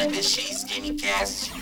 TBX 0.00 0.64
Gamecast. 0.64 1.52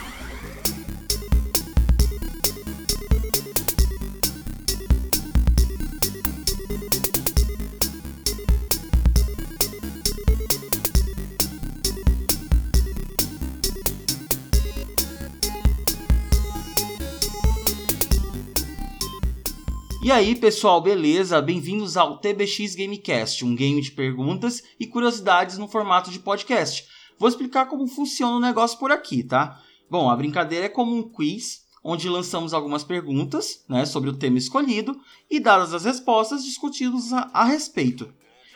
E 20.00 20.12
aí, 20.12 20.36
pessoal, 20.36 20.80
beleza? 20.80 21.43
Bem-vindos 21.43 21.96
ao 21.96 22.18
TBX 22.18 22.77
Gamecast, 22.77 23.45
um 23.45 23.57
game 23.57 23.80
de 23.82 23.91
perguntas 23.91 24.62
e 24.79 24.86
curiosidades 24.86 25.59
no 25.59 25.66
formato 25.66 26.12
de 26.12 26.20
podcast. 26.20 26.97
Vou 27.19 27.29
explicar 27.29 27.66
como 27.66 27.87
funciona 27.87 28.37
o 28.37 28.41
negócio 28.41 28.79
por 28.79 28.93
aqui, 28.93 29.23
tá? 29.23 29.61
Bom, 29.90 30.11
a 30.11 30.17
brincadeira 30.17 30.67
é 30.67 30.68
como 30.68 30.95
um 30.96 31.03
quiz, 31.03 31.63
onde 31.82 32.09
lançamos 32.09 32.53
algumas 32.53 32.85
perguntas 32.85 33.65
né, 33.69 33.87
sobre 33.87 34.11
o 34.11 34.17
tema 34.17 34.39
escolhido 34.39 35.01
e, 35.31 35.41
dadas 35.41 35.73
as 35.73 35.85
respostas, 35.85 36.45
discutimos 36.45 37.12
a, 37.12 37.31
a 37.33 37.45
respeito. 37.45 38.12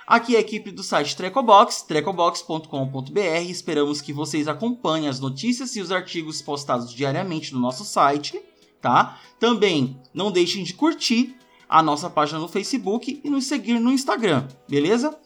Aqui 0.07 0.35
é 0.35 0.39
a 0.39 0.43
equipe 0.43 0.71
do 0.71 0.83
site 0.83 1.17
Trecobox, 1.17 1.83
trecobox.com.br. 1.83 3.49
Esperamos 3.49 4.01
que 4.01 4.13
vocês 4.13 4.49
acompanhem 4.49 5.09
as 5.09 5.21
notícias 5.21 5.75
e 5.77 5.81
os 5.81 5.91
artigos 5.91 6.43
postados 6.43 6.93
diariamente 6.93 7.55
no 7.55 7.61
nosso 7.61 7.85
site 7.85 8.41
tá? 8.83 9.19
Também 9.39 9.99
não 10.13 10.31
deixem 10.31 10.65
de 10.65 10.75
curtir 10.75 11.37
a 11.69 11.83
nossa 11.83 12.11
página 12.11 12.41
no 12.41 12.49
Facebook 12.49 13.21
e 13.25 13.31
nos 13.31 13.45
seguir 13.45 13.79
no 13.79 13.93
Instagram, 13.93 14.47
beleza? 14.69 15.17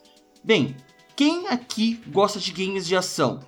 Bem, 0.44 0.76
quem 1.16 1.48
aqui 1.48 1.98
gosta 2.08 2.38
de 2.38 2.52
games 2.52 2.86
de 2.86 2.94
ação? 2.94 3.40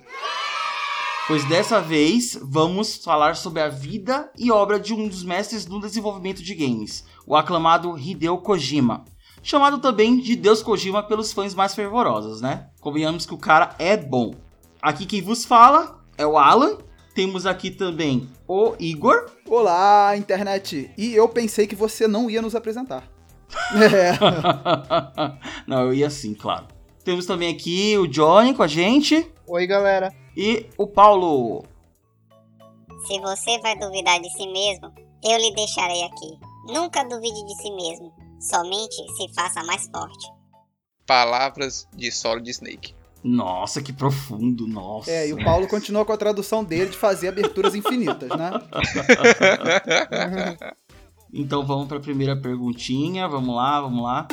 Pois 1.27 1.45
dessa 1.45 1.79
vez 1.79 2.37
vamos 2.41 2.97
falar 2.97 3.35
sobre 3.35 3.61
a 3.61 3.69
vida 3.69 4.31
e 4.35 4.51
obra 4.51 4.79
de 4.79 4.91
um 4.91 5.07
dos 5.07 5.23
mestres 5.23 5.65
do 5.65 5.79
desenvolvimento 5.79 6.41
de 6.41 6.55
games, 6.55 7.05
o 7.27 7.35
aclamado 7.35 7.95
Hideo 7.95 8.39
Kojima. 8.39 9.05
Chamado 9.43 9.77
também 9.77 10.19
de 10.19 10.35
Deus 10.35 10.63
Kojima 10.63 11.03
pelos 11.03 11.31
fãs 11.31 11.53
mais 11.53 11.75
fervorosos, 11.75 12.41
né? 12.41 12.69
Convenhamos 12.81 13.27
que 13.27 13.35
o 13.35 13.37
cara 13.37 13.75
é 13.77 13.95
bom. 13.95 14.33
Aqui 14.81 15.05
quem 15.05 15.21
vos 15.21 15.45
fala 15.45 16.03
é 16.17 16.25
o 16.25 16.37
Alan 16.37 16.79
temos 17.13 17.45
aqui 17.45 17.69
também 17.69 18.29
o 18.47 18.75
Igor. 18.79 19.29
Olá, 19.47 20.17
internet! 20.17 20.89
E 20.97 21.13
eu 21.13 21.27
pensei 21.29 21.67
que 21.67 21.75
você 21.75 22.07
não 22.07 22.29
ia 22.29 22.41
nos 22.41 22.55
apresentar. 22.55 23.03
É. 23.73 24.13
não, 25.67 25.81
eu 25.81 25.93
ia 25.93 26.09
sim, 26.09 26.33
claro. 26.33 26.78
Temos 27.09 27.25
também 27.25 27.51
aqui 27.51 27.97
o 27.97 28.05
Johnny 28.05 28.53
com 28.53 28.61
a 28.61 28.67
gente. 28.67 29.27
Oi, 29.47 29.65
galera. 29.65 30.13
E 30.37 30.67
o 30.77 30.85
Paulo. 30.85 31.65
Se 33.07 33.19
você 33.19 33.57
vai 33.61 33.75
duvidar 33.79 34.21
de 34.21 34.29
si 34.29 34.45
mesmo, 34.45 34.93
eu 35.23 35.35
lhe 35.39 35.51
deixarei 35.55 36.03
aqui. 36.03 36.37
Nunca 36.67 37.03
duvide 37.05 37.43
de 37.47 37.55
si 37.55 37.71
mesmo. 37.71 38.13
Somente 38.39 38.93
se 39.17 39.33
faça 39.33 39.63
mais 39.63 39.87
forte. 39.87 40.31
Palavras 41.07 41.87
de 41.95 42.11
Solid 42.11 42.47
Snake. 42.47 42.93
Nossa, 43.23 43.81
que 43.81 43.91
profundo, 43.91 44.67
nossa. 44.67 45.09
É, 45.09 45.29
e 45.29 45.33
o 45.33 45.43
Paulo 45.43 45.67
continua 45.67 46.05
com 46.05 46.13
a 46.13 46.17
tradução 46.17 46.63
dele 46.63 46.91
de 46.91 46.97
fazer 46.97 47.29
aberturas 47.29 47.73
infinitas, 47.73 48.29
né? 48.29 48.51
então 51.33 51.65
vamos 51.65 51.87
para 51.87 51.97
a 51.97 52.01
primeira 52.01 52.39
perguntinha. 52.39 53.27
Vamos 53.27 53.55
lá, 53.55 53.81
vamos 53.81 54.03
lá. 54.03 54.27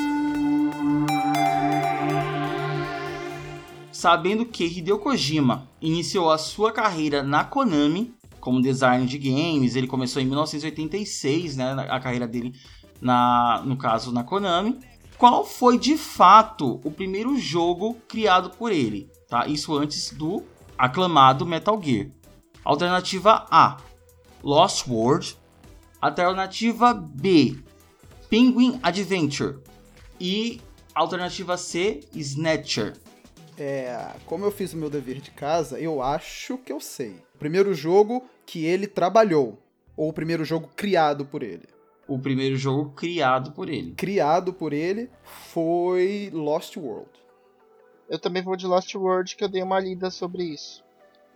Sabendo 3.97 4.45
que 4.45 4.63
Hideo 4.67 4.99
Kojima 4.99 5.71
iniciou 5.81 6.31
a 6.31 6.37
sua 6.37 6.71
carreira 6.71 7.23
na 7.23 7.45
Konami 7.45 8.15
como 8.39 8.61
designer 8.61 9.07
de 9.07 9.17
games, 9.17 9.75
ele 9.75 9.87
começou 9.87 10.21
em 10.21 10.27
1986, 10.27 11.57
né, 11.57 11.73
a 11.89 11.99
carreira 11.99 12.29
dele 12.29 12.53
na, 13.01 13.63
no 13.65 13.75
caso 13.75 14.13
na 14.13 14.23
Konami 14.23 14.79
qual 15.17 15.47
foi 15.47 15.79
de 15.79 15.97
fato 15.97 16.79
o 16.85 16.91
primeiro 16.91 17.39
jogo 17.39 17.95
criado 18.07 18.51
por 18.51 18.71
ele, 18.71 19.11
tá? 19.31 19.47
Isso 19.47 19.75
antes 19.75 20.11
do 20.11 20.45
aclamado 20.77 21.47
Metal 21.47 21.81
Gear. 21.83 22.11
Alternativa 22.63 23.47
A, 23.51 23.79
Lost 24.43 24.87
World. 24.87 25.39
Alternativa 26.03 26.93
B, 26.93 27.59
Penguin 28.29 28.79
Adventure. 28.83 29.57
E 30.21 30.61
alternativa 30.95 31.57
C, 31.57 32.01
Snatcher. 32.15 33.06
É, 33.59 34.13
como 34.27 34.45
eu 34.45 34.51
fiz 34.51 34.73
o 34.73 34.77
meu 34.77 34.91
dever 34.91 35.21
de 35.21 35.31
casa, 35.31 35.79
eu 35.81 36.03
acho 36.03 36.59
que 36.59 36.73
eu 36.73 36.81
sei. 36.81 37.23
O 37.35 37.39
primeiro 37.39 37.73
jogo 37.75 38.25
que 38.45 38.65
ele 38.65 38.87
trabalhou, 38.87 39.59
ou 39.97 40.09
o 40.09 40.13
primeiro 40.13 40.45
jogo 40.45 40.69
criado 40.77 41.25
por 41.25 41.43
ele 41.43 41.77
o 42.09 42.19
primeiro 42.19 42.57
jogo 42.57 42.91
criado 42.91 43.53
por 43.53 43.69
ele. 43.69 43.93
Criado 43.93 44.53
por 44.53 44.73
ele 44.73 45.11
foi 45.25 46.31
Lost 46.33 46.77
World. 46.77 47.11
Eu 48.09 48.19
também 48.19 48.43
vou 48.43 48.57
de 48.57 48.67
Lost 48.67 48.95
World, 48.95 49.35
que 49.35 49.43
eu 49.43 49.49
dei 49.49 49.63
uma 49.63 49.81
lida 49.81 50.11
sobre 50.11 50.45
isso. 50.45 50.85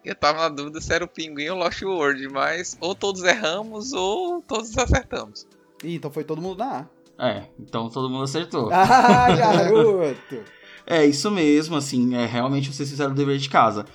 Eu 0.05 0.15
tava 0.15 0.41
na 0.41 0.49
dúvida 0.49 0.81
se 0.81 0.95
era 0.95 1.05
o 1.05 1.09
Pinguim 1.09 1.49
ou 1.49 1.59
Lost 1.59 1.83
World, 1.83 2.29
mas 2.29 2.79
ou 2.81 2.95
todos 2.95 3.23
erramos 3.25 3.93
ou 3.93 4.41
todos 4.43 4.77
acertamos. 4.79 5.47
Ih, 5.83 5.97
então 5.97 6.11
foi 6.11 6.25
todo 6.25 6.41
mundo 6.41 6.59
na 6.59 6.87
A. 7.19 7.29
É, 7.29 7.49
então 7.59 7.91
todo 7.91 8.09
mundo 8.09 8.25
acertou. 8.25 8.71
Ah, 8.73 9.35
garoto! 9.35 10.43
é, 10.91 11.07
isso 11.07 11.31
mesmo, 11.31 11.77
assim, 11.77 12.17
é, 12.17 12.27
realmente 12.27 12.73
vocês 12.73 12.91
fizeram 12.91 13.13
o 13.13 13.15
dever 13.15 13.39
de 13.39 13.49
casa. 13.49 13.87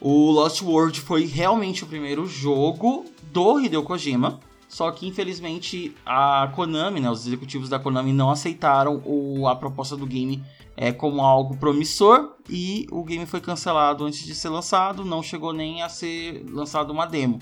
O 0.00 0.32
Lost 0.32 0.60
World 0.62 1.00
foi 1.00 1.24
realmente 1.24 1.84
o 1.84 1.86
primeiro 1.86 2.26
jogo 2.26 3.04
do 3.30 3.60
Hideo 3.60 3.84
Kojima. 3.84 4.40
Só 4.68 4.90
que 4.90 5.06
infelizmente 5.06 5.94
a 6.04 6.50
Konami, 6.52 6.98
né, 6.98 7.08
os 7.08 7.24
executivos 7.24 7.68
da 7.68 7.78
Konami 7.78 8.12
não 8.12 8.30
aceitaram 8.30 9.00
o, 9.04 9.46
a 9.46 9.54
proposta 9.54 9.96
do 9.96 10.06
game 10.06 10.42
é, 10.76 10.90
como 10.90 11.20
algo 11.20 11.56
promissor 11.56 12.32
e 12.48 12.84
o 12.90 13.04
game 13.04 13.26
foi 13.26 13.40
cancelado 13.40 14.04
antes 14.04 14.24
de 14.24 14.34
ser 14.34 14.48
lançado, 14.48 15.04
não 15.04 15.22
chegou 15.22 15.52
nem 15.52 15.82
a 15.82 15.88
ser 15.88 16.44
lançado 16.50 16.92
uma 16.92 17.06
demo. 17.06 17.38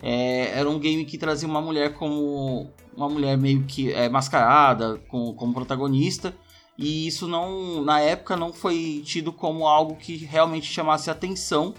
É, 0.00 0.58
era 0.58 0.70
um 0.70 0.78
game 0.78 1.04
que 1.04 1.18
trazia 1.18 1.48
uma 1.48 1.60
mulher 1.60 1.92
como 1.94 2.70
uma 2.96 3.10
mulher 3.10 3.36
meio 3.36 3.64
que 3.64 3.92
é, 3.92 4.08
mascarada 4.08 4.98
com, 5.08 5.34
como 5.34 5.52
protagonista 5.52 6.34
e 6.78 7.08
isso 7.08 7.26
não 7.26 7.82
na 7.82 8.00
época 8.00 8.36
não 8.36 8.52
foi 8.52 9.02
tido 9.04 9.32
como 9.32 9.66
algo 9.66 9.96
que 9.96 10.16
realmente 10.16 10.72
chamasse 10.72 11.10
atenção 11.10 11.74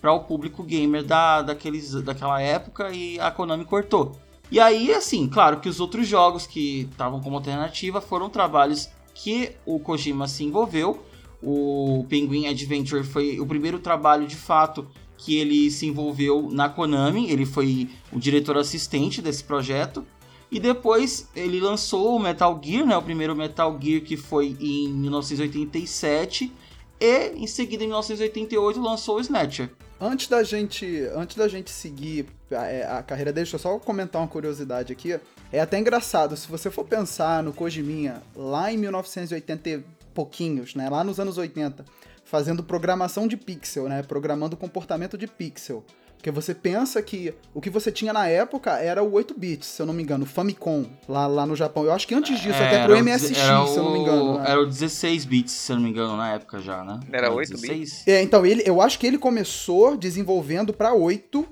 para 0.00 0.12
o 0.12 0.20
público 0.20 0.62
gamer 0.62 1.02
da, 1.02 1.40
daqueles, 1.40 1.92
daquela 2.02 2.40
época 2.42 2.90
e 2.90 3.18
a 3.18 3.30
Konami 3.30 3.64
cortou. 3.64 4.12
E 4.50 4.60
aí, 4.60 4.92
assim, 4.92 5.26
claro 5.28 5.60
que 5.60 5.68
os 5.68 5.80
outros 5.80 6.06
jogos 6.06 6.46
que 6.46 6.88
estavam 6.90 7.20
como 7.20 7.36
alternativa 7.36 8.02
foram 8.02 8.28
trabalhos 8.28 8.90
que 9.14 9.52
o 9.64 9.80
Kojima 9.80 10.28
se 10.28 10.44
envolveu. 10.44 11.02
O 11.42 12.04
Penguin 12.08 12.46
Adventure 12.46 13.02
foi 13.02 13.40
o 13.40 13.46
primeiro 13.46 13.78
trabalho 13.78 14.26
de 14.26 14.36
fato 14.36 14.86
que 15.16 15.36
ele 15.36 15.70
se 15.70 15.86
envolveu 15.86 16.50
na 16.50 16.68
Konami. 16.68 17.30
Ele 17.30 17.46
foi 17.46 17.88
o 18.12 18.18
diretor 18.18 18.58
assistente 18.58 19.22
desse 19.22 19.42
projeto. 19.42 20.04
E 20.52 20.60
depois 20.60 21.30
ele 21.34 21.58
lançou 21.58 22.14
o 22.14 22.18
Metal 22.20 22.60
Gear, 22.62 22.84
né? 22.84 22.94
O 22.94 23.00
primeiro 23.00 23.34
Metal 23.34 23.74
Gear 23.80 24.02
que 24.02 24.18
foi 24.18 24.54
em 24.60 24.92
1987. 24.92 26.52
E 27.00 27.28
em 27.34 27.46
seguida, 27.46 27.82
em 27.82 27.86
1988, 27.86 28.78
lançou 28.78 29.16
o 29.16 29.20
Snatcher. 29.20 29.70
Antes 29.98 30.28
da 30.28 30.42
gente, 30.42 31.08
antes 31.14 31.38
da 31.38 31.48
gente 31.48 31.70
seguir 31.70 32.26
a, 32.50 32.66
é, 32.66 32.84
a, 32.86 33.02
carreira 33.02 33.32
dele, 33.32 33.44
deixa 33.44 33.56
eu 33.56 33.60
só 33.60 33.78
comentar 33.78 34.20
uma 34.20 34.28
curiosidade 34.28 34.92
aqui. 34.92 35.18
É 35.50 35.58
até 35.58 35.78
engraçado, 35.78 36.36
se 36.36 36.46
você 36.46 36.70
for 36.70 36.84
pensar 36.84 37.42
no 37.42 37.54
Kojiminha 37.54 38.22
lá 38.36 38.70
em 38.70 38.76
1980 38.76 39.70
e 39.70 39.82
pouquinhos, 40.12 40.74
né, 40.74 40.90
lá 40.90 41.02
nos 41.02 41.18
anos 41.18 41.38
80, 41.38 41.82
fazendo 42.26 42.62
programação 42.62 43.26
de 43.26 43.38
pixel, 43.38 43.88
né, 43.88 44.02
programando 44.02 44.54
comportamento 44.54 45.16
de 45.16 45.26
pixel. 45.26 45.82
Porque 46.22 46.30
você 46.30 46.54
pensa 46.54 47.02
que 47.02 47.34
o 47.52 47.60
que 47.60 47.68
você 47.68 47.90
tinha 47.90 48.12
na 48.12 48.28
época 48.28 48.78
era 48.78 49.02
o 49.02 49.12
8 49.12 49.34
bits, 49.36 49.66
se 49.66 49.82
eu 49.82 49.86
não 49.86 49.92
me 49.92 50.04
engano, 50.04 50.22
o 50.22 50.26
Famicom, 50.26 50.86
lá, 51.08 51.26
lá 51.26 51.44
no 51.44 51.56
Japão. 51.56 51.84
Eu 51.84 51.90
acho 51.90 52.06
que 52.06 52.14
antes 52.14 52.38
disso, 52.38 52.62
é, 52.62 52.68
até 52.68 52.84
pro 52.84 52.96
MSX, 52.96 53.36
se 53.36 53.76
eu 53.76 53.82
não 53.82 53.92
me 53.92 53.98
engano. 53.98 54.38
Né? 54.38 54.44
Era 54.46 54.60
o 54.62 54.64
16 54.64 55.24
bits, 55.24 55.52
se 55.52 55.72
eu 55.72 55.76
não 55.76 55.82
me 55.82 55.90
engano, 55.90 56.16
na 56.16 56.34
época 56.34 56.60
já, 56.60 56.84
né? 56.84 57.00
Era, 57.08 57.26
era 57.26 57.34
8 57.34 57.58
bits? 57.58 58.06
É, 58.06 58.22
então, 58.22 58.46
ele, 58.46 58.62
eu 58.64 58.80
acho 58.80 59.00
que 59.00 59.06
ele 59.08 59.18
começou 59.18 59.96
desenvolvendo 59.96 60.72
para 60.72 60.94
8 60.94 61.44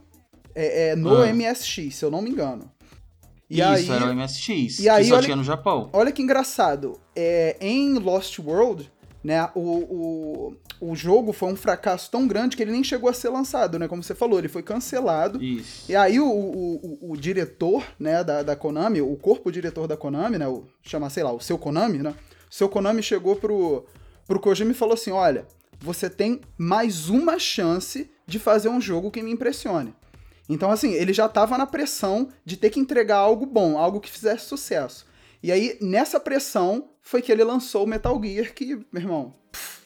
é, 0.54 0.90
é, 0.90 0.94
no 0.94 1.20
ah. 1.20 1.26
MSX, 1.26 1.92
se 1.92 2.04
eu 2.04 2.10
não 2.12 2.22
me 2.22 2.30
engano. 2.30 2.70
E 3.50 3.56
Isso, 3.56 3.64
aí, 3.64 3.90
era 3.90 4.06
o 4.06 4.14
MSX, 4.14 4.78
e 4.78 4.88
aí, 4.88 5.04
só 5.06 5.16
olha, 5.16 5.24
tinha 5.24 5.36
no 5.36 5.42
Japão. 5.42 5.90
Olha 5.92 6.12
que 6.12 6.22
engraçado, 6.22 7.00
é, 7.16 7.56
em 7.60 7.98
Lost 7.98 8.38
World, 8.38 8.88
né, 9.22 9.50
o, 9.54 9.60
o, 9.60 10.56
o 10.80 10.96
jogo 10.96 11.32
foi 11.32 11.52
um 11.52 11.56
fracasso 11.56 12.10
tão 12.10 12.26
grande 12.26 12.56
que 12.56 12.62
ele 12.62 12.72
nem 12.72 12.82
chegou 12.82 13.10
a 13.10 13.12
ser 13.12 13.28
lançado, 13.28 13.78
né? 13.78 13.86
Como 13.86 14.02
você 14.02 14.14
falou, 14.14 14.38
ele 14.38 14.48
foi 14.48 14.62
cancelado. 14.62 15.42
Isso. 15.42 15.90
E 15.90 15.96
aí 15.96 16.18
o, 16.18 16.26
o, 16.26 16.98
o, 17.02 17.12
o 17.12 17.16
diretor, 17.16 17.84
né, 17.98 18.24
da, 18.24 18.42
da 18.42 18.56
Konami, 18.56 19.02
o 19.02 19.14
corpo 19.16 19.52
diretor 19.52 19.86
da 19.86 19.96
Konami, 19.96 20.38
né? 20.38 20.48
O, 20.48 20.64
chama, 20.82 21.10
sei 21.10 21.22
lá, 21.22 21.32
o 21.32 21.40
seu 21.40 21.58
Konami, 21.58 21.98
né? 21.98 22.14
O 22.50 22.54
seu 22.54 22.68
Konami 22.68 23.02
chegou 23.02 23.36
pro, 23.36 23.84
pro 24.26 24.40
Kojima 24.40 24.70
e 24.70 24.74
falou 24.74 24.94
assim: 24.94 25.10
olha, 25.10 25.46
você 25.78 26.08
tem 26.08 26.40
mais 26.56 27.08
uma 27.08 27.38
chance 27.38 28.10
de 28.26 28.38
fazer 28.38 28.68
um 28.68 28.80
jogo 28.80 29.10
que 29.10 29.22
me 29.22 29.30
impressione. 29.30 29.94
Então, 30.48 30.70
assim, 30.70 30.92
ele 30.94 31.12
já 31.12 31.28
tava 31.28 31.56
na 31.56 31.66
pressão 31.66 32.28
de 32.44 32.56
ter 32.56 32.70
que 32.70 32.80
entregar 32.80 33.18
algo 33.18 33.46
bom, 33.46 33.78
algo 33.78 34.00
que 34.00 34.10
fizesse 34.10 34.46
sucesso. 34.46 35.06
E 35.42 35.52
aí, 35.52 35.78
nessa 35.80 36.18
pressão, 36.18 36.89
foi 37.02 37.22
que 37.22 37.30
ele 37.32 37.44
lançou 37.44 37.84
o 37.84 37.86
Metal 37.86 38.20
Gear, 38.22 38.52
que, 38.54 38.76
meu 38.92 39.02
irmão, 39.02 39.34
pff, 39.50 39.80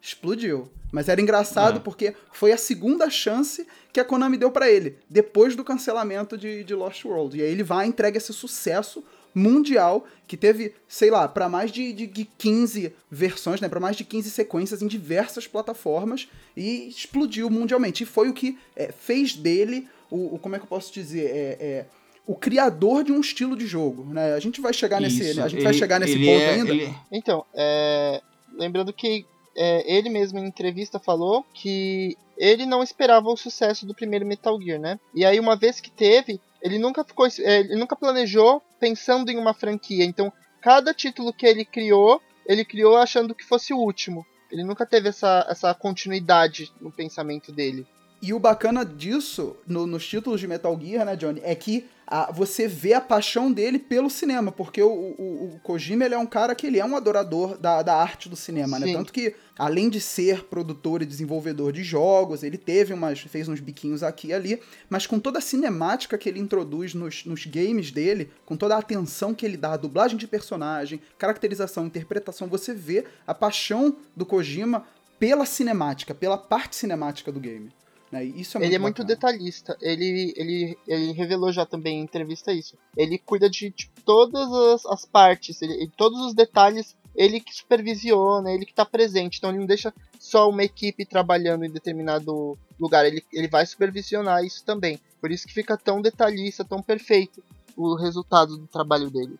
explodiu. 0.00 0.70
Mas 0.92 1.08
era 1.08 1.20
engraçado 1.20 1.76
É. 1.76 1.80
porque 1.80 2.14
foi 2.32 2.50
a 2.52 2.56
segunda 2.58 3.08
chance 3.08 3.66
que 3.92 4.00
a 4.00 4.04
Konami 4.04 4.36
deu 4.36 4.50
pra 4.50 4.68
ele, 4.70 4.98
depois 5.08 5.54
do 5.54 5.62
cancelamento 5.64 6.36
de, 6.36 6.64
de 6.64 6.74
Lost 6.74 7.04
World. 7.04 7.38
E 7.38 7.42
aí 7.42 7.50
ele 7.50 7.62
vai 7.62 7.86
e 7.86 7.88
entrega 7.88 8.18
esse 8.18 8.32
sucesso 8.32 9.04
mundial 9.32 10.04
que 10.26 10.36
teve, 10.36 10.74
sei 10.88 11.08
lá, 11.08 11.28
pra 11.28 11.48
mais 11.48 11.70
de, 11.70 11.92
de, 11.92 12.06
de 12.08 12.24
15 12.24 12.92
versões, 13.08 13.60
né, 13.60 13.68
para 13.68 13.78
mais 13.78 13.96
de 13.96 14.02
15 14.04 14.28
sequências 14.30 14.82
em 14.82 14.88
diversas 14.88 15.46
plataformas 15.46 16.28
e 16.56 16.88
explodiu 16.88 17.48
mundialmente. 17.48 18.02
E 18.02 18.06
foi 18.06 18.28
o 18.28 18.32
que 18.34 18.58
é, 18.74 18.90
fez 18.90 19.36
dele 19.36 19.88
o, 20.10 20.34
o- 20.34 20.38
como 20.40 20.56
é 20.56 20.58
que 20.58 20.64
eu 20.64 20.68
posso 20.68 20.92
dizer, 20.92 21.26
é, 21.30 21.56
é, 21.60 21.86
o 22.26 22.34
criador 22.34 23.02
de 23.04 23.12
um 23.12 23.20
estilo 23.20 23.56
de 23.56 23.66
jogo, 23.66 24.04
né? 24.12 24.34
A 24.34 24.40
gente 24.40 24.60
vai 24.60 24.72
chegar 24.72 25.00
nesse, 25.00 25.30
Isso, 25.30 25.42
a 25.42 25.48
gente 25.48 25.62
vai 25.62 25.72
ele- 25.72 25.78
chegar 25.78 25.98
nesse 26.00 26.14
ponto 26.18 26.28
é- 26.42 26.50
ainda. 26.50 26.70
ele- 26.70 26.94
Então, 27.10 27.44
é, 27.54 28.22
lembrando 28.56 28.92
que 28.92 29.26
é, 29.56 29.92
ele 29.96 30.08
mesmo 30.08 30.38
em 30.38 30.46
entrevista 30.46 30.98
falou 31.00 31.44
que 31.52 32.16
ele 32.38 32.64
não 32.64 32.82
esperava 32.82 33.28
o 33.28 33.36
sucesso 33.36 33.84
do 33.84 33.94
primeiro 33.94 34.24
Metal 34.24 34.58
Gear, 34.60 34.78
né? 34.78 34.98
E 35.14 35.24
aí 35.24 35.40
uma 35.40 35.56
vez 35.56 35.80
que 35.80 35.90
teve, 35.90 36.40
ele 36.62 36.78
nunca 36.78 37.04
ficou, 37.04 37.26
é, 37.26 37.60
ele 37.60 37.76
nunca 37.76 37.96
planejou 37.96 38.62
pensando 38.78 39.30
em 39.30 39.36
uma 39.36 39.52
franquia. 39.52 40.04
Então, 40.04 40.32
cada 40.62 40.94
título 40.94 41.32
que 41.32 41.44
ele 41.46 41.64
criou, 41.64 42.22
ele 42.46 42.64
criou 42.64 42.96
achando 42.96 43.34
que 43.34 43.44
fosse 43.44 43.74
o 43.74 43.78
último. 43.78 44.24
Ele 44.50 44.62
nunca 44.64 44.86
teve 44.86 45.08
essa, 45.08 45.46
essa 45.50 45.74
continuidade 45.74 46.72
no 46.80 46.90
pensamento 46.90 47.52
dele. 47.52 47.86
E 48.22 48.34
o 48.34 48.38
bacana 48.38 48.84
disso, 48.84 49.56
no- 49.66 49.86
nos 49.86 50.06
títulos 50.06 50.40
de 50.40 50.46
Metal 50.46 50.78
Gear, 50.80 51.06
né, 51.06 51.16
Johnny, 51.16 51.40
é 51.42 51.54
que 51.54 51.86
a- 52.06 52.30
você 52.32 52.66
vê 52.68 52.92
a 52.92 53.00
paixão 53.00 53.50
dele 53.52 53.78
pelo 53.78 54.10
cinema, 54.10 54.50
porque 54.52 54.82
o, 54.82 54.88
o- 54.90 55.54
o 55.54 55.60
Kojima 55.62 56.04
ele 56.04 56.14
é 56.14 56.18
um 56.18 56.26
cara 56.26 56.54
que 56.54 56.66
ele 56.66 56.78
é 56.78 56.84
um 56.84 56.96
adorador 56.96 57.56
da, 57.56 57.82
da 57.82 57.94
arte 57.96 58.28
do 58.28 58.34
cinema, 58.36 58.78
né? 58.80 58.86
Sim. 58.88 58.92
Tanto 58.94 59.12
que, 59.12 59.34
além 59.56 59.88
de 59.88 60.00
ser 60.00 60.44
produtor 60.44 61.00
e 61.00 61.06
desenvolvedor 61.06 61.72
de 61.72 61.82
jogos, 61.84 62.42
ele 62.42 62.58
teve 62.58 62.92
umas. 62.92 63.20
fez 63.20 63.48
uns 63.48 63.60
biquinhos 63.60 64.02
aqui 64.02 64.28
e 64.28 64.32
ali, 64.34 64.60
mas 64.90 65.06
com 65.06 65.18
toda 65.20 65.38
a 65.38 65.42
cinemática 65.42 66.18
que 66.18 66.28
ele 66.28 66.40
introduz 66.40 66.92
nos, 66.94 67.24
nos 67.24 67.46
games 67.46 67.90
dele, 67.92 68.28
com 68.44 68.56
toda 68.56 68.74
a 68.74 68.78
atenção 68.80 69.32
que 69.32 69.46
ele 69.46 69.56
dá 69.56 69.74
à 69.74 69.76
dublagem 69.78 70.18
de 70.18 70.26
personagem, 70.26 71.00
caracterização, 71.16 71.86
interpretação, 71.86 72.48
você 72.48 72.74
vê 72.74 73.04
a 73.26 73.32
paixão 73.32 73.96
do 74.16 74.26
Kojima 74.26 74.84
pela 75.18 75.46
cinemática, 75.46 76.12
pela 76.14 76.36
parte 76.36 76.74
cinemática 76.76 77.30
do 77.30 77.38
game. 77.38 77.70
Né? 78.10 78.24
Isso 78.24 78.56
é 78.56 78.60
muito 78.60 78.68
ele 78.68 78.74
é 78.74 78.78
muito 78.78 79.02
bacana. 79.02 79.08
detalhista. 79.08 79.76
Ele, 79.80 80.32
ele, 80.36 80.78
ele 80.86 81.12
revelou 81.12 81.52
já 81.52 81.64
também 81.64 81.98
em 82.00 82.02
entrevista 82.02 82.52
isso. 82.52 82.76
Ele 82.96 83.18
cuida 83.18 83.48
de 83.48 83.70
tipo, 83.70 84.00
todas 84.04 84.52
as, 84.52 84.86
as 84.86 85.04
partes, 85.04 85.62
ele, 85.62 85.74
ele- 85.74 85.92
todos 85.96 86.20
os 86.20 86.34
detalhes, 86.34 86.96
ele 87.14 87.38
que 87.40 87.54
supervisiona, 87.54 88.50
ele 88.52 88.66
que 88.66 88.74
tá 88.74 88.84
presente. 88.84 89.38
Então 89.38 89.50
ele 89.50 89.60
não 89.60 89.66
deixa 89.66 89.94
só 90.18 90.48
uma 90.48 90.64
equipe 90.64 91.04
trabalhando 91.04 91.64
em 91.64 91.70
determinado 91.70 92.58
lugar, 92.78 93.06
ele, 93.06 93.22
ele 93.32 93.48
vai 93.48 93.64
supervisionar 93.64 94.44
isso 94.44 94.64
também. 94.64 94.98
Por 95.20 95.30
isso 95.30 95.46
que 95.46 95.54
fica 95.54 95.76
tão 95.76 96.00
detalhista, 96.02 96.64
tão 96.64 96.82
perfeito 96.82 97.42
o 97.76 97.94
resultado 97.94 98.56
do 98.56 98.66
trabalho 98.66 99.10
dele. 99.10 99.36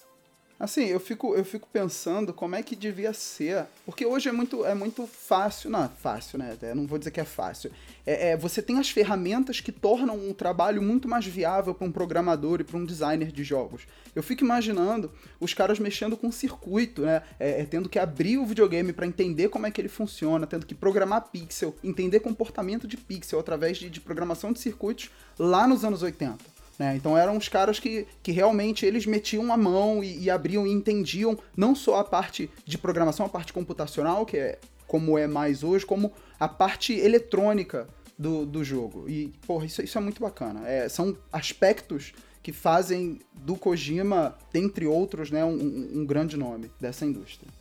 Assim, 0.61 0.85
eu 0.85 1.01
fico, 1.01 1.35
eu 1.35 1.43
fico 1.43 1.67
pensando 1.73 2.35
como 2.35 2.55
é 2.55 2.63
que 2.63 2.77
devia 2.77 3.15
ser. 3.15 3.65
Porque 3.87 4.05
hoje 4.05 4.29
é 4.29 4.33
muito, 4.33 4.67
é 4.67 4.75
muito 4.75 5.07
fácil. 5.07 5.71
Não, 5.71 5.89
fácil, 5.89 6.39
né? 6.39 6.55
Eu 6.61 6.75
não 6.75 6.87
vou 6.87 6.99
dizer 6.99 7.11
que 7.11 7.19
é 7.19 7.25
fácil. 7.25 7.73
É, 8.07 8.33
é, 8.33 8.37
você 8.37 8.61
tem 8.61 8.79
as 8.79 8.91
ferramentas 8.91 9.59
que 9.59 9.73
tornam 9.73 10.17
um 10.17 10.35
trabalho 10.35 10.83
muito 10.83 11.09
mais 11.09 11.25
viável 11.25 11.75
para 11.75 11.87
um 11.87 11.91
programador 11.91 12.61
e 12.61 12.65
para 12.65 12.77
um 12.77 12.85
designer 12.85 13.33
de 13.33 13.43
jogos. 13.43 13.87
Eu 14.15 14.23
fico 14.23 14.45
imaginando 14.45 15.11
os 15.41 15.55
caras 15.55 15.79
mexendo 15.79 16.15
com 16.15 16.31
circuito, 16.31 17.03
né? 17.03 17.23
É, 17.39 17.63
é, 17.63 17.65
tendo 17.65 17.89
que 17.89 17.99
abrir 17.99 18.37
o 18.37 18.45
videogame 18.45 18.93
para 18.93 19.07
entender 19.07 19.49
como 19.49 19.67
é 19.67 19.71
que 19.71 19.81
ele 19.81 19.89
funciona, 19.89 20.47
tendo 20.47 20.67
que 20.67 20.75
programar 20.75 21.31
pixel, 21.31 21.75
entender 21.83 22.21
comportamento 22.21 22.87
de 22.87 22.99
pixel 22.99 23.41
através 23.41 23.79
de, 23.79 23.89
de 23.89 24.01
programação 24.01 24.53
de 24.53 24.61
circuitos 24.61 25.11
lá 25.39 25.67
nos 25.67 25.87
anos 25.87 26.03
80. 26.03 26.50
Né? 26.81 26.97
Então 26.97 27.15
eram 27.17 27.37
os 27.37 27.47
caras 27.47 27.79
que, 27.79 28.07
que 28.23 28.33
realmente 28.33 28.87
eles 28.87 29.05
metiam 29.05 29.53
a 29.53 29.57
mão 29.57 30.03
e, 30.03 30.19
e 30.23 30.31
abriam 30.31 30.67
e 30.67 30.73
entendiam 30.73 31.39
não 31.55 31.75
só 31.75 31.97
a 31.97 32.05
parte 32.05 32.51
de 32.65 32.79
programação, 32.79 33.27
a 33.27 33.29
parte 33.29 33.53
computacional, 33.53 34.25
que 34.25 34.39
é 34.39 34.59
como 34.87 35.19
é 35.19 35.27
mais 35.27 35.63
hoje, 35.63 35.85
como 35.85 36.11
a 36.39 36.49
parte 36.49 36.95
eletrônica 36.95 37.87
do, 38.19 38.47
do 38.47 38.65
jogo. 38.65 39.05
E, 39.07 39.31
porra, 39.47 39.67
isso, 39.67 39.83
isso 39.83 39.99
é 39.99 40.01
muito 40.01 40.23
bacana. 40.23 40.67
É, 40.67 40.89
são 40.89 41.15
aspectos 41.31 42.15
que 42.43 42.51
fazem 42.51 43.21
do 43.35 43.57
Kojima, 43.57 44.35
dentre 44.51 44.87
outros, 44.87 45.31
né, 45.31 45.45
um, 45.45 45.53
um- 46.01 46.07
grande 46.07 46.39
nome 46.39 46.71
dessa 46.81 47.05
indústria. 47.05 47.53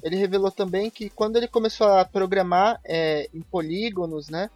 Ele 0.00 0.14
revelou 0.14 0.52
também 0.52 0.88
que 0.88 1.10
quando 1.10 1.34
ele 1.36 1.48
começou 1.48 1.88
a 1.88 2.04
programar 2.04 2.78
é, 2.84 3.28
em 3.34 3.40
polígonos, 3.40 4.28
né? 4.28 4.48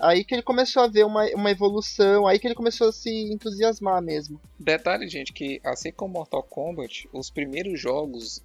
Aí 0.00 0.24
que 0.24 0.34
ele 0.34 0.42
começou 0.42 0.82
a 0.82 0.88
ver 0.88 1.04
uma, 1.04 1.24
uma 1.34 1.50
evolução, 1.50 2.26
aí 2.26 2.38
que 2.38 2.46
ele 2.46 2.54
começou 2.54 2.88
a 2.88 2.92
se 2.92 3.10
entusiasmar 3.32 4.02
mesmo. 4.02 4.40
Detalhe, 4.58 5.08
gente, 5.08 5.32
que 5.32 5.60
assim 5.64 5.92
como 5.92 6.14
Mortal 6.14 6.42
Kombat, 6.42 7.08
os 7.12 7.30
primeiros 7.30 7.80
jogos 7.80 8.42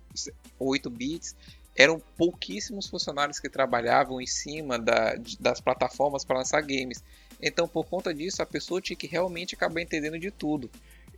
8 0.59 0.89
bits 0.89 1.35
eram 1.75 1.99
pouquíssimos 2.17 2.87
funcionários 2.87 3.39
que 3.39 3.49
trabalhavam 3.49 4.19
em 4.21 4.27
cima 4.27 4.77
da- 4.77 5.15
das 5.39 5.61
plataformas 5.61 6.25
para 6.25 6.39
lançar 6.39 6.61
games. 6.61 7.01
Então, 7.41 7.67
por 7.67 7.85
conta 7.85 8.13
disso, 8.13 8.41
a 8.41 8.45
pessoa 8.45 8.81
tinha 8.81 8.97
que 8.97 9.07
realmente 9.07 9.55
acabar 9.55 9.81
entendendo 9.81 10.19
de 10.19 10.29
tudo. 10.29 10.69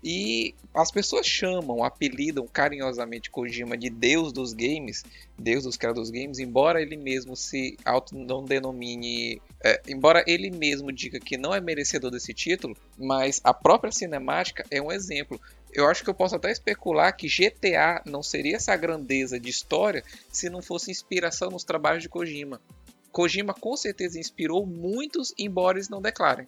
E 0.03 0.56
as 0.74 0.89
pessoas 0.89 1.27
chamam, 1.27 1.83
apelidam 1.83 2.48
carinhosamente 2.48 3.30
Kojima 3.30 3.77
de 3.77 3.89
Deus 3.89 4.33
dos 4.33 4.51
games, 4.51 5.03
Deus 5.38 5.63
dos 5.63 5.77
criadores 5.77 6.09
dos 6.09 6.19
games, 6.19 6.39
embora 6.39 6.81
ele 6.81 6.98
mesmo 6.98 7.36
se 7.36 7.77
auto 7.86 8.15
não 8.15 8.44
denomine, 8.44 9.39
é, 9.63 9.80
embora 9.88 10.24
ele 10.25 10.50
mesmo 10.50 10.92
diga 10.92 11.19
que 11.19 11.38
não 11.38 11.53
é 11.53 11.62
merecedor 11.62 12.09
desse 12.09 12.33
título, 12.33 12.75
mas 12.98 13.39
a 13.44 13.53
própria 13.53 13.92
cinemática 13.92 14.65
é 14.71 14.81
um 14.81 14.92
exemplo. 14.92 15.39
Eu 15.71 15.88
acho 15.88 16.04
que 16.04 16.09
eu 16.09 16.15
posso 16.15 16.36
até 16.36 16.51
especular 16.51 17.15
que 17.15 17.27
GTA 17.27 18.01
não 18.06 18.24
seria 18.24 18.56
essa 18.56 18.75
grandeza 18.75 19.39
de 19.39 19.50
história 19.50 20.04
se 20.31 20.50
não 20.50 20.63
fosse 20.63 20.89
inspiração 20.89 21.51
nos 21.51 21.63
trabalhos 21.63 22.01
de 22.01 22.09
Kojima. 22.09 22.59
Kojima 23.12 23.54
com 23.54 23.77
certeza 23.77 24.19
inspirou 24.19 24.65
muitos, 24.65 25.31
embora 25.38 25.77
eles 25.77 25.89
não 25.89 26.01
declarem. 26.01 26.47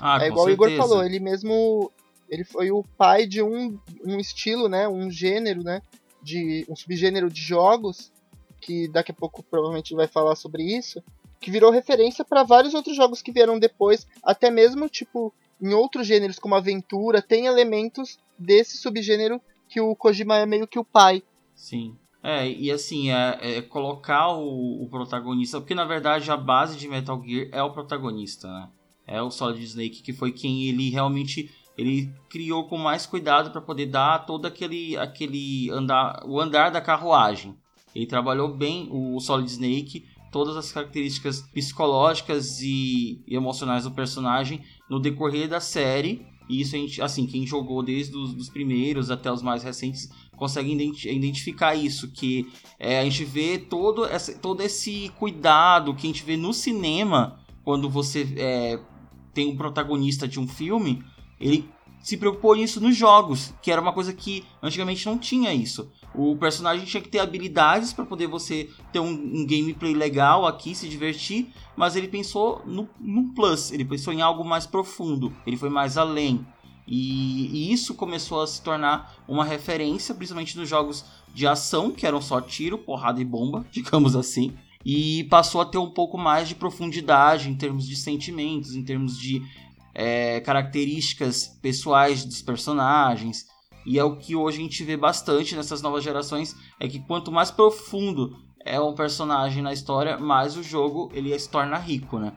Ah, 0.00 0.18
é 0.22 0.28
igual 0.28 0.46
o 0.46 0.50
Igor 0.50 0.68
certeza. 0.68 0.88
falou, 0.88 1.04
ele 1.04 1.18
mesmo 1.18 1.90
ele 2.28 2.44
foi 2.44 2.70
o 2.70 2.84
pai 2.96 3.26
de 3.26 3.42
um, 3.42 3.78
um 4.04 4.18
estilo, 4.18 4.68
né, 4.68 4.88
um 4.88 5.10
gênero, 5.10 5.62
né, 5.62 5.82
de 6.22 6.64
um 6.68 6.76
subgênero 6.76 7.30
de 7.30 7.40
jogos 7.40 8.12
que 8.60 8.88
daqui 8.88 9.12
a 9.12 9.14
pouco 9.14 9.42
provavelmente 9.42 9.94
vai 9.94 10.06
falar 10.06 10.34
sobre 10.34 10.62
isso, 10.62 11.02
que 11.40 11.50
virou 11.50 11.70
referência 11.70 12.24
para 12.24 12.42
vários 12.42 12.74
outros 12.74 12.96
jogos 12.96 13.22
que 13.22 13.32
vieram 13.32 13.58
depois, 13.58 14.06
até 14.22 14.50
mesmo 14.50 14.88
tipo 14.88 15.32
em 15.60 15.72
outros 15.72 16.06
gêneros 16.06 16.38
como 16.38 16.54
aventura, 16.54 17.22
tem 17.22 17.46
elementos 17.46 18.18
desse 18.38 18.76
subgênero 18.76 19.40
que 19.68 19.80
o 19.80 19.94
Kojima 19.94 20.36
é 20.36 20.46
meio 20.46 20.66
que 20.66 20.78
o 20.78 20.84
pai. 20.84 21.22
Sim. 21.54 21.96
É, 22.22 22.48
e 22.48 22.70
assim, 22.70 23.10
é, 23.10 23.58
é 23.58 23.62
colocar 23.62 24.32
o, 24.32 24.82
o 24.82 24.88
protagonista, 24.88 25.60
porque 25.60 25.74
na 25.74 25.84
verdade 25.84 26.30
a 26.30 26.36
base 26.36 26.76
de 26.76 26.88
Metal 26.88 27.22
Gear 27.24 27.48
é 27.52 27.62
o 27.62 27.72
protagonista, 27.72 28.48
né? 28.48 28.68
É 29.06 29.22
o 29.22 29.30
Solid 29.30 29.64
Snake, 29.64 30.02
que 30.02 30.12
foi 30.12 30.32
quem 30.32 30.64
ele 30.64 30.90
realmente 30.90 31.50
ele 31.78 32.12
criou 32.28 32.64
com 32.64 32.76
mais 32.76 33.06
cuidado 33.06 33.52
para 33.52 33.60
poder 33.60 33.86
dar 33.86 34.26
todo 34.26 34.46
aquele 34.46 34.96
aquele 34.96 35.70
andar, 35.70 36.24
o 36.26 36.40
andar 36.40 36.70
da 36.70 36.80
carruagem. 36.80 37.56
Ele 37.94 38.04
trabalhou 38.04 38.52
bem 38.52 38.88
o 38.90 39.18
Solid 39.20 39.48
Snake, 39.48 40.04
todas 40.32 40.56
as 40.56 40.72
características 40.72 41.40
psicológicas 41.40 42.60
e, 42.60 43.22
emocionais 43.28 43.84
do 43.84 43.92
personagem 43.92 44.60
no 44.90 44.98
decorrer 44.98 45.48
da 45.48 45.60
série. 45.60 46.26
E 46.48 46.60
isso 46.60 46.74
a 46.74 46.78
gente, 46.78 47.00
assim, 47.00 47.26
quem 47.26 47.46
jogou 47.46 47.82
desde 47.82 48.16
os 48.16 48.34
dos 48.34 48.48
primeiros 48.48 49.10
até 49.10 49.30
os 49.30 49.42
mais 49.42 49.62
recentes 49.62 50.08
consegue 50.36 50.72
identi- 50.72 51.08
identificar 51.08 51.74
isso, 51.74 52.10
que 52.10 52.46
é, 52.78 53.00
a 53.00 53.04
gente 53.04 53.24
vê 53.24 53.58
todo, 53.58 54.04
essa, 54.04 54.36
todo 54.38 54.62
esse 54.62 55.10
cuidado 55.18 55.94
que 55.94 56.06
a 56.06 56.10
gente 56.10 56.24
vê 56.24 56.36
no 56.36 56.52
cinema 56.52 57.40
quando 57.64 57.90
você 57.90 58.26
é, 58.36 58.80
tem 59.34 59.48
um 59.48 59.56
protagonista 59.56 60.26
de 60.26 60.40
um 60.40 60.48
filme, 60.48 61.02
ele 61.40 61.68
se 62.00 62.16
preocupou 62.16 62.54
nisso 62.54 62.80
nos 62.80 62.96
jogos, 62.96 63.52
que 63.60 63.70
era 63.70 63.80
uma 63.80 63.92
coisa 63.92 64.12
que 64.12 64.44
antigamente 64.62 65.04
não 65.06 65.18
tinha 65.18 65.52
isso. 65.52 65.90
O 66.14 66.36
personagem 66.36 66.86
tinha 66.86 67.02
que 67.02 67.08
ter 67.08 67.18
habilidades 67.18 67.92
para 67.92 68.04
poder 68.04 68.26
você 68.26 68.70
ter 68.92 69.00
um, 69.00 69.10
um 69.10 69.46
gameplay 69.46 69.94
legal 69.94 70.46
aqui, 70.46 70.74
se 70.74 70.88
divertir, 70.88 71.52
mas 71.76 71.96
ele 71.96 72.08
pensou 72.08 72.62
no, 72.66 72.88
no 72.98 73.34
plus, 73.34 73.72
ele 73.72 73.84
pensou 73.84 74.12
em 74.12 74.22
algo 74.22 74.44
mais 74.44 74.66
profundo, 74.66 75.32
ele 75.46 75.56
foi 75.56 75.68
mais 75.68 75.98
além. 75.98 76.46
E, 76.86 77.46
e 77.52 77.72
isso 77.72 77.94
começou 77.94 78.40
a 78.40 78.46
se 78.46 78.62
tornar 78.62 79.14
uma 79.28 79.44
referência, 79.44 80.14
principalmente 80.14 80.56
nos 80.56 80.68
jogos 80.68 81.04
de 81.34 81.46
ação, 81.46 81.90
que 81.90 82.06
eram 82.06 82.22
só 82.22 82.40
tiro, 82.40 82.78
porrada 82.78 83.20
e 83.20 83.24
bomba, 83.24 83.66
digamos 83.70 84.16
assim. 84.16 84.54
e 84.84 85.24
passou 85.24 85.60
a 85.60 85.66
ter 85.66 85.76
um 85.76 85.90
pouco 85.90 86.16
mais 86.16 86.48
de 86.48 86.54
profundidade 86.54 87.50
em 87.50 87.54
termos 87.54 87.86
de 87.86 87.94
sentimentos, 87.94 88.74
em 88.74 88.82
termos 88.82 89.18
de 89.18 89.42
é, 90.00 90.40
características 90.42 91.48
pessoais 91.60 92.24
dos 92.24 92.40
personagens. 92.40 93.46
E 93.84 93.98
é 93.98 94.04
o 94.04 94.16
que 94.16 94.36
hoje 94.36 94.58
a 94.58 94.62
gente 94.62 94.84
vê 94.84 94.96
bastante 94.96 95.56
nessas 95.56 95.82
novas 95.82 96.04
gerações, 96.04 96.54
é 96.78 96.86
que 96.86 97.00
quanto 97.00 97.32
mais 97.32 97.50
profundo 97.50 98.38
é 98.64 98.80
um 98.80 98.94
personagem 98.94 99.60
na 99.60 99.72
história, 99.72 100.16
mais 100.16 100.56
o 100.56 100.62
jogo 100.62 101.10
ele 101.12 101.36
se 101.36 101.50
torna 101.50 101.76
rico, 101.78 102.16
né? 102.20 102.32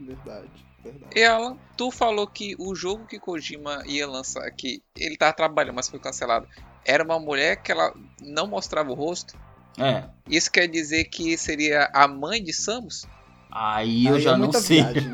Verdade, 0.00 0.66
verdade. 0.82 1.16
E 1.16 1.22
Alan, 1.22 1.56
tu 1.76 1.92
falou 1.92 2.26
que 2.26 2.56
o 2.58 2.74
jogo 2.74 3.06
que 3.06 3.20
Kojima 3.20 3.84
ia 3.86 4.08
lançar, 4.08 4.50
que 4.50 4.82
ele 4.96 5.16
tava 5.16 5.32
trabalhando, 5.32 5.76
mas 5.76 5.88
foi 5.88 6.00
cancelado, 6.00 6.48
era 6.84 7.04
uma 7.04 7.20
mulher 7.20 7.62
que 7.62 7.70
ela 7.70 7.94
não 8.20 8.48
mostrava 8.48 8.90
o 8.90 8.94
rosto. 8.94 9.38
É. 9.78 10.04
Isso 10.28 10.50
quer 10.50 10.66
dizer 10.66 11.04
que 11.04 11.38
seria 11.38 11.88
a 11.92 12.08
mãe 12.08 12.42
de 12.42 12.52
Samus? 12.52 13.06
Aí 13.54 14.06
eu 14.06 14.16
Aí 14.16 14.20
já 14.20 14.32
é 14.32 14.36
não 14.36 14.52
sei. 14.52 14.82
viagem. 14.82 15.12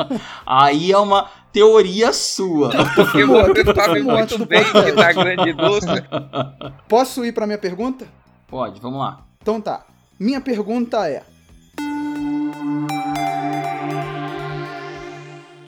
Aí 0.46 0.90
é 0.90 0.96
uma 0.96 1.28
teoria 1.52 2.10
sua. 2.10 2.70
Porque 2.94 3.24
você 3.26 3.64
sabe 3.74 3.98
antes 3.98 4.04
muito 4.04 4.38
do 4.38 4.46
bem 4.46 4.64
que 4.64 4.92
na 4.92 5.12
grande 5.12 5.50
indústria. 5.50 6.08
Posso 6.88 7.22
ir 7.22 7.32
pra 7.32 7.46
minha 7.46 7.58
pergunta? 7.58 8.06
Pode, 8.48 8.80
vamos 8.80 8.98
lá. 8.98 9.20
Então 9.42 9.60
tá. 9.60 9.84
Minha 10.18 10.40
pergunta 10.40 11.06
é: 11.06 11.22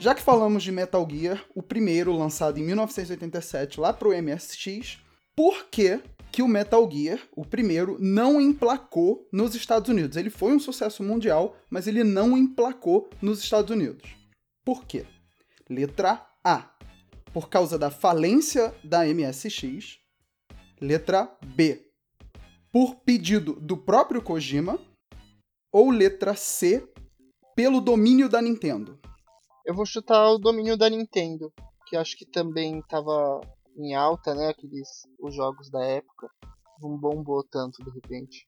Já 0.01 0.15
que 0.15 0.23
falamos 0.23 0.63
de 0.63 0.73
Metal 0.73 1.07
Gear, 1.11 1.43
o 1.55 1.63
primeiro 1.63 2.17
lançado 2.17 2.59
em 2.59 2.63
1987 2.63 3.79
lá 3.79 3.93
pro 3.93 4.11
MSX, 4.11 4.99
por 5.37 5.67
que 5.71 6.01
que 6.35 6.43
o 6.43 6.49
Metal 6.49 6.91
Gear, 6.91 7.21
o 7.37 7.45
primeiro, 7.45 7.97
não 8.01 8.41
emplacou 8.41 9.29
nos 9.33 9.55
Estados 9.55 9.89
Unidos? 9.89 10.17
Ele 10.17 10.31
foi 10.31 10.53
um 10.53 10.59
sucesso 10.59 11.01
mundial, 11.01 11.57
mas 11.71 11.87
ele 11.87 12.03
não 12.03 12.37
emplacou 12.37 13.09
nos 13.23 13.39
Estados 13.39 13.71
Unidos. 13.71 14.17
Por 14.65 14.85
quê? 14.85 15.07
Letra 15.71 16.29
A. 16.43 16.75
Por 17.33 17.49
causa 17.49 17.79
da 17.79 17.89
falência 17.89 18.75
da 18.83 19.05
MSX. 19.07 20.01
Letra 20.81 21.33
B. 21.55 21.89
Por 22.73 22.97
pedido 22.97 23.53
do 23.61 23.77
próprio 23.77 24.21
Kojima. 24.21 24.81
Ou 25.71 25.89
letra 25.89 26.35
C. 26.35 26.85
Pelo 27.55 27.81
domínio 27.81 28.29
da 28.29 28.43
Nintendo. 28.43 28.99
Eu 29.65 29.73
vou 29.73 29.87
chutar 29.87 30.33
o 30.33 30.39
domínio 30.39 30.77
da 30.77 30.91
Nintendo, 30.91 31.53
que 31.87 31.97
acho 31.97 32.19
que 32.19 32.27
também 32.27 32.83
tava 32.89 33.41
em 33.77 33.95
alta, 33.95 34.35
né? 34.35 34.49
Aqueles 34.49 34.89
os 35.21 35.35
jogos 35.35 35.71
da 35.71 35.85
época. 35.85 36.29
Não 36.81 36.99
bombou 36.99 37.43
tanto 37.45 37.83
de 37.85 37.91
repente. 37.91 38.47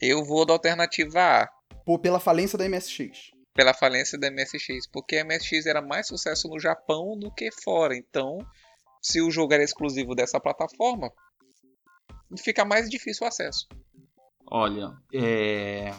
Eu 0.00 0.24
vou 0.24 0.44
da 0.44 0.52
alternativa 0.52 1.18
A, 1.20 1.48
Por, 1.84 1.98
pela 1.98 2.20
falência 2.20 2.58
da 2.58 2.68
MSX. 2.68 3.30
pela 3.54 3.72
falência 3.72 4.18
da 4.18 4.30
MSX, 4.30 4.86
porque 4.92 5.16
a 5.16 5.24
MSX 5.24 5.66
era 5.66 5.80
mais 5.80 6.06
sucesso 6.08 6.48
no 6.48 6.58
Japão 6.58 7.16
do 7.18 7.32
que 7.32 7.50
fora. 7.62 7.96
Então, 7.96 8.38
se 9.00 9.20
o 9.22 9.30
jogo 9.30 9.52
era 9.54 9.62
exclusivo 9.62 10.14
dessa 10.14 10.40
plataforma, 10.40 11.10
fica 12.42 12.64
mais 12.64 12.90
difícil 12.90 13.24
o 13.24 13.28
acesso. 13.28 13.66
Olha, 14.50 14.92
é. 15.12 15.90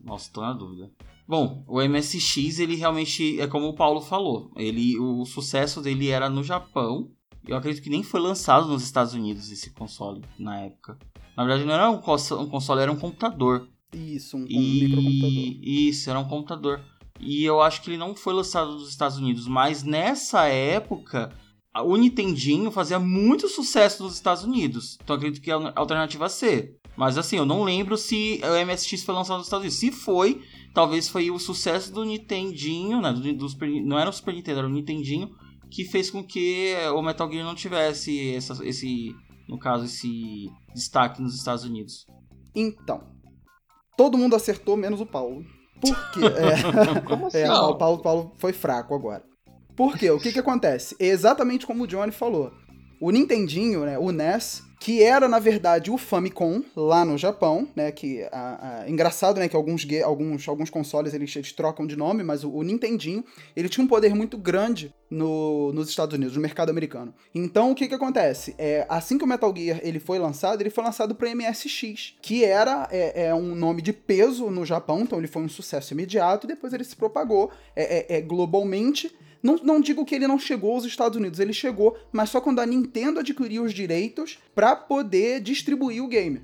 Nossa, 0.00 0.30
tô 0.32 0.40
na 0.40 0.52
dúvida. 0.52 0.90
Bom, 1.26 1.64
o 1.66 1.80
MSX, 1.80 2.58
ele 2.58 2.74
realmente, 2.76 3.40
é 3.40 3.46
como 3.46 3.68
o 3.68 3.74
Paulo 3.74 4.02
falou, 4.02 4.50
ele, 4.56 4.98
o 4.98 5.24
sucesso 5.24 5.80
dele 5.80 6.10
era 6.10 6.28
no 6.28 6.42
Japão. 6.44 7.10
Eu 7.46 7.56
acredito 7.56 7.82
que 7.82 7.90
nem 7.90 8.02
foi 8.02 8.20
lançado 8.20 8.66
nos 8.68 8.82
Estados 8.82 9.12
Unidos 9.14 9.50
esse 9.50 9.70
console 9.70 10.22
na 10.38 10.60
época. 10.60 10.98
Na 11.36 11.44
verdade, 11.44 11.64
não 11.66 11.74
era 11.74 11.90
um 11.90 11.98
console, 11.98 12.80
era 12.82 12.92
um 12.92 12.96
computador. 12.96 13.68
Isso, 13.92 14.36
um, 14.36 14.46
E 14.48 14.84
microcomputador. 14.84 15.58
isso, 15.62 16.10
era 16.10 16.18
um 16.18 16.24
computador. 16.28 16.80
E 17.20 17.44
eu 17.44 17.60
acho 17.60 17.82
que 17.82 17.90
ele 17.90 17.96
não 17.96 18.14
foi 18.14 18.34
lançado 18.34 18.72
nos 18.72 18.88
Estados 18.88 19.16
Unidos, 19.18 19.46
mas 19.46 19.82
nessa 19.82 20.46
época 20.46 21.32
o 21.84 21.96
Nintendinho 21.96 22.70
fazia 22.70 22.98
muito 22.98 23.48
sucesso 23.48 24.02
nos 24.02 24.14
Estados 24.14 24.44
Unidos. 24.44 24.96
Então 25.02 25.14
eu 25.14 25.18
acredito 25.18 25.42
que 25.42 25.50
é 25.50 25.54
a 25.54 25.72
alternativa 25.76 26.28
C. 26.28 26.76
Mas 26.96 27.18
assim, 27.18 27.36
eu 27.36 27.44
não 27.44 27.64
lembro 27.64 27.96
se 27.98 28.40
o 28.44 28.66
MSX 28.66 29.02
foi 29.02 29.14
lançado 29.14 29.38
nos 29.38 29.46
Estados 29.46 29.62
Unidos. 29.64 29.78
Se 29.80 29.90
foi, 29.90 30.40
talvez 30.72 31.08
foi 31.08 31.30
o 31.30 31.38
sucesso 31.40 31.92
do 31.92 32.04
Nintendinho, 32.04 33.00
né? 33.00 33.12
Do, 33.12 33.32
do 33.34 33.48
Super- 33.48 33.82
não 33.82 33.98
era 33.98 34.08
o 34.08 34.12
Super 34.12 34.34
Nintendo, 34.34 34.58
era 34.60 34.68
o 34.68 34.72
Nintendinho, 34.72 35.34
que 35.74 35.84
fez 35.84 36.10
com 36.10 36.22
que 36.22 36.74
o 36.94 37.02
Metal 37.02 37.30
Gear 37.30 37.44
não 37.44 37.54
tivesse 37.54 38.34
essa- 38.34 38.64
esse, 38.64 39.14
no 39.48 39.58
caso, 39.58 39.84
esse 39.86 40.48
destaque 40.74 41.20
nos 41.20 41.34
Estados 41.34 41.64
Unidos. 41.64 42.06
Então, 42.54 43.02
todo 43.96 44.16
mundo 44.18 44.36
acertou, 44.36 44.76
menos 44.76 45.00
o 45.00 45.06
Paulo. 45.06 45.44
Por 45.80 46.10
quê? 46.12 46.20
É, 46.96 47.00
Como 47.02 47.26
assim? 47.26 47.38
é, 47.38 47.50
o 47.52 47.74
Paulo, 47.76 47.98
Paulo 48.02 48.32
foi 48.38 48.52
fraco 48.52 48.94
agora. 48.94 49.24
Por 49.76 49.98
quê? 49.98 50.08
O 50.10 50.20
que 50.20 50.32
que 50.32 50.38
acontece? 50.38 50.94
É 51.00 51.06
exatamente 51.06 51.66
como 51.66 51.82
o 51.82 51.86
Johnny 51.86 52.12
falou. 52.12 52.52
O 53.00 53.10
Nintendinho, 53.10 53.84
né, 53.84 53.98
o 53.98 54.10
NES, 54.10 54.62
que 54.80 55.02
era 55.02 55.26
na 55.28 55.38
verdade 55.38 55.90
o 55.90 55.96
Famicom 55.96 56.62
lá 56.76 57.04
no 57.04 57.16
Japão, 57.16 57.66
né, 57.74 57.90
que 57.90 58.22
a, 58.30 58.82
a- 58.82 58.90
engraçado, 58.90 59.38
né, 59.40 59.48
que 59.48 59.56
alguns, 59.56 59.86
alguns, 60.04 60.46
alguns 60.46 60.68
consoles 60.68 61.14
eles, 61.14 61.34
eles 61.34 61.52
trocam 61.52 61.86
de 61.86 61.96
nome, 61.96 62.22
mas 62.22 62.44
o, 62.44 62.50
o 62.50 62.62
Nintendinho, 62.62 63.24
ele 63.56 63.68
tinha 63.68 63.82
um 63.84 63.88
poder 63.88 64.14
muito 64.14 64.36
grande 64.36 64.92
no, 65.10 65.72
nos 65.72 65.88
Estados 65.88 66.14
Unidos, 66.14 66.36
no 66.36 66.42
mercado 66.42 66.68
americano. 66.70 67.14
Então 67.34 67.70
o 67.70 67.74
que 67.74 67.88
que 67.88 67.94
acontece? 67.94 68.54
É, 68.58 68.84
assim 68.88 69.16
que 69.16 69.24
o 69.24 69.26
Metal 69.26 69.54
Gear 69.56 69.80
ele 69.82 69.98
foi 70.00 70.18
lançado, 70.18 70.60
ele 70.60 70.70
foi 70.70 70.84
lançado 70.84 71.14
para 71.14 71.34
MSX, 71.34 72.14
que 72.20 72.44
era 72.44 72.86
é, 72.90 73.26
é 73.28 73.34
um 73.34 73.54
nome 73.54 73.80
de 73.80 73.92
peso 73.92 74.50
no 74.50 74.66
Japão, 74.66 75.00
então 75.00 75.18
ele 75.18 75.28
foi 75.28 75.42
um 75.42 75.48
sucesso 75.48 75.94
imediato 75.94 76.46
e 76.46 76.48
depois 76.48 76.72
ele 76.74 76.84
se 76.84 76.94
propagou 76.96 77.50
é, 77.74 78.14
é, 78.14 78.18
é, 78.18 78.20
globalmente. 78.20 79.10
Não, 79.44 79.58
não 79.62 79.78
digo 79.78 80.06
que 80.06 80.14
ele 80.14 80.26
não 80.26 80.38
chegou 80.38 80.72
aos 80.72 80.86
Estados 80.86 81.18
Unidos, 81.18 81.38
ele 81.38 81.52
chegou, 81.52 81.98
mas 82.10 82.30
só 82.30 82.40
quando 82.40 82.60
a 82.60 82.66
Nintendo 82.66 83.20
adquiriu 83.20 83.64
os 83.64 83.74
direitos 83.74 84.38
para 84.54 84.74
poder 84.74 85.38
distribuir 85.38 86.02
o 86.02 86.08
game. 86.08 86.40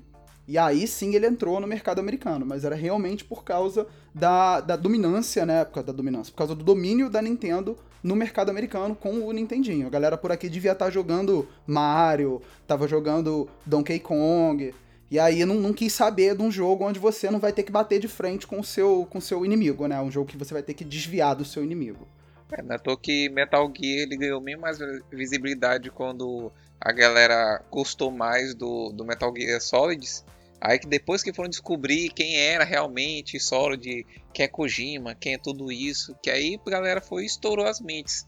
E 0.47 0.55
aí 0.55 0.85
sim 0.85 1.15
ele 1.15 1.25
entrou 1.25 1.59
no 1.59 1.65
mercado 1.65 1.97
americano, 1.97 2.45
mas 2.45 2.63
era 2.63 2.75
realmente 2.75 3.25
por 3.25 3.43
causa 3.43 3.87
da, 4.13 4.61
da 4.61 4.75
dominância, 4.75 5.47
né? 5.47 5.65
Por 5.65 5.73
causa 5.73 5.87
da 5.87 5.93
dominância, 5.93 6.31
por 6.31 6.37
causa 6.37 6.53
do 6.53 6.63
domínio 6.63 7.09
da 7.09 7.23
Nintendo 7.23 7.75
no 8.03 8.15
mercado 8.15 8.51
americano 8.51 8.95
com 8.95 9.25
o 9.25 9.31
Nintendinho. 9.31 9.87
A 9.87 9.89
galera 9.89 10.15
por 10.15 10.31
aqui 10.31 10.47
devia 10.47 10.73
estar 10.73 10.91
jogando 10.91 11.47
Mario, 11.65 12.39
tava 12.67 12.87
jogando 12.87 13.49
Donkey 13.65 13.99
Kong. 13.99 14.75
E 15.09 15.17
aí 15.17 15.43
não, 15.43 15.55
não 15.55 15.73
quis 15.73 15.91
saber 15.91 16.35
de 16.35 16.43
um 16.43 16.51
jogo 16.51 16.85
onde 16.85 16.99
você 16.99 17.31
não 17.31 17.39
vai 17.39 17.51
ter 17.51 17.63
que 17.63 17.71
bater 17.71 17.99
de 17.99 18.07
frente 18.07 18.45
com 18.45 18.59
o 18.59 18.63
seu, 18.63 19.07
com 19.09 19.17
o 19.17 19.21
seu 19.21 19.43
inimigo, 19.43 19.87
né? 19.87 19.99
Um 19.99 20.11
jogo 20.11 20.27
que 20.29 20.37
você 20.37 20.53
vai 20.53 20.61
ter 20.61 20.75
que 20.75 20.85
desviar 20.85 21.35
do 21.35 21.43
seu 21.43 21.63
inimigo. 21.63 22.07
É, 22.51 22.61
não 22.61 22.75
é 22.75 22.79
que 23.01 23.29
Metal 23.29 23.71
Gear 23.75 23.99
ele 23.99 24.17
ganhou 24.17 24.41
bem 24.41 24.57
mais 24.57 24.77
visibilidade 25.11 25.89
quando 25.89 26.51
a 26.79 26.91
galera 26.91 27.63
gostou 27.71 28.11
mais 28.11 28.53
do, 28.53 28.91
do 28.91 29.05
Metal 29.05 29.33
Gear 29.35 29.61
Solids. 29.61 30.25
Aí 30.59 30.77
que 30.77 30.87
depois 30.87 31.23
que 31.23 31.33
foram 31.33 31.49
descobrir 31.49 32.09
quem 32.09 32.37
era 32.37 32.63
realmente 32.63 33.39
Solid, 33.39 34.05
quem 34.31 34.45
é 34.45 34.47
Kojima, 34.47 35.15
quem 35.15 35.33
é 35.33 35.37
tudo 35.37 35.71
isso, 35.71 36.15
que 36.21 36.29
aí 36.29 36.59
a 36.67 36.69
galera 36.69 37.01
foi 37.01 37.25
estourou 37.25 37.65
as 37.65 37.79
mentes. 37.79 38.27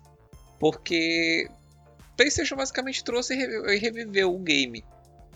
Porque 0.60 1.48
PlayStation 2.18 2.56
basicamente 2.56 3.04
trouxe 3.04 3.36
e 3.36 3.78
reviveu 3.78 4.34
o 4.34 4.40
game 4.40 4.84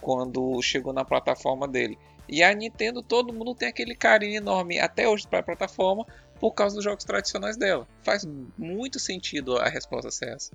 quando 0.01 0.59
chegou 0.61 0.93
na 0.93 1.05
plataforma 1.05 1.67
dele. 1.67 1.97
E 2.29 2.43
a 2.43 2.53
Nintendo, 2.53 3.01
todo 3.01 3.33
mundo 3.33 3.55
tem 3.55 3.69
aquele 3.69 3.95
carinho 3.95 4.37
enorme 4.37 4.79
até 4.79 5.07
hoje 5.07 5.27
para 5.27 5.39
a 5.39 5.43
plataforma 5.43 6.05
por 6.39 6.53
causa 6.53 6.75
dos 6.75 6.83
jogos 6.83 7.03
tradicionais 7.03 7.57
dela. 7.57 7.87
Faz 8.03 8.25
muito 8.57 8.99
sentido 8.99 9.57
a 9.57 9.67
resposta 9.67 10.11
ser 10.11 10.29
essa. 10.29 10.51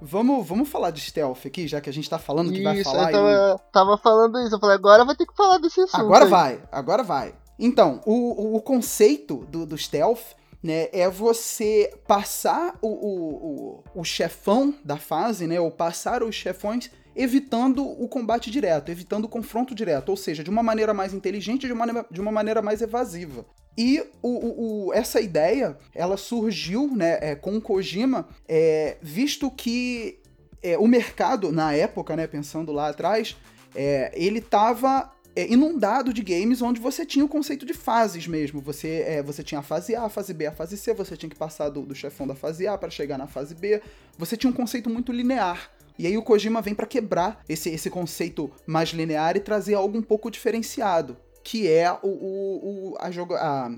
Vamos, 0.00 0.46
vamos 0.46 0.68
falar 0.68 0.90
de 0.90 1.00
stealth 1.00 1.46
aqui, 1.46 1.66
já 1.66 1.80
que 1.80 1.88
a 1.88 1.92
gente 1.92 2.08
tá 2.08 2.18
falando 2.18 2.52
que 2.52 2.62
vai 2.62 2.76
Isso, 2.76 2.90
falar. 2.90 3.10
eu 3.10 3.10
e 3.10 3.12
tava, 3.12 3.58
tava 3.72 3.98
falando 3.98 4.38
isso. 4.40 4.54
Eu 4.54 4.60
falei, 4.60 4.76
agora 4.76 5.04
vai 5.04 5.16
ter 5.16 5.26
que 5.26 5.34
falar 5.34 5.58
desse 5.58 5.80
assunto. 5.80 6.00
Agora 6.00 6.24
aí. 6.24 6.30
vai, 6.30 6.62
agora 6.70 7.02
vai. 7.02 7.34
Então, 7.58 8.02
o, 8.04 8.42
o, 8.42 8.56
o 8.56 8.60
conceito 8.60 9.46
do, 9.46 9.64
do 9.64 9.78
stealth 9.78 10.34
né, 10.62 10.88
é 10.92 11.08
você 11.08 11.98
passar 12.06 12.76
o, 12.82 12.88
o, 12.88 13.82
o, 13.94 14.00
o 14.00 14.04
chefão 14.04 14.74
da 14.84 14.98
fase, 14.98 15.46
né, 15.46 15.58
ou 15.58 15.70
passar 15.70 16.22
os 16.22 16.34
chefões 16.34 16.90
evitando 17.14 17.82
o 17.82 18.06
combate 18.06 18.50
direto, 18.50 18.90
evitando 18.90 19.24
o 19.24 19.28
confronto 19.28 19.74
direto, 19.74 20.10
ou 20.10 20.16
seja, 20.16 20.44
de 20.44 20.50
uma 20.50 20.62
maneira 20.62 20.92
mais 20.92 21.14
inteligente, 21.14 21.66
de 21.66 21.72
uma, 21.72 22.06
de 22.10 22.20
uma 22.20 22.30
maneira 22.30 22.60
mais 22.60 22.82
evasiva. 22.82 23.46
E 23.76 24.00
o, 24.22 24.28
o- 24.28 24.86
o- 24.88 24.92
essa 24.94 25.20
ideia, 25.20 25.76
ela 25.94 26.16
surgiu 26.16 26.88
né, 26.94 27.18
é, 27.20 27.34
com 27.34 27.56
o 27.56 27.60
Kojima, 27.60 28.26
é, 28.48 28.96
visto 29.02 29.50
que 29.50 30.18
é, 30.62 30.78
o 30.78 30.86
mercado, 30.86 31.52
na 31.52 31.72
época, 31.74 32.16
né, 32.16 32.26
pensando 32.26 32.72
lá 32.72 32.88
atrás, 32.88 33.36
é, 33.74 34.10
ele 34.14 34.38
estava 34.38 35.12
inundado 35.36 36.14
de 36.14 36.22
games 36.22 36.62
onde 36.62 36.80
você 36.80 37.04
tinha 37.04 37.22
o 37.22 37.28
conceito 37.28 37.66
de 37.66 37.74
fases 37.74 38.26
mesmo. 38.26 38.58
Você, 38.62 39.04
é, 39.06 39.22
você 39.22 39.42
tinha 39.42 39.58
a 39.58 39.62
fase 39.62 39.94
A, 39.94 40.04
a 40.04 40.08
fase 40.08 40.32
B, 40.32 40.46
a 40.46 40.52
fase 40.52 40.78
C, 40.78 40.94
você 40.94 41.14
tinha 41.14 41.28
que 41.28 41.36
passar 41.36 41.68
do, 41.68 41.82
do 41.82 41.94
chefão 41.94 42.26
da 42.26 42.34
fase 42.34 42.66
A 42.66 42.78
para 42.78 42.88
chegar 42.88 43.18
na 43.18 43.26
fase 43.26 43.54
B. 43.54 43.82
Você 44.16 44.34
tinha 44.34 44.50
um 44.50 44.54
conceito 44.54 44.88
muito 44.88 45.12
linear. 45.12 45.70
E 45.98 46.06
aí 46.06 46.16
o 46.16 46.22
Kojima 46.22 46.62
vem 46.62 46.74
para 46.74 46.86
quebrar 46.86 47.44
esse, 47.46 47.68
esse 47.68 47.90
conceito 47.90 48.50
mais 48.66 48.88
linear 48.90 49.36
e 49.36 49.40
trazer 49.40 49.74
algo 49.74 49.98
um 49.98 50.02
pouco 50.02 50.30
diferenciado. 50.30 51.18
Que 51.46 51.70
é 51.70 51.92
o, 52.02 52.08
o, 52.08 52.90
o 52.90 52.96
a 52.98 53.08
jogo, 53.08 53.36
a, 53.36 53.70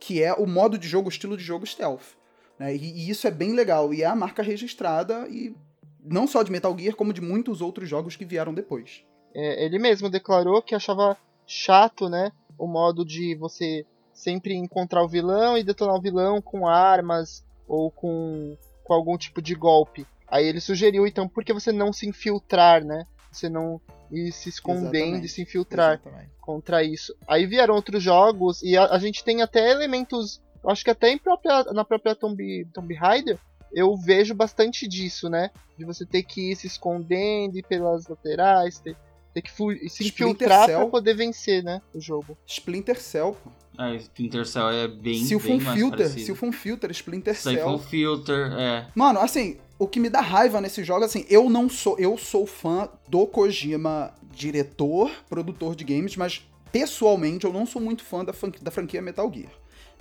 que 0.00 0.22
é 0.22 0.32
o 0.32 0.46
modo 0.46 0.78
de 0.78 0.88
jogo, 0.88 1.08
o 1.08 1.12
estilo 1.12 1.36
de 1.36 1.44
jogo 1.44 1.66
stealth. 1.66 2.16
Né? 2.58 2.74
E, 2.74 2.78
e 2.78 3.10
isso 3.10 3.26
é 3.26 3.30
bem 3.30 3.52
legal. 3.52 3.92
E 3.92 4.02
é 4.02 4.06
a 4.06 4.16
marca 4.16 4.42
registrada, 4.42 5.28
e 5.28 5.54
não 6.02 6.26
só 6.26 6.42
de 6.42 6.50
Metal 6.50 6.74
Gear, 6.78 6.96
como 6.96 7.12
de 7.12 7.20
muitos 7.20 7.60
outros 7.60 7.90
jogos 7.90 8.16
que 8.16 8.24
vieram 8.24 8.54
depois. 8.54 9.04
É, 9.34 9.66
ele 9.66 9.78
mesmo 9.78 10.08
declarou 10.08 10.62
que 10.62 10.74
achava 10.74 11.14
chato, 11.46 12.08
né? 12.08 12.32
O 12.56 12.66
modo 12.66 13.04
de 13.04 13.34
você 13.34 13.84
sempre 14.14 14.54
encontrar 14.54 15.04
o 15.04 15.08
vilão 15.08 15.58
e 15.58 15.62
detonar 15.62 15.96
o 15.96 16.00
vilão 16.00 16.40
com 16.40 16.66
armas 16.66 17.44
ou 17.68 17.90
com, 17.90 18.56
com 18.82 18.94
algum 18.94 19.18
tipo 19.18 19.42
de 19.42 19.54
golpe. 19.54 20.06
Aí 20.26 20.46
ele 20.46 20.60
sugeriu, 20.60 21.06
então, 21.06 21.28
por 21.28 21.44
que 21.44 21.52
você 21.52 21.70
não 21.70 21.92
se 21.92 22.08
infiltrar, 22.08 22.82
né? 22.82 23.04
Você 23.30 23.50
não 23.50 23.78
ir 24.10 24.32
se 24.32 24.48
escondendo 24.48 24.86
Exatamente. 24.96 25.26
e 25.26 25.28
se 25.28 25.42
infiltrar 25.42 25.94
Exatamente. 26.00 26.30
contra 26.40 26.82
isso. 26.82 27.14
Aí 27.28 27.46
vieram 27.46 27.74
outros 27.74 28.02
jogos 28.02 28.62
e 28.62 28.76
a, 28.76 28.86
a 28.86 28.98
gente 28.98 29.22
tem 29.24 29.42
até 29.42 29.70
elementos, 29.70 30.40
eu 30.62 30.70
acho 30.70 30.84
que 30.84 30.90
até 30.90 31.10
em 31.10 31.18
própria, 31.18 31.64
na 31.72 31.84
própria 31.84 32.14
Tomb, 32.14 32.66
Tomb 32.72 32.94
Raider 32.94 33.38
eu 33.72 33.96
vejo 33.96 34.34
bastante 34.34 34.86
disso, 34.86 35.28
né? 35.28 35.50
De 35.76 35.84
você 35.84 36.06
ter 36.06 36.22
que 36.22 36.52
ir 36.52 36.56
se 36.56 36.66
escondendo 36.68 37.58
e 37.58 37.62
pelas 37.62 38.06
laterais, 38.06 38.78
ter, 38.78 38.96
ter 39.34 39.42
que 39.42 39.50
fu- 39.50 39.72
se 39.72 39.86
Splinter 40.04 40.08
infiltrar 40.08 40.66
Cell. 40.66 40.78
pra 40.78 40.86
poder 40.88 41.14
vencer, 41.14 41.64
né? 41.64 41.82
O 41.92 42.00
jogo. 42.00 42.38
Splinter 42.46 43.00
Cell, 43.00 43.36
pô. 43.42 43.50
É, 43.82 43.96
Splinter 43.96 44.46
Cell 44.46 44.70
é 44.70 44.86
bem, 44.86 45.24
Silphon 45.24 45.48
bem 45.48 45.60
mais 45.62 45.76
Filter, 45.76 45.96
parecido. 45.98 46.26
Silphon 46.26 46.52
Filter, 46.52 46.90
Splinter 46.92 47.34
Cell. 47.34 47.52
Siphon 47.56 47.78
Filter, 47.80 48.52
é. 48.52 48.86
Mano, 48.94 49.18
assim, 49.18 49.58
o 49.78 49.88
que 49.88 49.98
me 49.98 50.08
dá 50.08 50.20
raiva 50.20 50.60
nesse 50.60 50.84
jogo, 50.84 51.04
assim, 51.04 51.24
eu 51.28 51.50
não 51.50 51.68
sou, 51.68 51.98
eu 51.98 52.16
sou 52.16 52.46
fã 52.46 52.88
do 53.08 53.26
Kojima, 53.26 54.14
diretor, 54.32 55.10
produtor 55.28 55.74
de 55.74 55.84
games, 55.84 56.16
mas 56.16 56.46
pessoalmente 56.70 57.44
eu 57.44 57.52
não 57.52 57.66
sou 57.66 57.80
muito 57.80 58.04
fã 58.04 58.24
da, 58.24 58.32
da 58.60 58.70
franquia 58.70 59.02
Metal 59.02 59.30
Gear. 59.32 59.50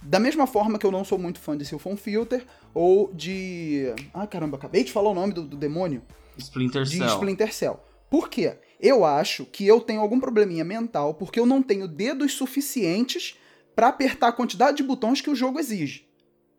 Da 0.01 0.19
mesma 0.19 0.45
forma 0.45 0.77
que 0.77 0.85
eu 0.85 0.91
não 0.91 1.05
sou 1.05 1.17
muito 1.17 1.39
fã 1.39 1.57
de 1.57 1.65
Silphon 1.65 1.95
Filter 1.95 2.45
ou 2.73 3.11
de. 3.13 3.93
Ah, 4.13 4.27
caramba, 4.27 4.57
acabei 4.57 4.83
de 4.83 4.91
falar 4.91 5.11
o 5.11 5.13
nome 5.13 5.33
do, 5.33 5.43
do 5.43 5.55
demônio. 5.55 6.01
Splinter 6.37 6.83
de 6.83 6.97
Cell. 6.97 7.07
Splinter 7.07 7.53
Cell. 7.53 7.79
Por 8.09 8.29
quê? 8.29 8.57
Eu 8.79 9.05
acho 9.05 9.45
que 9.45 9.65
eu 9.65 9.79
tenho 9.79 10.01
algum 10.01 10.19
probleminha 10.19 10.65
mental 10.65 11.13
porque 11.13 11.39
eu 11.39 11.45
não 11.45 11.63
tenho 11.63 11.87
dedos 11.87 12.33
suficientes 12.33 13.39
pra 13.75 13.87
apertar 13.87 14.27
a 14.27 14.33
quantidade 14.33 14.77
de 14.77 14.83
botões 14.83 15.21
que 15.21 15.29
o 15.29 15.35
jogo 15.35 15.59
exige. 15.59 16.05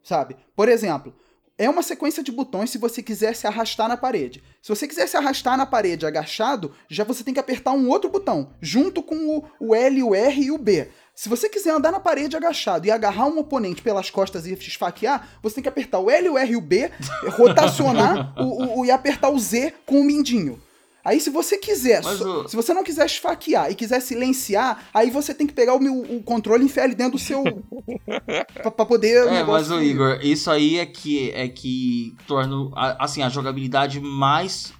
Sabe? 0.02 0.36
Por 0.56 0.68
exemplo, 0.68 1.14
é 1.56 1.70
uma 1.70 1.82
sequência 1.82 2.22
de 2.22 2.32
botões 2.32 2.70
se 2.70 2.78
você 2.78 3.02
quiser 3.02 3.34
se 3.36 3.46
arrastar 3.46 3.88
na 3.88 3.96
parede. 3.96 4.42
Se 4.60 4.68
você 4.68 4.88
quiser 4.88 5.06
se 5.06 5.16
arrastar 5.16 5.56
na 5.56 5.64
parede 5.64 6.04
agachado, 6.04 6.72
já 6.88 7.04
você 7.04 7.22
tem 7.22 7.32
que 7.32 7.38
apertar 7.40 7.72
um 7.72 7.88
outro 7.88 8.10
botão, 8.10 8.50
junto 8.60 9.02
com 9.02 9.14
o, 9.38 9.44
o 9.60 9.74
L, 9.74 10.02
o 10.02 10.14
R 10.14 10.42
e 10.42 10.50
o 10.50 10.58
B. 10.58 10.88
Se 11.14 11.28
você 11.28 11.48
quiser 11.48 11.70
andar 11.70 11.92
na 11.92 12.00
parede 12.00 12.36
agachado 12.36 12.86
e 12.86 12.90
agarrar 12.90 13.26
um 13.26 13.38
oponente 13.38 13.82
pelas 13.82 14.10
costas 14.10 14.46
e 14.46 14.52
esfaquear, 14.54 15.28
você 15.40 15.54
tem 15.56 15.62
que 15.62 15.68
apertar 15.68 16.00
o 16.00 16.10
L, 16.10 16.28
o 16.30 16.36
R 16.38 16.52
e 16.52 16.56
o 16.56 16.60
B, 16.60 16.90
rotacionar 17.38 18.34
o, 18.36 18.44
o- 18.44 18.80
o- 18.80 18.84
e 18.84 18.90
apertar 18.90 19.28
o 19.30 19.38
Z 19.38 19.72
com 19.86 20.00
o 20.00 20.04
mindinho. 20.04 20.60
Aí 21.04 21.20
se 21.20 21.28
você 21.30 21.58
quiser, 21.58 22.00
o- 22.04 22.48
se 22.48 22.56
você 22.56 22.72
não 22.72 22.82
quiser 22.82 23.04
esfaquear 23.06 23.70
e 23.70 23.74
quiser 23.74 24.00
silenciar, 24.00 24.86
aí 24.94 25.10
você 25.10 25.34
tem 25.34 25.46
que 25.46 25.52
pegar 25.52 25.74
o, 25.74 25.80
meu, 25.80 26.00
o 26.00 26.22
controle 26.22 26.62
e 26.62 26.66
enfiar 26.66 26.84
ele 26.86 26.94
dentro 26.94 27.12
do 27.12 27.18
seu... 27.18 27.42
pra, 28.54 28.70
pra 28.70 28.86
poder... 28.86 29.26
É, 29.28 29.44
mas 29.44 29.70
o. 29.70 29.80
Igor, 29.82 30.18
isso 30.22 30.50
aí 30.50 30.78
é 30.78 30.86
que 30.86 31.30
é 31.32 31.46
que 31.48 32.14
torna 32.26 32.70
a- 32.74 33.04
assim 33.04 33.22
a 33.22 33.28
jogabilidade 33.28 34.00
mais 34.00 34.72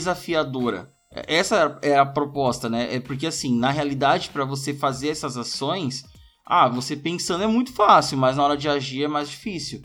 desafiadora. 0.00 0.90
Essa 1.26 1.78
é 1.82 1.96
a 1.96 2.04
proposta, 2.04 2.68
né? 2.68 2.94
É 2.94 3.00
porque 3.00 3.26
assim, 3.26 3.58
na 3.58 3.70
realidade, 3.70 4.28
para 4.30 4.44
você 4.44 4.74
fazer 4.74 5.08
essas 5.08 5.36
ações, 5.36 6.04
ah, 6.46 6.68
você 6.68 6.94
pensando 6.96 7.42
é 7.44 7.46
muito 7.46 7.72
fácil, 7.72 8.18
mas 8.18 8.36
na 8.36 8.44
hora 8.44 8.56
de 8.56 8.68
agir 8.68 9.04
é 9.04 9.08
mais 9.08 9.28
difícil. 9.30 9.80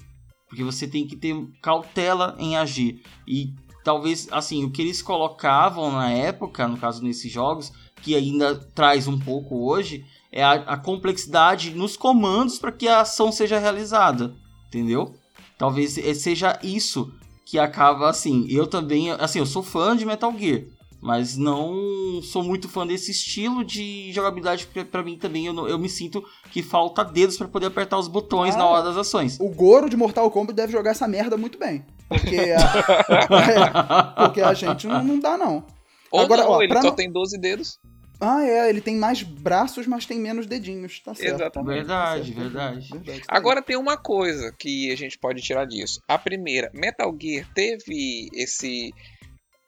Porque 0.50 0.64
você 0.66 0.86
tem 0.86 1.08
que 1.08 1.16
ter 1.16 1.34
cautela 1.64 2.36
em 2.38 2.58
agir. 2.58 3.02
E 3.26 3.54
talvez, 3.84 4.28
assim, 4.32 4.64
o 4.64 4.72
que 4.72 4.82
eles 4.82 5.02
colocavam 5.02 5.92
na 5.92 6.10
época, 6.12 6.68
no 6.68 6.78
caso 6.78 7.04
nesses 7.04 7.32
jogos, 7.32 7.72
que 8.02 8.16
ainda 8.16 8.56
traz 8.56 9.08
um 9.08 9.18
pouco 9.18 9.68
hoje, 9.68 10.06
é 10.32 10.44
a, 10.44 10.54
a 10.54 10.78
complexidade 10.78 11.72
nos 11.72 11.98
comandos 11.98 12.58
para 12.58 12.72
que 12.72 12.88
a 12.88 13.02
ação 13.02 13.32
seja 13.32 13.60
realizada, 13.60 14.34
entendeu? 14.68 15.16
Talvez 15.58 15.98
eh, 15.98 16.14
seja 16.14 16.60
isso 16.64 17.14
que 17.46 17.60
acaba 17.60 18.10
assim. 18.10 18.48
Eu 18.50 18.66
também, 18.66 19.12
assim, 19.12 19.40
eu 19.40 19.46
sou 19.46 19.62
fã 19.62 19.96
de 19.96 20.06
Metal 20.06 20.34
Gear, 20.38 20.64
mas 21.02 21.36
não 21.36 22.22
sou 22.22 22.44
muito 22.44 22.70
fã 22.70 22.86
desse 22.86 23.10
estilo 23.12 23.64
de 23.66 24.12
jogabilidade 24.14 24.66
porque 24.68 24.84
para 24.86 25.02
mim 25.04 25.18
também 25.18 25.48
eu, 25.48 25.54
não- 25.54 25.68
eu 25.68 25.80
me 25.80 25.90
sinto 25.90 26.24
que 26.52 26.62
falta 26.62 27.04
dedos 27.04 27.38
para 27.38 27.48
poder 27.48 27.66
apertar 27.68 27.98
os 27.98 28.08
botões 28.08 28.54
Ah. 28.56 28.60
na 28.60 28.66
hora 28.68 28.84
das 28.84 28.98
ações. 28.98 29.40
O 29.40 29.50
Goro 29.50 29.90
de 29.90 29.98
Mortal 29.98 30.30
Kombat 30.30 30.56
deve 30.56 30.72
jogar 30.72 30.92
essa 30.92 31.08
merda 31.08 31.36
muito 31.36 31.58
bem. 31.58 31.84
Porque 32.08 32.36
a, 32.36 32.62
é, 34.22 34.26
porque 34.26 34.42
a 34.42 34.54
gente 34.54 34.86
não, 34.88 35.04
não 35.04 35.20
dá, 35.20 35.38
não. 35.38 35.66
Ou 36.12 36.20
Agora, 36.20 36.44
não, 36.44 36.52
ó, 36.52 36.62
ele 36.62 36.72
pra 36.72 36.82
só 36.82 36.90
não- 36.90 36.96
tem 36.96 37.12
12 37.12 37.38
dedos. 37.40 37.80
Ah, 38.24 38.44
é, 38.46 38.70
ele 38.70 38.82
tem 38.82 38.96
mais 38.98 39.24
braços, 39.24 39.88
mas 39.88 40.06
tem 40.06 40.20
menos 40.20 40.46
dedinhos, 40.46 41.00
tá 41.00 41.16
certo. 41.16 41.38
Exatamente. 41.42 41.74
Verdade, 41.78 42.20
Tá 42.20 42.26
certo, 42.28 42.40
verdade. 42.40 42.90
verdade. 42.92 43.22
Agora 43.28 43.64
tem 43.64 43.76
uma 43.76 43.98
coisa 43.98 44.54
que 44.60 44.92
a 44.92 44.96
gente 44.96 45.18
pode 45.18 45.42
tirar 45.42 45.66
disso. 45.66 46.00
A 46.08 46.20
primeira, 46.20 46.70
Metal 46.72 47.12
Gear 47.20 47.48
teve 47.56 48.30
esse 48.36 48.94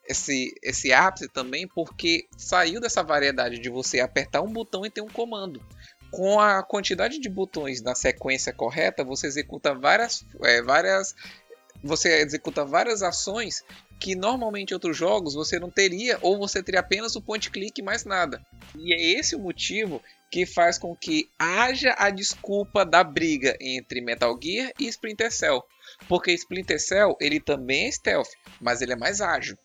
esse 0.06 0.54
esse 0.62 0.92
ápice 0.92 1.28
também 1.28 1.66
porque 1.66 2.26
saiu 2.36 2.80
dessa 2.80 3.02
variedade 3.02 3.58
de 3.58 3.68
você 3.68 4.00
apertar 4.00 4.42
um 4.42 4.52
botão 4.52 4.84
e 4.84 4.90
ter 4.90 5.00
um 5.00 5.08
comando. 5.08 5.60
Com 6.10 6.38
a 6.38 6.62
quantidade 6.62 7.18
de 7.18 7.28
botões 7.28 7.82
na 7.82 7.94
sequência 7.94 8.52
correta, 8.52 9.02
você 9.02 9.26
executa 9.26 9.74
várias 9.74 10.24
é, 10.42 10.62
várias 10.62 11.14
você 11.82 12.22
executa 12.22 12.64
várias 12.64 13.02
ações 13.02 13.62
que 14.00 14.14
normalmente 14.14 14.70
em 14.70 14.74
outros 14.74 14.96
jogos 14.96 15.34
você 15.34 15.58
não 15.58 15.70
teria 15.70 16.18
ou 16.22 16.38
você 16.38 16.62
teria 16.62 16.80
apenas 16.80 17.14
o 17.16 17.22
point 17.22 17.50
click 17.50 17.80
e 17.80 17.84
mais 17.84 18.04
nada. 18.04 18.44
E 18.76 18.92
é 18.94 19.18
esse 19.18 19.36
o 19.36 19.38
motivo 19.38 20.02
que 20.30 20.46
faz 20.46 20.78
com 20.78 20.96
que 20.96 21.30
haja 21.38 21.94
a 21.96 22.10
desculpa 22.10 22.84
da 22.84 23.04
briga 23.04 23.56
entre 23.60 24.00
Metal 24.00 24.36
Gear 24.42 24.72
e 24.78 24.88
Splinter 24.88 25.30
Cell. 25.30 25.62
Porque 26.08 26.32
Splinter 26.32 26.80
Cell, 26.80 27.16
ele 27.20 27.38
também 27.38 27.86
é 27.86 27.92
stealth, 27.92 28.30
mas 28.60 28.82
ele 28.82 28.92
é 28.92 28.96
mais 28.96 29.20
ágil. 29.20 29.56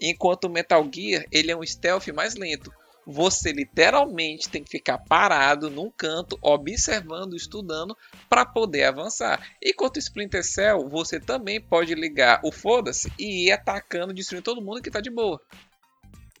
Enquanto 0.00 0.50
Metal 0.50 0.86
Gear, 0.92 1.24
ele 1.32 1.50
é 1.50 1.56
um 1.56 1.64
stealth 1.64 2.08
mais 2.08 2.34
lento. 2.34 2.72
Você 3.06 3.52
literalmente 3.52 4.48
tem 4.48 4.64
que 4.64 4.70
ficar 4.70 4.98
parado 4.98 5.70
num 5.70 5.90
canto, 5.90 6.36
observando, 6.42 7.36
estudando 7.36 7.96
para 8.28 8.44
poder 8.44 8.84
avançar. 8.84 9.40
Enquanto 9.64 9.98
Splinter 9.98 10.44
Cell, 10.44 10.88
você 10.88 11.20
também 11.20 11.60
pode 11.60 11.94
ligar 11.94 12.40
o 12.42 12.50
foda-se 12.50 13.12
e 13.16 13.46
ir 13.46 13.52
atacando, 13.52 14.12
destruindo 14.12 14.44
todo 14.44 14.60
mundo 14.60 14.82
que 14.82 14.90
tá 14.90 15.00
de 15.00 15.10
boa. 15.10 15.40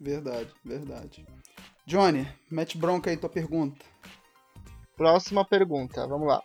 Verdade, 0.00 0.50
verdade. 0.64 1.24
Johnny, 1.86 2.28
mete 2.50 2.76
bronca 2.76 3.10
aí 3.10 3.16
tua 3.16 3.30
pergunta. 3.30 3.84
Próxima 4.96 5.44
pergunta, 5.44 6.04
vamos 6.06 6.26
lá. 6.26 6.42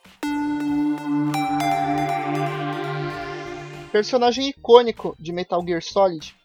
Personagem 3.91 4.50
icônico 4.50 5.15
de 5.19 5.34
Metal 5.34 5.62
Gear 5.65 5.82
Solid, 5.82 6.36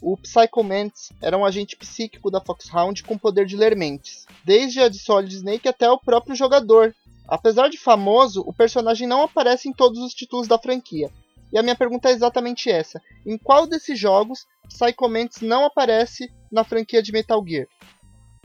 o 0.00 0.16
Psycho 0.16 0.62
Mantis 0.62 1.10
era 1.20 1.36
um 1.36 1.44
agente 1.44 1.76
psíquico 1.76 2.30
da 2.30 2.40
Foxhound 2.40 3.02
com 3.02 3.18
poder 3.18 3.46
de 3.46 3.56
ler 3.56 3.76
mentes, 3.76 4.26
desde 4.44 4.80
a 4.80 4.88
de 4.88 4.98
Solid 4.98 5.34
Snake 5.34 5.68
até 5.68 5.90
o 5.90 5.98
próprio 5.98 6.36
jogador. 6.36 6.94
Apesar 7.28 7.68
de 7.68 7.78
famoso, 7.78 8.42
o 8.46 8.52
personagem 8.52 9.06
não 9.06 9.22
aparece 9.22 9.68
em 9.68 9.72
todos 9.72 9.98
os 10.00 10.14
títulos 10.14 10.46
da 10.46 10.58
franquia. 10.58 11.10
E 11.52 11.58
a 11.58 11.62
minha 11.62 11.76
pergunta 11.76 12.08
é 12.08 12.12
exatamente 12.12 12.70
essa: 12.70 13.00
em 13.24 13.38
qual 13.38 13.66
desses 13.66 13.98
jogos 13.98 14.46
Psycho 14.68 15.08
Mantis 15.08 15.42
não 15.42 15.64
aparece 15.64 16.30
na 16.50 16.64
franquia 16.64 17.02
de 17.02 17.12
Metal 17.12 17.42
Gear? 17.46 17.66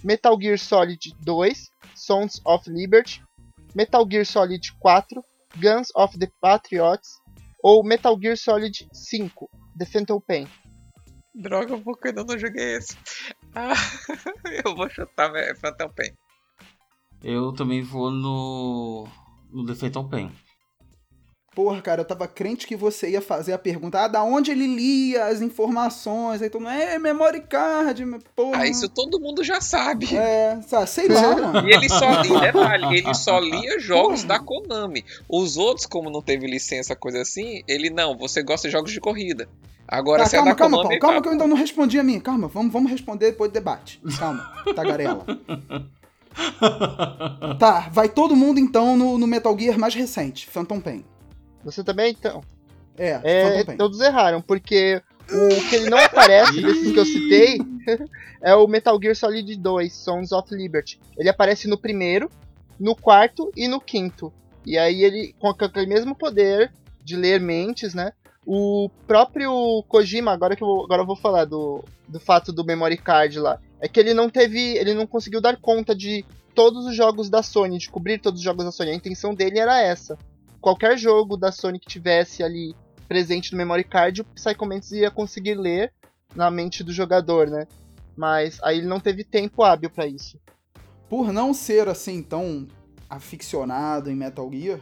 Metal 0.04 0.38
Gear 0.40 0.58
Solid 0.58 1.16
2, 1.20 1.72
Sons 1.96 2.42
of 2.46 2.70
Liberty, 2.70 3.22
Metal 3.76 4.08
Gear 4.10 4.26
Solid 4.26 4.72
4, 4.80 5.24
Guns 5.58 5.90
of 5.96 6.18
the 6.18 6.32
Patriots 6.42 7.20
ou 7.64 7.84
Metal 7.84 8.18
Gear 8.20 8.36
Solid 8.36 8.88
5, 8.92 9.50
The 9.78 9.86
Phantom 9.86 10.20
Pain. 10.20 10.48
Droga, 11.34 11.78
porque 11.78 12.08
eu 12.08 12.10
ainda 12.10 12.24
não 12.24 12.38
joguei 12.38 12.76
esse. 12.76 12.98
Ah, 13.56 13.74
eu 14.66 14.76
vou 14.76 14.90
chutar 14.90 15.32
Phantom 15.56 15.90
Pain. 15.90 16.12
Eu 17.24 17.54
também 17.54 17.82
vou 17.82 18.12
no 18.12 19.08
no 19.52 19.66
The 19.66 19.76
Fatal 19.76 20.08
Pain. 20.08 20.32
Porra, 21.54 21.82
cara, 21.82 22.00
eu 22.00 22.06
tava 22.06 22.30
crente 22.30 22.66
que 22.66 22.78
você 22.78 23.10
ia 23.10 23.22
fazer 23.22 23.52
a 23.52 23.58
pergunta, 23.58 24.00
ah, 24.00 24.08
da 24.08 24.24
onde 24.24 24.52
ele 24.52 24.66
lia 24.66 25.26
as 25.26 25.42
informações, 25.42 26.42
aí 26.42 26.50
todo 26.50 26.62
mundo, 26.62 26.72
é, 26.72 26.98
memory 26.98 27.42
card, 27.42 28.06
porra. 28.34 28.62
Ah, 28.62 28.68
isso 28.68 28.88
todo 28.88 29.20
mundo 29.20 29.44
já 29.44 29.60
sabe. 29.60 30.16
É, 30.16 30.62
sabe, 30.66 30.90
sei 30.90 31.10
lá, 31.10 31.36
mano. 31.36 31.68
E 31.68 31.74
ele 31.74 31.90
só, 31.90 32.24
e 32.24 32.40
detalhe, 32.40 32.98
ele 32.98 33.14
só 33.14 33.38
lia 33.38 33.78
jogos 33.82 34.24
da 34.24 34.40
Konami. 34.40 35.04
Os 35.28 35.58
outros, 35.58 35.86
como 35.86 36.10
não 36.10 36.22
teve 36.22 36.48
licença, 36.48 36.96
coisa 36.96 37.22
assim, 37.22 37.64
ele 37.68 37.90
não, 37.90 38.18
você 38.18 38.42
gosta 38.42 38.70
de 38.70 38.72
jogos 38.72 38.94
de 38.94 39.02
corrida. 39.02 39.50
Agora 39.86 40.24
Tá, 40.24 40.30
se 40.30 40.38
é 40.38 40.40
calma, 40.40 40.52
da 40.52 40.56
calma, 40.56 40.78
Konami, 40.78 41.00
Paulo, 41.00 41.02
calma 41.02 41.16
tá. 41.16 41.22
que 41.22 41.28
eu 41.28 41.32
ainda 41.34 41.48
não 41.48 41.58
respondi 41.58 42.00
a 42.00 42.04
minha. 42.04 42.22
Calma, 42.22 42.48
vamos, 42.48 42.72
vamos 42.72 42.90
responder 42.90 43.32
depois 43.32 43.52
do 43.52 43.54
debate. 43.54 44.02
Calma, 44.18 44.50
tagarela. 44.74 45.26
Tá, 47.60 47.90
vai 47.92 48.08
todo 48.08 48.38
mundo 48.38 48.58
então 48.58 48.96
no, 48.96 49.18
no 49.18 49.28
Metal 49.28 49.54
Gear 49.60 49.78
mais 49.78 49.94
recente, 49.94 50.48
Phantom 50.48 50.80
Pain. 50.80 51.04
Você 51.64 51.84
também, 51.84 52.12
então. 52.12 52.44
É, 52.98 53.20
É, 53.24 53.64
todos 53.78 54.00
erraram, 54.02 54.42
porque 54.42 55.02
o 55.30 55.70
que 55.70 55.76
ele 55.76 55.90
não 55.90 55.98
aparece 55.98 56.60
desses 56.62 56.92
que 56.92 57.00
eu 57.00 57.06
citei 57.06 57.60
é 58.42 58.54
o 58.54 58.68
Metal 58.68 59.00
Gear 59.02 59.16
Solid 59.16 59.56
2, 59.56 59.94
Sons 59.94 60.32
of 60.32 60.54
Liberty. 60.54 61.00
Ele 61.18 61.30
aparece 61.30 61.68
no 61.68 61.78
primeiro, 61.78 62.30
no 62.80 62.96
quarto 62.96 63.52
e 63.56 63.68
no 63.68 63.80
quinto. 63.80 64.32
E 64.66 64.78
aí 64.78 65.04
ele, 65.04 65.34
com 65.40 65.48
aquele 65.48 65.88
mesmo 65.88 66.16
poder 66.16 66.72
de 67.04 67.16
ler 67.16 67.40
mentes, 67.40 67.94
né? 67.94 68.12
O 68.46 68.90
próprio 69.08 69.84
Kojima, 69.88 70.32
agora 70.32 70.56
que 70.56 70.64
eu 70.64 70.68
vou, 70.68 70.84
agora 70.84 71.02
eu 71.02 71.06
vou 71.06 71.16
falar 71.16 71.46
do, 71.46 71.84
do 72.08 72.20
fato 72.20 72.52
do 72.52 72.66
memory 72.66 72.98
card 72.98 73.40
lá, 73.40 73.60
é 73.80 73.88
que 73.88 74.00
ele 74.00 74.14
não 74.14 74.30
teve, 74.30 74.78
ele 74.78 74.94
não 74.94 75.06
conseguiu 75.08 75.40
dar 75.40 75.58
conta 75.58 75.96
de 75.96 76.26
todos 76.54 76.86
os 76.86 76.96
jogos 76.96 77.30
da 77.30 77.42
Sony, 77.44 77.78
de 77.78 77.90
cobrir 77.90 78.20
todos 78.20 78.40
os 78.40 78.44
jogos 78.44 78.66
da 78.66 78.72
Sony. 78.72 78.92
A 78.92 78.96
intenção 78.96 79.34
dele 79.34 79.60
era 79.60 79.82
essa. 79.82 80.18
Qualquer 80.62 80.96
jogo 80.98 81.36
da 81.36 81.52
Sony 81.52 81.80
que 81.80 81.88
tivesse 81.88 82.44
ali 82.44 82.76
presente 83.08 83.52
no 83.52 83.58
memory 83.58 83.84
card, 83.84 84.22
o 84.22 84.26
Psycho 84.26 84.66
Mantis 84.66 84.92
ia 84.92 85.10
conseguir 85.10 85.56
ler 85.56 85.92
na 86.36 86.52
mente 86.52 86.84
do 86.84 86.94
jogador, 86.94 87.50
né? 87.50 87.68
Mas 88.16 88.60
aí 88.62 88.78
ele 88.78 88.88
não 88.88 89.00
teve 89.00 89.24
tempo 89.24 89.64
hábil 89.64 89.90
pra 89.90 90.06
isso. 90.06 90.40
Por 91.10 91.34
não 91.34 91.54
ser 91.54 91.90
assim 91.90 92.22
tão 92.22 92.68
aficionado 93.10 94.10
em 94.10 94.16
Metal 94.16 94.50
Gear, 94.54 94.80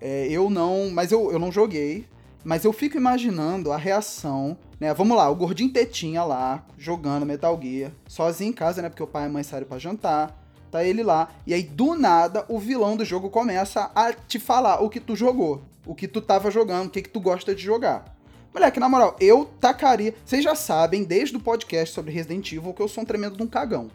é, 0.00 0.26
eu 0.28 0.50
não. 0.50 0.90
Mas 0.90 1.12
eu, 1.12 1.30
eu 1.30 1.38
não 1.38 1.52
joguei. 1.52 2.06
Mas 2.44 2.64
eu 2.64 2.72
fico 2.74 2.98
imaginando 2.98 3.72
a 3.72 3.78
reação, 3.78 4.58
né? 4.78 4.92
Vamos 4.92 5.16
lá, 5.16 5.30
o 5.30 5.34
gordinho 5.34 5.72
tetinha 5.72 6.22
lá, 6.24 6.66
jogando 6.76 7.24
Metal 7.24 7.58
Gear, 7.62 7.90
sozinho 8.06 8.50
em 8.50 8.52
casa, 8.52 8.82
né? 8.82 8.90
Porque 8.90 9.02
o 9.02 9.06
pai 9.06 9.22
e 9.22 9.26
a 9.26 9.30
mãe 9.30 9.42
saíram 9.42 9.66
pra 9.66 9.78
jantar. 9.78 10.43
Tá 10.74 10.82
ele 10.84 11.04
lá. 11.04 11.28
E 11.46 11.54
aí, 11.54 11.62
do 11.62 11.94
nada, 11.94 12.44
o 12.48 12.58
vilão 12.58 12.96
do 12.96 13.04
jogo 13.04 13.30
começa 13.30 13.92
a 13.94 14.12
te 14.12 14.40
falar 14.40 14.82
o 14.82 14.90
que 14.90 14.98
tu 14.98 15.14
jogou. 15.14 15.62
O 15.86 15.94
que 15.94 16.08
tu 16.08 16.20
tava 16.20 16.50
jogando, 16.50 16.88
o 16.88 16.90
que, 16.90 17.00
que 17.02 17.08
tu 17.08 17.20
gosta 17.20 17.54
de 17.54 17.62
jogar. 17.62 18.04
Moleque, 18.52 18.80
na 18.80 18.88
moral, 18.88 19.14
eu 19.20 19.44
tacaria. 19.60 20.12
Vocês 20.24 20.42
já 20.42 20.56
sabem, 20.56 21.04
desde 21.04 21.36
o 21.36 21.40
podcast 21.40 21.94
sobre 21.94 22.10
Resident 22.12 22.50
Evil, 22.52 22.72
que 22.74 22.82
eu 22.82 22.88
sou 22.88 23.04
um 23.04 23.06
tremendo 23.06 23.36
de 23.36 23.42
um 23.44 23.46
cagão. 23.46 23.88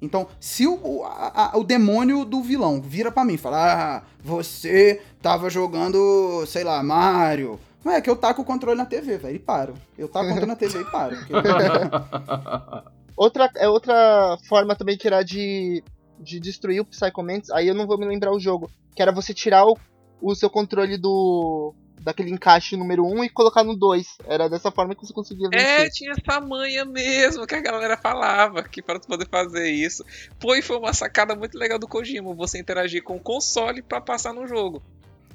Então, 0.00 0.26
se 0.40 0.66
o, 0.66 0.72
o, 0.82 1.04
a- 1.04 1.50
a- 1.52 1.58
o 1.58 1.62
demônio 1.64 2.24
do 2.24 2.40
vilão 2.42 2.80
vira 2.80 3.12
pra 3.12 3.26
mim 3.26 3.34
e 3.34 3.38
fala: 3.38 3.98
Ah, 3.98 4.02
você 4.24 5.02
tava 5.20 5.50
jogando, 5.50 6.46
sei 6.46 6.64
lá, 6.64 6.82
Mario. 6.82 7.60
Não 7.84 7.92
é 7.92 8.00
que 8.00 8.08
eu 8.08 8.16
taco 8.16 8.40
o 8.40 8.44
controle 8.44 8.78
na 8.78 8.86
TV, 8.86 9.18
velho, 9.18 9.36
e 9.36 9.38
paro. 9.38 9.74
Eu 9.98 10.08
taco 10.08 10.24
o 10.24 10.28
controle 10.30 10.46
na 10.50 10.56
TV 10.56 10.80
e 10.80 10.84
paro. 10.86 11.14
porque 11.18 11.32
Outra, 13.14 13.50
é 13.56 13.68
outra 13.68 14.38
forma 14.48 14.74
também 14.74 14.96
que 14.96 15.06
era 15.06 15.22
de, 15.22 15.84
de 16.22 16.38
destruir 16.40 16.80
o 16.80 16.84
Psycho 16.84 17.22
Mantis, 17.22 17.50
aí 17.50 17.68
eu 17.68 17.74
não 17.74 17.86
vou 17.86 17.98
me 17.98 18.06
lembrar 18.06 18.32
o 18.32 18.40
jogo, 18.40 18.70
que 18.94 19.02
era 19.02 19.12
você 19.12 19.34
tirar 19.34 19.66
o, 19.66 19.76
o 20.20 20.34
seu 20.34 20.48
controle 20.48 20.96
do 20.96 21.74
daquele 22.00 22.30
encaixe 22.30 22.76
número 22.76 23.04
1 23.06 23.24
e 23.24 23.28
colocar 23.28 23.62
no 23.62 23.76
2. 23.76 24.18
Era 24.26 24.48
dessa 24.48 24.72
forma 24.72 24.92
que 24.92 25.06
você 25.06 25.12
conseguia 25.12 25.48
É, 25.52 25.84
vencer. 25.84 25.90
tinha 25.92 26.12
essa 26.12 26.40
manha 26.40 26.84
mesmo 26.84 27.46
que 27.46 27.54
a 27.54 27.60
galera 27.60 27.96
falava 27.96 28.62
que 28.64 28.82
para 28.82 28.98
tu 28.98 29.06
poder 29.06 29.28
fazer 29.28 29.70
isso. 29.70 30.04
Pô, 30.40 30.56
e 30.56 30.62
foi 30.62 30.78
uma 30.78 30.92
sacada 30.92 31.36
muito 31.36 31.56
legal 31.56 31.78
do 31.78 31.86
Kojima, 31.86 32.34
você 32.34 32.58
interagir 32.58 33.04
com 33.04 33.14
o 33.16 33.20
console 33.20 33.82
pra 33.82 34.00
passar 34.00 34.32
no 34.32 34.48
jogo. 34.48 34.82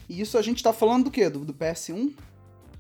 E 0.10 0.20
isso 0.20 0.38
a 0.38 0.42
gente 0.42 0.62
tá 0.62 0.74
falando 0.74 1.06
do 1.06 1.12
quê? 1.12 1.30
Do, 1.30 1.40
do 1.46 1.54
PS1? 1.54 2.14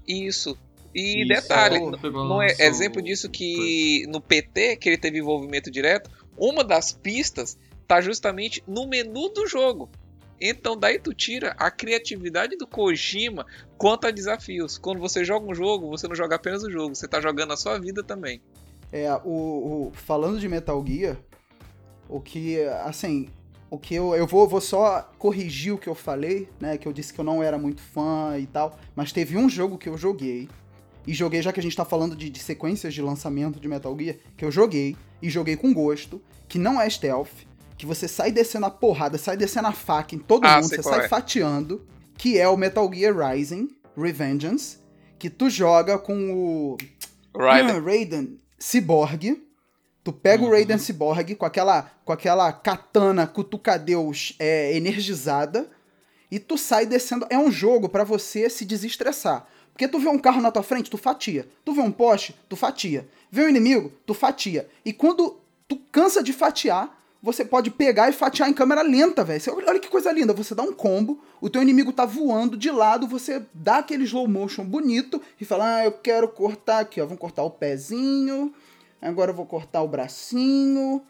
Isso. 0.05 0.57
E 0.93 1.21
Isso, 1.21 1.27
detalhe, 1.29 1.79
não 2.11 2.41
é 2.41 2.47
exemplo 2.59 3.01
disso 3.01 3.29
que 3.29 4.05
no 4.09 4.19
PT, 4.19 4.77
que 4.77 4.89
ele 4.89 4.97
teve 4.97 5.19
envolvimento 5.19 5.69
direto, 5.69 6.09
uma 6.37 6.63
das 6.63 6.91
pistas 6.91 7.57
tá 7.87 8.01
justamente 8.01 8.63
no 8.67 8.87
menu 8.87 9.29
do 9.29 9.47
jogo. 9.47 9.89
Então 10.39 10.77
daí 10.77 10.99
tu 10.99 11.13
tira 11.13 11.55
a 11.57 11.71
criatividade 11.71 12.55
do 12.57 12.67
Kojima 12.67 13.45
quanto 13.77 14.05
a 14.05 14.11
desafios. 14.11 14.77
Quando 14.77 14.99
você 14.99 15.25
joga 15.25 15.49
um 15.49 15.55
jogo, 15.55 15.89
você 15.89 16.07
não 16.07 16.15
joga 16.15 16.35
apenas 16.35 16.63
o 16.63 16.71
jogo, 16.71 16.93
você 16.93 17.07
tá 17.07 17.19
jogando 17.19 17.53
a 17.53 17.57
sua 17.57 17.79
vida 17.79 18.03
também. 18.03 18.41
É, 18.91 19.11
o, 19.23 19.87
o- 19.87 19.91
falando 19.93 20.39
de 20.39 20.47
Metal 20.47 20.83
Gear, 20.85 21.17
o 22.07 22.21
que, 22.21 22.61
assim, 22.85 23.29
o 23.69 23.77
que 23.77 23.95
eu, 23.95 24.15
eu 24.15 24.27
vou, 24.27 24.47
vou 24.47 24.61
só 24.61 25.09
corrigir 25.17 25.73
o 25.73 25.77
que 25.77 25.89
eu 25.89 25.95
falei, 25.95 26.47
né, 26.59 26.77
que 26.77 26.87
eu 26.87 26.93
disse 26.93 27.11
que 27.13 27.19
eu 27.19 27.25
não 27.25 27.41
era 27.41 27.57
muito 27.57 27.81
fã 27.81 28.37
e 28.39 28.45
tal, 28.45 28.79
mas 28.95 29.11
teve 29.11 29.35
um 29.37 29.49
jogo 29.49 29.77
que 29.77 29.89
eu 29.89 29.97
joguei, 29.97 30.47
e 31.05 31.13
joguei, 31.13 31.41
já 31.41 31.51
que 31.51 31.59
a 31.59 31.63
gente 31.63 31.75
tá 31.75 31.83
falando 31.83 32.15
de, 32.15 32.29
de 32.29 32.39
sequências 32.39 32.93
de 32.93 33.01
lançamento 33.01 33.59
de 33.59 33.67
Metal 33.67 33.97
Gear, 33.99 34.17
que 34.37 34.45
eu 34.45 34.51
joguei, 34.51 34.95
e 35.21 35.29
joguei 35.29 35.57
com 35.57 35.73
gosto, 35.73 36.21
que 36.47 36.57
não 36.59 36.79
é 36.79 36.89
stealth, 36.89 37.45
que 37.77 37.85
você 37.85 38.07
sai 38.07 38.31
descendo 38.31 38.65
a 38.65 38.71
porrada, 38.71 39.17
sai 39.17 39.37
descendo 39.37 39.67
a 39.67 39.71
faca 39.71 40.15
em 40.15 40.19
todo 40.19 40.45
Ah, 40.45 40.55
mundo, 40.55 40.69
você 40.69 40.81
sai 40.81 41.05
é. 41.05 41.07
fatiando, 41.07 41.85
que 42.17 42.37
é 42.37 42.47
o 42.47 42.57
Metal 42.57 42.91
Gear 42.93 43.15
Rising, 43.15 43.69
Revengeance, 43.95 44.77
que 45.19 45.29
tu 45.29 45.49
joga 45.49 45.97
com 45.97 46.31
o 46.33 46.77
Ryder. 47.35 47.75
ah, 47.75 47.79
Raiden 47.79 48.39
Cyborg. 48.59 49.43
Tu 50.03 50.13
pega 50.13 50.41
o 50.41 50.45
Uhum. 50.47 50.51
Raiden 50.53 50.77
Cyborg 50.77 51.35
com 51.35 51.45
aquela, 51.45 51.91
com 52.05 52.13
aquela 52.13 52.51
katana 52.53 53.27
cutucadeus 53.27 54.33
é, 54.39 54.75
energizada 54.75 55.69
e 56.31 56.39
tu 56.39 56.57
sai 56.57 56.85
descendo. 56.85 57.27
É 57.29 57.37
um 57.37 57.51
jogo 57.51 57.89
pra 57.89 58.03
você 58.03 58.49
se 58.49 58.63
desestressar. 58.65 59.45
Porque 59.73 59.87
tu 59.87 59.99
vê 59.99 60.07
um 60.07 60.17
carro 60.17 60.41
na 60.41 60.49
tua 60.49 60.63
frente, 60.63 60.89
tu 60.89 60.97
fatia. 60.97 61.47
Tu 61.63 61.73
vê 61.73 61.81
um 61.81 61.91
poste, 61.91 62.33
tu 62.49 62.55
fatia. 62.55 63.07
Vê 63.29 63.43
um 63.43 63.49
inimigo, 63.49 63.91
tu 64.05 64.13
fatia. 64.13 64.67
E 64.83 64.91
quando 64.93 65.39
tu 65.67 65.75
cansa 65.91 66.23
de 66.23 66.33
fatiar, 66.33 66.96
você 67.27 67.43
pode 67.43 67.69
pegar 67.69 68.07
e 68.07 68.13
fatiar 68.13 68.49
em 68.49 68.53
câmera 68.53 68.81
lenta, 68.81 69.21
velho. 69.21 69.41
Olha 69.67 69.81
que 69.81 69.89
coisa 69.89 70.13
linda. 70.13 70.31
Você 70.31 70.55
dá 70.55 70.63
um 70.63 70.71
combo, 70.71 71.21
o 71.41 71.49
teu 71.49 71.61
inimigo 71.61 71.91
tá 71.91 72.05
voando 72.05 72.55
de 72.55 72.71
lado, 72.71 73.05
você 73.05 73.45
dá 73.53 73.79
aquele 73.79 74.05
slow 74.05 74.25
motion 74.29 74.63
bonito 74.63 75.21
e 75.37 75.43
fala: 75.43 75.79
Ah, 75.79 75.83
eu 75.83 75.91
quero 75.91 76.29
cortar 76.29 76.79
aqui, 76.79 77.01
ó. 77.01 77.05
Vamos 77.05 77.19
cortar 77.19 77.43
o 77.43 77.51
pezinho. 77.51 78.53
Agora 79.01 79.31
eu 79.31 79.35
vou 79.35 79.45
cortar 79.45 79.81
o 79.81 79.89
bracinho. 79.89 81.01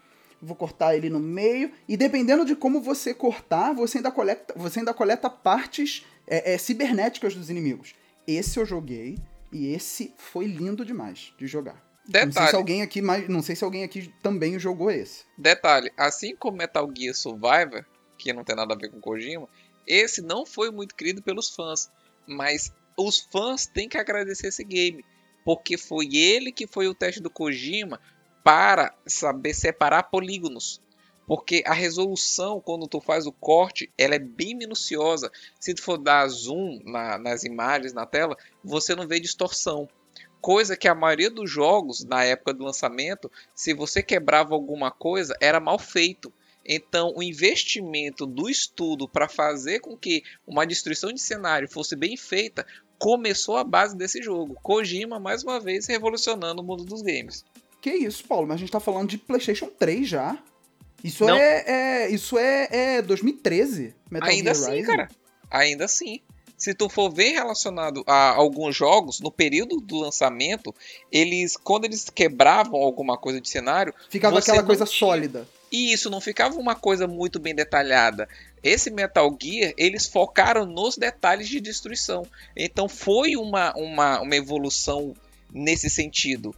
Vou 0.41 0.55
cortar 0.55 0.95
ele 0.95 1.07
no 1.07 1.19
meio. 1.19 1.71
E 1.87 1.95
dependendo 1.95 2.43
de 2.43 2.55
como 2.55 2.81
você 2.81 3.13
cortar, 3.13 3.75
você 3.75 3.99
ainda 3.99 4.09
coleta, 4.09 4.55
você 4.57 4.79
ainda 4.79 4.95
coleta 4.95 5.29
partes 5.29 6.03
é, 6.25 6.55
é, 6.55 6.57
cibernéticas 6.57 7.35
dos 7.35 7.51
inimigos. 7.51 7.93
Esse 8.25 8.59
eu 8.59 8.65
joguei 8.65 9.19
e 9.51 9.67
esse 9.67 10.15
foi 10.17 10.47
lindo 10.47 10.83
demais 10.83 11.31
de 11.37 11.45
jogar. 11.45 11.86
Não 12.07 12.21
sei 12.21 12.31
se 12.31 12.35
Detalhe, 12.35 12.55
alguém 12.57 12.81
aqui, 12.81 13.01
mais, 13.01 13.27
não 13.27 13.41
sei 13.41 13.55
se 13.55 13.63
alguém 13.63 13.83
aqui 13.83 14.13
também 14.23 14.57
jogou 14.57 14.89
esse. 14.89 15.25
detalhe, 15.37 15.91
assim 15.97 16.35
como 16.35 16.57
Metal 16.57 16.89
Gear 16.95 17.13
Survivor, 17.13 17.85
que 18.17 18.31
não 18.33 18.43
tem 18.43 18.55
nada 18.55 18.73
a 18.73 18.77
ver 18.77 18.89
com 18.89 18.99
Kojima, 19.01 19.47
esse 19.85 20.21
não 20.21 20.45
foi 20.45 20.71
muito 20.71 20.95
querido 20.95 21.21
pelos 21.21 21.49
fãs, 21.49 21.89
mas 22.25 22.71
os 22.97 23.19
fãs 23.31 23.65
têm 23.67 23.89
que 23.89 23.97
agradecer 23.97 24.47
esse 24.47 24.63
game, 24.63 25.03
porque 25.45 25.77
foi 25.77 26.07
ele 26.15 26.51
que 26.51 26.65
foi 26.65 26.87
o 26.87 26.95
teste 26.95 27.21
do 27.21 27.29
Kojima 27.29 27.99
para 28.43 28.93
saber 29.05 29.53
separar 29.53 30.03
polígonos. 30.03 30.81
Porque 31.27 31.61
a 31.65 31.73
resolução, 31.73 32.61
quando 32.61 32.87
tu 32.87 33.01
faz 33.01 33.27
o 33.27 33.33
corte, 33.33 33.91
ela 33.97 34.15
é 34.15 34.19
bem 34.19 34.55
minuciosa. 34.55 35.29
Se 35.59 35.73
tu 35.73 35.83
for 35.83 35.97
dar 35.97 36.25
zoom 36.29 36.79
na- 36.85 37.17
nas 37.17 37.43
imagens, 37.43 37.91
na 37.91 38.05
tela, 38.05 38.37
você 38.63 38.95
não 38.95 39.05
vê 39.05 39.19
distorção. 39.19 39.89
Coisa 40.47 40.77
que 40.77 40.87
a 40.87 40.95
maioria 40.95 41.29
dos 41.29 41.51
jogos, 41.51 42.05
na 42.05 42.23
época 42.23 42.53
do 42.53 42.63
lançamento, 42.63 43.29
se 43.53 43.73
você 43.73 44.01
quebrava 44.01 44.53
alguma 44.53 44.89
coisa, 44.89 45.35
era 45.41 45.59
mal 45.59 45.77
feito. 45.77 46.31
Então, 46.65 47.11
o 47.17 47.21
investimento 47.21 48.25
do 48.25 48.49
estudo 48.49 49.09
para 49.09 49.27
fazer 49.27 49.81
com 49.81 49.97
que 49.97 50.23
uma 50.47 50.65
destruição 50.65 51.11
de 51.11 51.19
cenário 51.19 51.67
fosse 51.69 51.97
bem 51.97 52.15
feita 52.15 52.65
começou 52.97 53.57
a 53.57 53.63
base 53.65 53.97
desse 53.97 54.23
jogo. 54.23 54.57
Kojima, 54.63 55.19
mais 55.19 55.43
uma 55.43 55.59
vez, 55.59 55.85
revolucionando 55.85 56.61
o 56.61 56.65
mundo 56.65 56.85
dos 56.85 57.01
games. 57.01 57.43
Que 57.81 57.91
isso, 57.91 58.23
Paulo? 58.23 58.47
Mas 58.47 58.55
a 58.55 58.59
gente 58.59 58.71
tá 58.71 58.79
falando 58.79 59.09
de 59.09 59.17
PlayStation 59.17 59.67
3 59.77 60.07
já. 60.07 60.41
Isso 61.03 61.29
é, 61.29 62.05
é- 62.05 62.09
Isso 62.09 62.37
é, 62.37 62.69
é 62.71 63.01
2013. 63.01 63.93
Metal 64.09 64.29
Ainda 64.29 64.53
Gear 64.53 64.63
assim, 64.65 64.75
Rising. 64.77 64.87
cara. 64.87 65.09
Ainda 65.51 65.83
assim. 65.83 66.21
Se 66.57 66.73
tu 66.73 66.89
for 66.89 67.09
ver 67.11 67.33
relacionado 67.33 68.03
a 68.07 68.31
alguns 68.31 68.75
jogos, 68.75 69.19
no 69.19 69.31
período 69.31 69.79
do 69.79 69.97
lançamento, 69.99 70.73
eles, 71.11 71.55
quando 71.55 71.85
eles 71.85 72.09
quebravam 72.09 72.81
alguma 72.81 73.15
coisa 73.17 73.39
de 73.39 73.47
cenário, 73.47 73.93
Ficava 74.09 74.39
aquela 74.39 74.63
coisa 74.63 74.85
tinha- 74.85 74.97
sólida. 74.99 75.47
E 75.71 75.91
isso 75.93 76.09
não 76.09 76.19
ficava 76.21 76.55
uma 76.57 76.75
coisa 76.75 77.05
muito 77.07 77.39
bem 77.39 77.53
detalhada. 77.53 78.27
Esse 78.63 78.89
Metal 78.89 79.29
Gear, 79.39 79.73
eles 79.77 80.07
focaram 80.07 80.65
nos 80.65 80.97
detalhes 80.97 81.47
de 81.47 81.59
destruição. 81.59 82.25
Então 82.55 82.87
foi 82.89 83.35
uma, 83.35 83.73
uma, 83.75 84.21
uma 84.21 84.35
evolução 84.35 85.13
nesse 85.53 85.89
sentido. 85.89 86.55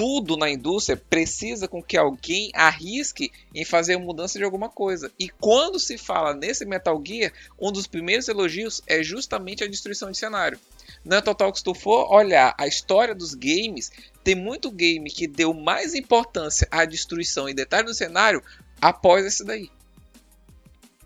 Tudo 0.00 0.34
na 0.34 0.48
indústria 0.48 0.96
precisa 0.96 1.68
com 1.68 1.82
que 1.82 1.94
alguém 1.94 2.50
arrisque 2.54 3.30
em 3.54 3.66
fazer 3.66 3.98
mudança 3.98 4.38
de 4.38 4.44
alguma 4.46 4.70
coisa. 4.70 5.12
E 5.18 5.28
quando 5.28 5.78
se 5.78 5.98
fala 5.98 6.32
nesse 6.32 6.64
Metal 6.64 6.98
Gear, 7.06 7.30
um 7.60 7.70
dos 7.70 7.86
primeiros 7.86 8.26
elogios 8.26 8.80
é 8.86 9.02
justamente 9.02 9.62
a 9.62 9.68
destruição 9.68 10.10
de 10.10 10.16
cenário. 10.16 10.58
É 11.04 11.20
total 11.20 11.54
se 11.54 11.62
tu 11.62 11.74
for 11.74 12.10
olhar 12.10 12.54
a 12.56 12.66
história 12.66 13.14
dos 13.14 13.34
games, 13.34 13.92
tem 14.24 14.34
muito 14.34 14.70
game 14.70 15.10
que 15.10 15.26
deu 15.26 15.52
mais 15.52 15.92
importância 15.92 16.66
à 16.70 16.86
destruição 16.86 17.46
e 17.46 17.52
detalhe 17.52 17.84
do 17.84 17.92
cenário 17.92 18.42
após 18.80 19.26
esse 19.26 19.44
daí. 19.44 19.70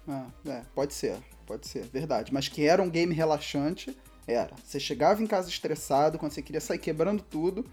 Ah, 0.07 0.28
é, 0.46 0.62
pode 0.72 0.94
ser, 0.94 1.16
pode 1.44 1.66
ser, 1.66 1.85
verdade. 1.87 2.33
Mas 2.33 2.46
que 2.46 2.64
era 2.64 2.80
um 2.80 2.88
game 2.88 3.12
relaxante, 3.12 3.92
era. 4.24 4.54
Você 4.64 4.78
chegava 4.78 5.20
em 5.20 5.26
casa 5.26 5.48
estressado, 5.48 6.16
quando 6.16 6.30
você 6.30 6.42
queria 6.42 6.61
sair 6.61 6.78
quebrando 6.78 7.24
tudo. 7.24 7.68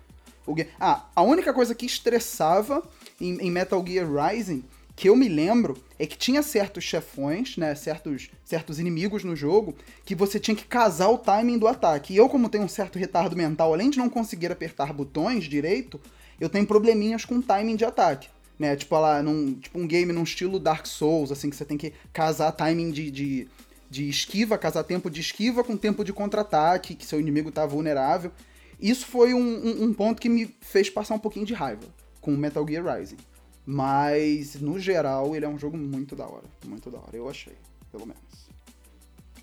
O. 0.46 0.56
Ah, 0.80 1.06
a 1.16 1.22
única 1.22 1.54
coisa 1.54 1.76
que 1.76 1.86
estressava 1.86 2.84
em, 3.20 3.38
em 3.40 3.52
Metal 3.52 3.84
Gear 3.86 4.08
Rising, 4.12 4.64
que 4.96 5.10
eu 5.10 5.16
me 5.16 5.30
lembro, 5.30 5.78
é 5.98 6.06
que 6.06 6.18
tinha 6.18 6.44
certos 6.44 6.84
chefões, 6.84 7.58
né, 7.58 7.74
certos, 7.76 8.30
certos 8.44 8.80
inimigos 8.80 9.24
no 9.24 9.36
jogo, 9.36 9.76
que 10.06 10.16
você 10.16 10.40
tinha 10.40 10.56
que 10.56 10.66
casar 10.66 11.10
o 11.10 11.18
timing 11.18 11.58
do 11.58 11.68
ataque. 11.68 12.14
E 12.14 12.18
eu, 12.18 12.28
como 12.28 12.50
tenho 12.50 12.64
um 12.64 12.70
certo 12.70 13.00
retardo 13.00 13.36
mental, 13.36 13.74
além 13.74 13.90
de 13.90 13.98
não 13.98 14.10
conseguir 14.10 14.52
apertar 14.52 14.94
botões 14.94 15.46
direito, 15.46 16.00
eu 16.40 16.50
tenho 16.50 16.66
probleminhas 16.66 17.26
com 17.26 17.42
timing 17.42 17.76
de 17.76 17.86
ataque 17.86 18.28
né? 18.62 18.76
Tipo, 18.76 19.00
lá, 19.00 19.24
num, 19.24 19.56
tipo 19.56 19.80
um 19.80 19.88
game 19.88 20.14
num 20.14 20.22
estilo 20.22 20.60
Dark 20.60 20.86
Souls, 20.86 21.32
assim, 21.32 21.50
que 21.50 21.56
você 21.56 21.66
tem 21.66 21.78
que 21.78 21.92
casar 22.14 22.52
timing 22.52 22.92
de, 22.92 23.10
de, 23.10 23.48
de 23.90 24.08
esquiva, 24.08 24.56
casar 24.56 24.84
tempo 24.84 25.10
de 25.10 25.20
esquiva 25.20 25.64
com 25.64 25.76
tempo 25.76 26.06
de 26.06 26.14
contra-ataque, 26.14 26.94
que 26.94 27.04
seu 27.04 27.20
inimigo 27.20 27.52
tá 27.52 27.66
vulnerável. 27.66 28.32
Isso 28.82 29.06
foi 29.06 29.34
um, 29.34 29.40
um, 29.40 29.84
um, 29.84 29.94
ponto 29.94 30.22
que 30.22 30.28
me 30.28 30.48
fez 30.62 30.90
passar 30.90 31.16
um 31.16 31.20
pouquinho 31.20 31.46
de 31.46 31.54
raiva 31.54 31.88
com 32.20 32.32
Metal 32.36 32.66
Gear 32.68 32.98
Rising. 32.98 33.18
Mas, 33.66 34.56
no 34.56 34.80
geral, 34.80 35.36
ele 35.36 35.46
é 35.46 35.50
um 35.50 35.58
jogo 35.58 35.78
muito 35.78 36.16
da 36.16 36.26
hora. 36.26 36.48
Muito 36.66 36.90
da 36.90 36.98
hora, 36.98 37.16
eu 37.16 37.30
achei, 37.30 37.56
pelo 37.92 38.08
menos. 38.08 38.50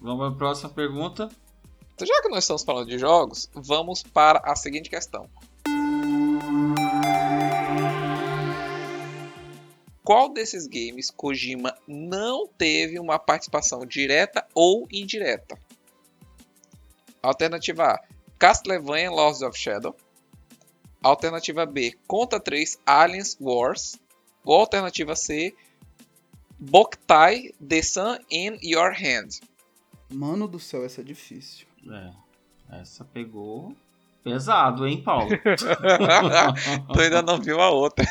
Vamos 0.00 0.18
para 0.18 0.28
a 0.28 0.36
próxima 0.36 0.70
pergunta. 0.70 1.28
Já 2.00 2.22
que 2.22 2.28
nós 2.28 2.44
estamos 2.44 2.62
falando 2.62 2.88
de 2.88 2.98
jogos, 2.98 3.48
vamos 3.54 4.02
para 4.02 4.40
a 4.44 4.56
seguinte 4.56 4.90
questão. 4.90 5.28
qual 10.08 10.30
desses 10.30 10.66
games 10.66 11.10
Kojima 11.10 11.76
não 11.86 12.46
teve 12.46 12.98
uma 12.98 13.18
participação 13.18 13.84
direta 13.84 14.42
ou 14.54 14.88
indireta? 14.90 15.58
Alternativa 17.22 17.88
A: 17.88 18.00
Castlevania 18.38 19.10
Lords 19.10 19.42
of 19.42 19.58
Shadow. 19.58 19.94
Alternativa 21.02 21.66
B: 21.66 21.96
Conta 22.06 22.40
3 22.40 22.78
Aliens 22.86 23.36
Wars. 23.40 23.98
Ou 24.44 24.60
alternativa 24.60 25.14
C: 25.14 25.54
Boktai 26.58 27.52
The 27.66 27.82
Sun 27.82 28.18
in 28.30 28.58
Your 28.62 28.92
Hand. 28.92 29.40
Mano 30.10 30.48
do 30.48 30.58
céu, 30.58 30.84
essa 30.84 31.00
é 31.00 31.04
difícil. 31.04 31.66
É, 31.90 32.80
essa 32.80 33.04
pegou 33.04 33.74
Pesado, 34.22 34.86
hein, 34.86 35.00
Paulo? 35.02 35.30
tu 36.92 37.00
ainda 37.00 37.22
não 37.22 37.40
viu 37.40 37.60
a 37.60 37.70
outra. 37.70 38.04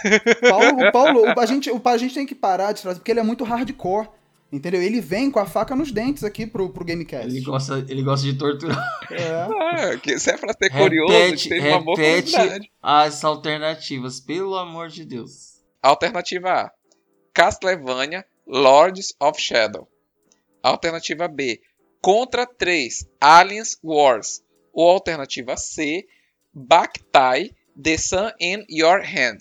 Paulo, 0.49 0.91
Paulo 0.91 1.39
a, 1.39 1.45
gente, 1.45 1.69
a 1.69 1.97
gente 1.97 2.13
tem 2.13 2.25
que 2.25 2.33
parar 2.33 2.71
de 2.71 2.81
trazer, 2.81 2.99
porque 2.99 3.11
ele 3.11 3.19
é 3.19 3.23
muito 3.23 3.43
hardcore. 3.43 4.09
Entendeu? 4.51 4.81
Ele 4.81 5.01
vem 5.01 5.29
com 5.29 5.39
a 5.39 5.45
faca 5.45 5.75
nos 5.75 5.91
dentes 5.91 6.23
aqui 6.23 6.47
pro, 6.47 6.69
pro 6.69 6.85
Gamecast. 6.85 7.27
Ele 7.27 7.41
gosta, 7.41 7.85
ele 7.89 8.01
gosta 8.01 8.25
de 8.25 8.37
torturar. 8.37 8.99
É. 9.11 9.47
Ah, 9.77 9.95
que, 9.97 10.17
se 10.17 10.31
é 10.31 10.37
pra 10.37 10.53
ter 10.55 10.71
curioso, 10.71 11.13
repete, 11.13 11.49
tem 11.49 11.59
uma 11.59 11.79
boa 11.79 11.97
as 12.81 13.23
alternativas, 13.23 14.19
pelo 14.19 14.55
amor 14.55 14.87
de 14.87 15.05
Deus. 15.05 15.61
Alternativa 15.83 16.49
A: 16.49 16.71
Castlevania 17.31 18.25
Lords 18.47 19.13
of 19.19 19.39
Shadow. 19.39 19.87
Alternativa 20.63 21.27
B: 21.27 21.61
Contra 22.01 22.47
3 22.47 23.07
Aliens 23.21 23.77
Wars. 23.83 24.41
Ou 24.73 24.89
alternativa 24.89 25.55
C, 25.57 26.07
Bactai, 26.53 27.51
The 27.81 27.97
Sun 27.97 28.31
in 28.39 28.65
Your 28.69 29.01
Hand. 29.01 29.39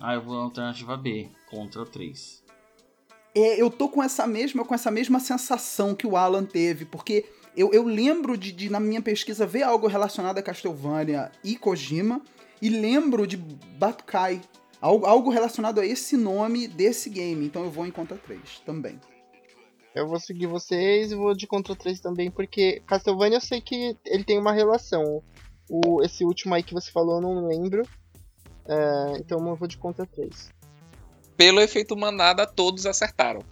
Ah, 0.00 0.14
eu 0.14 0.22
vou 0.22 0.34
na 0.34 0.42
alternativa 0.42 0.96
B, 0.96 1.28
contra 1.50 1.84
3. 1.84 2.43
É, 3.34 3.60
eu 3.60 3.68
tô 3.68 3.88
com 3.88 4.02
essa 4.02 4.26
mesma, 4.26 4.64
com 4.64 4.74
essa 4.74 4.90
mesma 4.90 5.18
sensação 5.18 5.94
que 5.94 6.06
o 6.06 6.16
Alan 6.16 6.44
teve, 6.44 6.84
porque 6.84 7.24
eu, 7.56 7.72
eu 7.72 7.84
lembro 7.84 8.36
de, 8.36 8.52
de, 8.52 8.70
na 8.70 8.78
minha 8.78 9.02
pesquisa, 9.02 9.46
ver 9.46 9.62
algo 9.62 9.86
relacionado 9.86 10.38
a 10.38 10.42
Castlevania 10.42 11.32
e 11.42 11.56
Kojima, 11.56 12.22
e 12.62 12.68
lembro 12.68 13.26
de 13.26 13.36
Batukai, 13.36 14.40
algo, 14.80 15.04
algo 15.04 15.30
relacionado 15.30 15.80
a 15.80 15.86
esse 15.86 16.16
nome 16.16 16.68
desse 16.68 17.10
game, 17.10 17.44
então 17.44 17.64
eu 17.64 17.70
vou 17.70 17.86
em 17.86 17.90
contra 17.90 18.16
3 18.16 18.60
também. 18.64 19.00
Eu 19.94 20.08
vou 20.08 20.18
seguir 20.18 20.46
vocês 20.46 21.12
e 21.12 21.14
vou 21.14 21.34
de 21.34 21.46
Contra 21.46 21.76
3 21.76 22.00
também, 22.00 22.28
porque 22.28 22.82
Castlevania 22.84 23.36
eu 23.36 23.40
sei 23.40 23.60
que 23.60 23.96
ele 24.04 24.24
tem 24.24 24.38
uma 24.38 24.52
relação. 24.52 25.22
O, 25.70 26.02
esse 26.02 26.24
último 26.24 26.52
aí 26.52 26.64
que 26.64 26.74
você 26.74 26.90
falou 26.90 27.16
eu 27.16 27.20
não 27.20 27.46
lembro. 27.46 27.82
É, 28.66 29.18
então 29.18 29.46
eu 29.46 29.54
vou 29.54 29.68
de 29.68 29.78
Contra 29.78 30.04
3. 30.04 30.52
Pelo 31.36 31.60
efeito 31.60 31.96
manada, 31.96 32.46
todos 32.46 32.86
acertaram. 32.86 33.42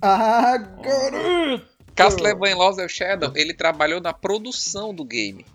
Ah, 0.00 0.56
garoto! 0.56 1.74
Castlevania 1.94 2.56
Lost 2.56 2.78
of 2.78 2.88
Shadow, 2.88 3.32
ele 3.36 3.54
trabalhou 3.54 4.00
na 4.00 4.12
produção 4.12 4.92
do 4.92 5.04
game. 5.04 5.46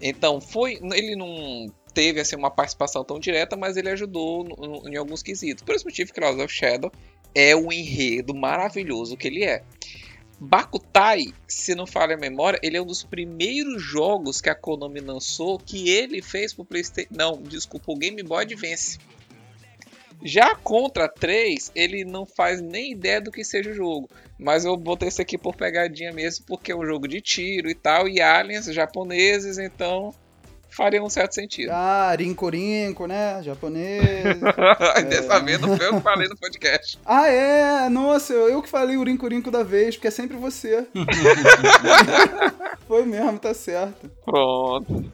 Então, 0.00 0.40
foi, 0.40 0.78
ele 0.92 1.14
não 1.16 1.72
teve 1.94 2.20
assim, 2.20 2.36
uma 2.36 2.50
participação 2.50 3.04
tão 3.04 3.18
direta, 3.18 3.56
mas 3.56 3.76
ele 3.76 3.88
ajudou 3.88 4.44
no, 4.44 4.56
no, 4.56 4.88
em 4.88 4.96
alguns 4.96 5.22
quesitos. 5.22 5.62
Por 5.62 5.74
esse 5.74 5.84
motivo 5.84 6.12
que 6.12 6.20
Lost 6.20 6.38
of 6.38 6.52
Shadow 6.52 6.90
é 7.34 7.54
o 7.54 7.72
enredo 7.72 8.34
maravilhoso 8.34 9.16
que 9.16 9.28
ele 9.28 9.44
é. 9.44 9.62
Bakutai, 10.38 11.32
se 11.48 11.74
não 11.74 11.86
falha 11.86 12.14
a 12.14 12.18
memória, 12.18 12.60
ele 12.62 12.76
é 12.76 12.82
um 12.82 12.86
dos 12.86 13.02
primeiros 13.02 13.82
jogos 13.82 14.40
que 14.40 14.50
a 14.50 14.54
Konami 14.54 15.00
lançou 15.00 15.58
que 15.58 15.88
ele 15.88 16.20
fez 16.20 16.52
pro 16.52 16.64
PlayStation. 16.64 17.08
Não, 17.10 17.40
desculpa, 17.40 17.90
o 17.90 17.96
Game 17.96 18.22
Boy 18.22 18.42
Advance. 18.42 18.98
Já 20.22 20.54
Contra 20.54 21.08
3, 21.08 21.70
ele 21.74 22.04
não 22.04 22.26
faz 22.26 22.60
nem 22.60 22.92
ideia 22.92 23.20
do 23.20 23.30
que 23.30 23.44
seja 23.44 23.70
o 23.70 23.74
jogo. 23.74 24.08
Mas 24.38 24.64
eu 24.64 24.76
botei 24.76 25.08
esse 25.08 25.22
aqui 25.22 25.38
por 25.38 25.54
pegadinha 25.54 26.12
mesmo, 26.12 26.44
porque 26.46 26.72
é 26.72 26.76
um 26.76 26.84
jogo 26.84 27.06
de 27.06 27.20
tiro 27.20 27.68
e 27.68 27.74
tal, 27.74 28.08
e 28.08 28.20
aliens 28.20 28.66
japoneses, 28.66 29.58
então 29.58 30.14
faria 30.76 31.02
um 31.02 31.08
certo 31.08 31.34
sentido. 31.34 31.70
Ah, 31.72 32.14
rinco-rinco, 32.18 33.06
né? 33.06 33.42
Japonês. 33.42 34.04
Dessa 35.08 35.34
é. 35.36 35.40
vez 35.40 35.58
não 35.58 35.74
foi 35.74 35.86
eu 35.86 35.96
que 35.96 36.02
falei 36.02 36.28
no 36.28 36.36
podcast. 36.36 36.98
Ah, 37.06 37.28
é? 37.28 37.88
Nossa, 37.88 38.34
eu 38.34 38.62
que 38.62 38.68
falei 38.68 38.96
o 38.96 39.02
rinco-rinco 39.02 39.50
da 39.50 39.62
vez, 39.62 39.96
porque 39.96 40.08
é 40.08 40.10
sempre 40.10 40.36
você. 40.36 40.86
foi 42.86 43.06
mesmo, 43.06 43.38
tá 43.38 43.54
certo. 43.54 44.10
Pronto. 44.24 45.10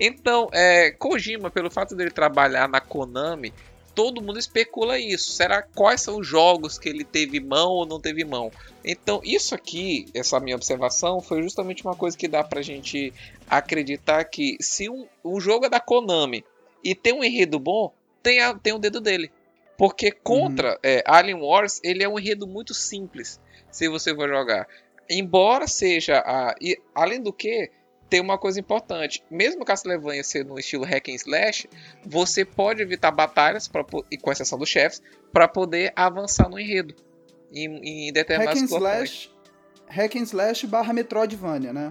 Então, 0.00 0.48
é, 0.52 0.90
Kojima, 0.92 1.50
pelo 1.50 1.70
fato 1.70 1.94
dele 1.94 2.10
trabalhar 2.10 2.68
na 2.68 2.80
Konami, 2.80 3.52
todo 3.94 4.22
mundo 4.22 4.38
especula 4.38 4.98
isso. 4.98 5.32
Será 5.32 5.62
quais 5.62 6.00
são 6.00 6.18
os 6.18 6.26
jogos 6.26 6.78
que 6.78 6.88
ele 6.88 7.04
teve 7.04 7.40
mão 7.40 7.70
ou 7.70 7.86
não 7.86 8.00
teve 8.00 8.24
mão? 8.24 8.50
Então, 8.84 9.20
isso 9.22 9.54
aqui, 9.54 10.06
essa 10.14 10.40
minha 10.40 10.56
observação, 10.56 11.20
foi 11.20 11.42
justamente 11.42 11.84
uma 11.84 11.94
coisa 11.94 12.16
que 12.16 12.28
dá 12.28 12.42
pra 12.42 12.62
gente 12.62 13.12
acreditar 13.48 14.24
que 14.24 14.56
se 14.60 14.88
um, 14.88 15.06
um 15.24 15.40
jogo 15.40 15.66
é 15.66 15.70
da 15.70 15.80
Konami 15.80 16.44
e 16.82 16.94
tem 16.94 17.12
um 17.12 17.22
enredo 17.22 17.58
bom, 17.58 17.92
tem, 18.22 18.40
a, 18.40 18.54
tem 18.54 18.72
o 18.72 18.78
dedo 18.78 19.00
dele. 19.00 19.30
Porque 19.76 20.10
contra 20.10 20.72
uhum. 20.72 20.78
é, 20.82 21.02
Alien 21.06 21.40
Wars, 21.40 21.80
ele 21.82 22.02
é 22.02 22.08
um 22.08 22.18
enredo 22.18 22.46
muito 22.46 22.74
simples, 22.74 23.40
se 23.70 23.88
você 23.88 24.14
for 24.14 24.28
jogar. 24.28 24.68
Embora 25.08 25.66
seja 25.66 26.18
a. 26.18 26.54
E, 26.60 26.78
além 26.94 27.20
do 27.20 27.32
que, 27.32 27.70
tem 28.12 28.20
uma 28.20 28.36
coisa 28.36 28.60
importante. 28.60 29.24
Mesmo 29.30 29.64
Castlevania 29.64 30.22
sendo 30.22 30.50
no 30.50 30.58
estilo 30.58 30.84
hack 30.84 31.08
and 31.08 31.14
slash, 31.14 31.66
você 32.04 32.44
pode 32.44 32.82
evitar 32.82 33.10
batalhas, 33.10 33.66
pra, 33.66 33.82
com 33.82 34.30
exceção 34.30 34.58
dos 34.58 34.68
chefes, 34.68 35.00
para 35.32 35.48
poder 35.48 35.94
avançar 35.96 36.46
no 36.46 36.60
enredo. 36.60 36.94
Em, 37.50 38.08
em 38.08 38.12
determinadas 38.12 38.60
hack 38.60 38.70
and 38.70 38.76
slash, 38.76 39.30
hack 39.88 40.16
and 40.16 40.24
slash 40.24 40.66
barra 40.66 40.92
Metroidvania, 40.92 41.72
né? 41.72 41.90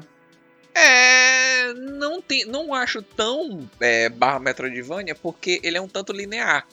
É. 0.75 1.73
Não, 1.73 2.21
tem, 2.21 2.45
não 2.45 2.71
acho 2.71 3.01
tão 3.01 3.67
é, 3.79 4.07
barra 4.07 4.37
Metroidvania, 4.37 5.15
porque 5.15 5.59
ele 5.63 5.79
é 5.79 5.81
um 5.81 5.87
tanto 5.87 6.13
linear. 6.13 6.67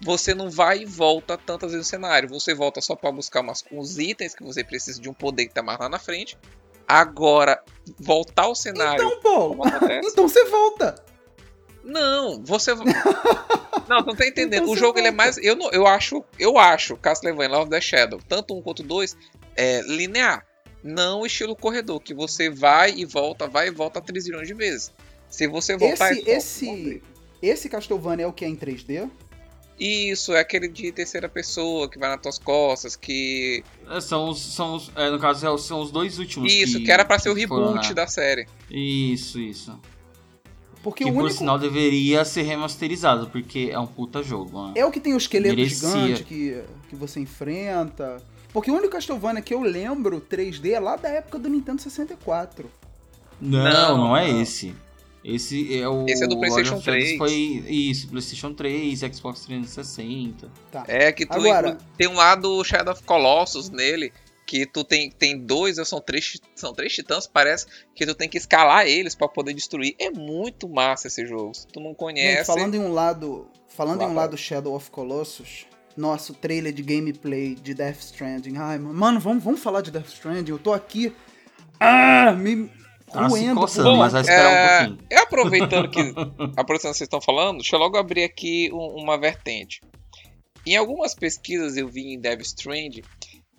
Você 0.00 0.32
não 0.32 0.48
vai 0.48 0.82
e 0.82 0.84
volta 0.84 1.36
tantas 1.36 1.72
vezes 1.72 1.88
no 1.88 1.90
cenário. 1.90 2.28
Você 2.28 2.54
volta 2.54 2.80
só 2.80 2.94
para 2.94 3.10
buscar 3.10 3.40
umas, 3.40 3.64
uns 3.72 3.98
itens 3.98 4.32
que 4.32 4.44
você 4.44 4.62
precisa 4.62 5.00
de 5.00 5.10
um 5.10 5.14
poder 5.14 5.46
que 5.46 5.54
tá 5.54 5.62
mais 5.62 5.80
lá 5.80 5.88
na 5.88 5.98
frente. 5.98 6.38
Agora, 6.92 7.58
voltar 7.98 8.42
ao 8.42 8.54
cenário. 8.54 9.02
Então, 9.02 9.20
Paulo, 9.22 9.62
então 10.04 10.28
você 10.28 10.44
volta. 10.44 10.94
Não, 11.82 12.44
você. 12.44 12.74
não, 13.88 14.02
não 14.02 14.14
tá 14.14 14.26
entendendo. 14.26 14.64
Então 14.64 14.74
o 14.74 14.76
jogo 14.76 14.98
ele 14.98 15.08
é 15.08 15.10
mais. 15.10 15.38
Eu, 15.38 15.56
não, 15.56 15.70
eu 15.70 15.86
acho. 15.86 16.22
Eu 16.38 16.58
acho 16.58 16.94
Castlevania 16.98 17.56
Love 17.56 17.70
the 17.70 17.80
Shadow, 17.80 18.20
tanto 18.28 18.54
um 18.54 18.60
quanto 18.60 18.82
dois, 18.82 19.16
é 19.56 19.80
linear. 19.86 20.46
Não 20.84 21.24
estilo 21.24 21.56
corredor, 21.56 21.98
que 21.98 22.12
você 22.12 22.50
vai 22.50 22.92
e 22.94 23.06
volta, 23.06 23.46
vai 23.46 23.68
e 23.68 23.70
volta 23.70 23.98
3 23.98 24.26
milhões 24.26 24.46
de 24.46 24.52
vezes. 24.52 24.92
Se 25.30 25.46
você 25.46 25.74
voltar. 25.78 26.12
Esse, 26.12 26.28
é 26.28 26.36
esse, 26.36 27.02
esse 27.40 27.68
Castlevania 27.70 28.26
é 28.26 28.28
o 28.28 28.34
que 28.34 28.44
é 28.44 28.48
em 28.48 28.56
3D? 28.56 29.08
Isso, 29.82 30.32
é 30.32 30.40
aquele 30.40 30.68
de 30.68 30.92
terceira 30.92 31.28
pessoa 31.28 31.88
que 31.88 31.98
vai 31.98 32.08
nas 32.08 32.20
tuas 32.20 32.38
costas, 32.38 32.94
que. 32.94 33.64
É, 33.90 34.00
são 34.00 34.28
os. 34.28 34.40
São 34.40 34.76
os 34.76 34.92
é, 34.94 35.10
no 35.10 35.18
caso, 35.18 35.44
é 35.46 35.58
são 35.58 35.80
os 35.80 35.90
dois 35.90 36.18
últimos. 36.18 36.52
Isso, 36.52 36.78
que, 36.78 36.84
que 36.84 36.92
era 36.92 37.04
para 37.04 37.18
ser 37.18 37.30
o 37.30 37.34
reboot 37.34 37.92
da 37.92 38.06
série. 38.06 38.46
Isso, 38.70 39.40
isso. 39.40 39.78
Porque 40.82 41.04
que 41.04 41.10
o 41.10 41.14
por 41.14 41.22
único. 41.24 41.38
sinal 41.38 41.58
deveria 41.58 42.24
ser 42.24 42.42
remasterizado, 42.42 43.28
porque 43.28 43.70
é 43.72 43.78
um 43.78 43.86
puta 43.86 44.22
jogo, 44.22 44.68
né? 44.68 44.72
É 44.76 44.84
o 44.84 44.90
que 44.90 45.00
tem 45.00 45.14
o 45.14 45.16
esqueleto 45.16 45.56
Merecia. 45.56 45.88
gigante 45.88 46.24
que, 46.24 46.62
que 46.88 46.96
você 46.96 47.20
enfrenta. 47.20 48.22
Porque 48.52 48.70
o 48.70 48.74
único 48.74 48.92
Castlevania 48.92 49.40
que 49.42 49.54
eu 49.54 49.62
lembro 49.62 50.20
3D 50.20 50.70
é 50.72 50.80
lá 50.80 50.96
da 50.96 51.08
época 51.08 51.38
do 51.38 51.48
Nintendo 51.48 51.80
64. 51.80 52.70
Não, 53.40 53.64
Não, 53.64 53.96
não, 53.98 54.16
é 54.16 54.30
não. 54.30 54.42
esse. 54.42 54.74
Esse 55.24 55.78
é 55.78 55.88
o. 55.88 56.04
Esse 56.08 56.24
é 56.24 56.26
do 56.26 56.36
PlayStation 56.38 56.74
of 56.76 56.84
Shadows 56.84 57.04
3. 57.04 57.18
Foi 57.18 57.32
isso, 57.32 58.08
PlayStation 58.08 58.52
3, 58.54 59.00
Xbox 59.14 59.40
360. 59.46 60.50
Tá. 60.70 60.84
É 60.88 61.12
que 61.12 61.24
tu 61.24 61.34
Agora- 61.34 61.78
tem 61.96 62.08
um 62.08 62.14
lado 62.14 62.62
Shadow 62.64 62.92
of 62.92 63.02
Colossus 63.04 63.70
nele, 63.70 64.12
que 64.44 64.66
tu 64.66 64.82
tem, 64.82 65.10
tem 65.10 65.38
dois, 65.38 65.78
ou 65.78 65.84
são 65.84 66.00
três, 66.00 66.40
são 66.56 66.72
três 66.74 66.92
titãs, 66.92 67.26
parece, 67.26 67.66
que 67.94 68.04
tu 68.04 68.14
tem 68.14 68.28
que 68.28 68.36
escalar 68.36 68.86
eles 68.86 69.14
pra 69.14 69.28
poder 69.28 69.54
destruir. 69.54 69.94
É 69.98 70.10
muito 70.10 70.68
massa 70.68 71.06
esse 71.06 71.24
jogo. 71.24 71.54
Se 71.54 71.66
tu 71.68 71.78
não 71.78 71.90
Gente, 71.90 71.96
conhece, 71.98 72.46
falando 72.46 72.74
em 72.74 72.80
um 72.80 72.92
lado. 72.92 73.46
Falando 73.68 74.00
Lá 74.00 74.06
em 74.08 74.10
um 74.10 74.14
lado 74.14 74.36
Shadow 74.36 74.74
of 74.74 74.90
Colossus. 74.90 75.66
Nossa, 75.96 76.32
o 76.32 76.34
trailer 76.34 76.72
de 76.72 76.82
gameplay 76.82 77.54
de 77.54 77.74
Death 77.74 78.00
Stranding. 78.00 78.56
Ai, 78.56 78.78
mano, 78.78 79.20
vamos, 79.20 79.44
vamos 79.44 79.60
falar 79.62 79.82
de 79.82 79.90
Death 79.90 80.08
Stranding. 80.08 80.50
Eu 80.50 80.58
tô 80.58 80.72
aqui. 80.72 81.12
Ah, 81.78 82.32
me 82.32 82.70
Tá 83.12 83.28
se 83.30 83.54
coçando, 83.54 83.96
mas 83.96 84.12
vai 84.12 84.22
esperar 84.22 84.52
é, 84.52 84.82
um 84.84 84.86
pouquinho. 84.88 85.06
é 85.10 85.16
aproveitando 85.18 85.88
que 85.90 86.00
aproveitando 86.00 86.92
que 86.92 86.98
vocês 86.98 87.00
estão 87.02 87.20
falando, 87.20 87.58
deixa 87.58 87.76
eu 87.76 87.80
logo 87.80 87.96
abrir 87.96 88.24
aqui 88.24 88.70
um- 88.72 89.02
uma 89.02 89.18
vertente. 89.18 89.80
Em 90.66 90.76
algumas 90.76 91.14
pesquisas 91.14 91.76
eu 91.76 91.88
vi 91.88 92.14
em 92.14 92.18
Dev 92.20 92.40
Strand 92.40 93.00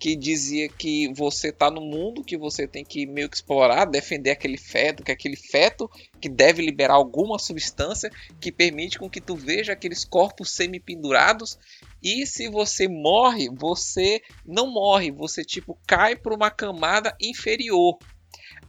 que 0.00 0.16
dizia 0.16 0.68
que 0.68 1.10
você 1.14 1.52
tá 1.52 1.70
no 1.70 1.80
mundo 1.80 2.24
que 2.24 2.36
você 2.36 2.66
tem 2.66 2.84
que 2.84 3.06
meio 3.06 3.28
que 3.28 3.36
explorar, 3.36 3.84
defender 3.86 4.32
aquele 4.32 4.58
feto, 4.58 5.02
que 5.02 5.10
é 5.10 5.14
aquele 5.14 5.36
feto 5.36 5.88
que 6.20 6.28
deve 6.28 6.60
liberar 6.62 6.94
alguma 6.94 7.38
substância 7.38 8.10
que 8.40 8.50
permite 8.50 8.98
com 8.98 9.08
que 9.08 9.20
tu 9.20 9.36
veja 9.36 9.72
aqueles 9.72 10.04
corpos 10.04 10.50
semi-pendurados 10.50 11.56
e 12.02 12.26
se 12.26 12.48
você 12.48 12.88
morre, 12.88 13.48
você 13.54 14.20
não 14.44 14.66
morre, 14.66 15.10
você 15.10 15.44
tipo 15.44 15.78
cai 15.86 16.16
para 16.16 16.34
uma 16.34 16.50
camada 16.50 17.14
inferior. 17.20 17.96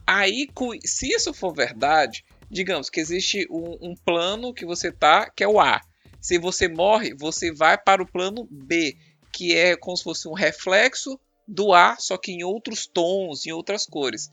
Aí, 0.06 0.48
se 0.84 1.08
isso 1.08 1.34
for 1.34 1.52
verdade, 1.52 2.24
digamos 2.50 2.88
que 2.88 3.00
existe 3.00 3.46
um, 3.50 3.90
um 3.90 3.94
plano 3.94 4.54
que 4.54 4.64
você 4.64 4.92
tá, 4.92 5.28
que 5.28 5.42
é 5.42 5.48
o 5.48 5.60
A. 5.60 5.80
Se 6.20 6.38
você 6.38 6.68
morre, 6.68 7.14
você 7.14 7.52
vai 7.52 7.76
para 7.76 8.02
o 8.02 8.06
plano 8.06 8.46
B, 8.50 8.96
que 9.32 9.54
é 9.54 9.76
como 9.76 9.96
se 9.96 10.04
fosse 10.04 10.28
um 10.28 10.32
reflexo 10.32 11.18
do 11.46 11.72
A, 11.72 11.96
só 11.98 12.16
que 12.16 12.32
em 12.32 12.42
outros 12.42 12.86
tons, 12.86 13.46
em 13.46 13.52
outras 13.52 13.86
cores. 13.86 14.30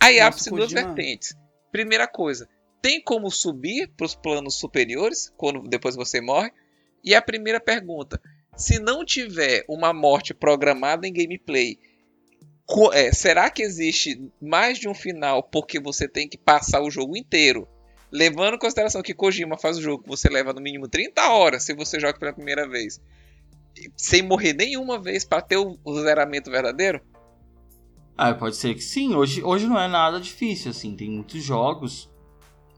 Aí 0.00 0.20
abre-se 0.20 0.50
duas 0.50 0.72
vertentes. 0.72 1.34
Primeira 1.72 2.06
coisa, 2.06 2.48
tem 2.80 3.00
como 3.00 3.30
subir 3.30 3.88
para 3.96 4.06
os 4.06 4.14
planos 4.14 4.54
superiores 4.54 5.32
quando 5.36 5.68
depois 5.68 5.96
você 5.96 6.20
morre? 6.20 6.52
E 7.02 7.14
a 7.14 7.22
primeira 7.22 7.60
pergunta, 7.60 8.20
se 8.56 8.78
não 8.78 9.04
tiver 9.04 9.64
uma 9.68 9.92
morte 9.92 10.32
programada 10.32 11.06
em 11.06 11.12
gameplay, 11.12 11.78
é, 12.92 13.12
será 13.12 13.48
que 13.48 13.62
existe 13.62 14.20
mais 14.40 14.78
de 14.78 14.88
um 14.88 14.94
final 14.94 15.42
porque 15.42 15.78
você 15.78 16.08
tem 16.08 16.28
que 16.28 16.36
passar 16.36 16.82
o 16.82 16.90
jogo 16.90 17.16
inteiro? 17.16 17.68
Levando 18.10 18.54
em 18.54 18.58
consideração 18.58 19.02
que 19.02 19.14
Kojima 19.14 19.56
faz 19.56 19.78
o 19.78 19.82
jogo 19.82 20.02
que 20.02 20.08
você 20.08 20.28
leva 20.28 20.52
no 20.52 20.60
mínimo 20.60 20.88
30 20.88 21.28
horas 21.28 21.64
se 21.64 21.74
você 21.74 21.98
joga 22.00 22.18
pela 22.18 22.32
primeira 22.32 22.68
vez, 22.68 23.00
sem 23.96 24.22
morrer 24.22 24.52
nenhuma 24.52 25.00
vez 25.00 25.24
para 25.24 25.42
ter 25.42 25.56
o, 25.56 25.78
zeramento 26.02 26.50
verdadeiro? 26.50 27.00
Ah, 28.16 28.34
pode 28.34 28.56
ser 28.56 28.74
que 28.74 28.80
sim. 28.80 29.14
Hoje, 29.14 29.42
hoje 29.44 29.66
não 29.66 29.78
é 29.78 29.86
nada 29.86 30.18
difícil, 30.18 30.70
assim. 30.70 30.96
Tem 30.96 31.10
muitos 31.10 31.42
jogos 31.42 32.10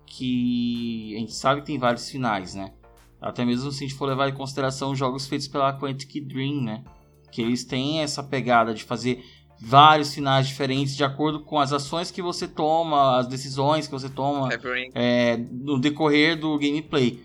que 0.06 1.14
a 1.14 1.18
gente 1.20 1.34
sabe 1.34 1.60
que 1.60 1.66
tem 1.68 1.78
vários 1.78 2.10
finais, 2.10 2.54
né? 2.54 2.72
Até 3.20 3.44
mesmo 3.44 3.70
se 3.70 3.84
a 3.84 3.86
gente 3.86 3.96
for 3.96 4.06
levar 4.06 4.28
em 4.28 4.34
consideração 4.34 4.90
os 4.90 4.98
jogos 4.98 5.26
feitos 5.26 5.46
pela 5.46 5.78
Quantic 5.78 6.20
Dream, 6.20 6.62
né? 6.62 6.84
Que 7.30 7.42
eles 7.42 7.64
têm 7.64 8.00
essa 8.00 8.22
pegada 8.22 8.74
de 8.74 8.82
fazer 8.82 9.22
vários 9.60 10.14
finais 10.14 10.46
diferentes 10.46 10.96
de 10.96 11.02
acordo 11.02 11.40
com 11.40 11.58
as 11.58 11.72
ações 11.72 12.10
que 12.10 12.22
você 12.22 12.46
toma, 12.46 13.18
as 13.18 13.26
decisões 13.26 13.86
que 13.86 13.92
você 13.92 14.08
toma 14.08 14.48
Rain. 14.48 14.90
é, 14.94 15.36
no 15.36 15.78
decorrer 15.78 16.38
do 16.38 16.58
gameplay. 16.58 17.22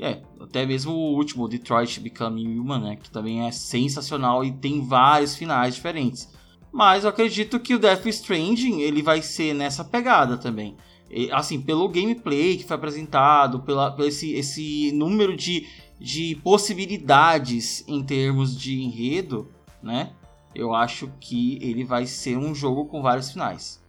É, 0.00 0.22
até 0.40 0.66
mesmo 0.66 0.92
o 0.92 1.14
último, 1.14 1.46
Detroit 1.46 2.00
Become 2.00 2.58
Human, 2.58 2.80
né? 2.80 2.96
Que 2.96 3.10
também 3.10 3.46
é 3.46 3.52
sensacional 3.52 4.44
e 4.44 4.50
tem 4.50 4.84
vários 4.84 5.36
finais 5.36 5.76
diferentes. 5.76 6.28
Mas 6.72 7.04
eu 7.04 7.10
acredito 7.10 7.60
que 7.60 7.74
o 7.74 7.78
Death 7.78 8.04
Stranding 8.06 8.80
ele 8.80 9.02
vai 9.02 9.22
ser 9.22 9.54
nessa 9.54 9.84
pegada 9.84 10.36
também. 10.36 10.76
E, 11.08 11.30
assim, 11.30 11.60
pelo 11.60 11.88
gameplay 11.88 12.56
que 12.56 12.64
foi 12.64 12.74
apresentado, 12.74 13.60
pela, 13.60 13.92
pelo 13.92 14.08
esse, 14.08 14.32
esse 14.32 14.90
número 14.90 15.36
de, 15.36 15.68
de 16.00 16.34
possibilidades 16.42 17.84
em 17.86 18.02
termos 18.02 18.58
de 18.58 18.82
enredo, 18.82 19.48
né? 19.80 20.10
Eu 20.54 20.74
acho 20.74 21.10
que 21.20 21.58
ele 21.62 21.84
vai 21.84 22.06
ser 22.06 22.36
um 22.36 22.54
jogo 22.54 22.86
com 22.86 23.02
vários 23.02 23.30
finais. 23.30 23.82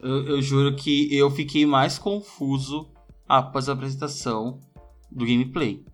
Eu, 0.00 0.26
eu 0.26 0.42
juro 0.42 0.76
que 0.76 1.14
eu 1.14 1.30
fiquei 1.30 1.66
mais 1.66 1.98
confuso 1.98 2.88
após 3.28 3.68
a 3.68 3.72
apresentação 3.72 4.60
do 5.10 5.24
gameplay. 5.24 5.84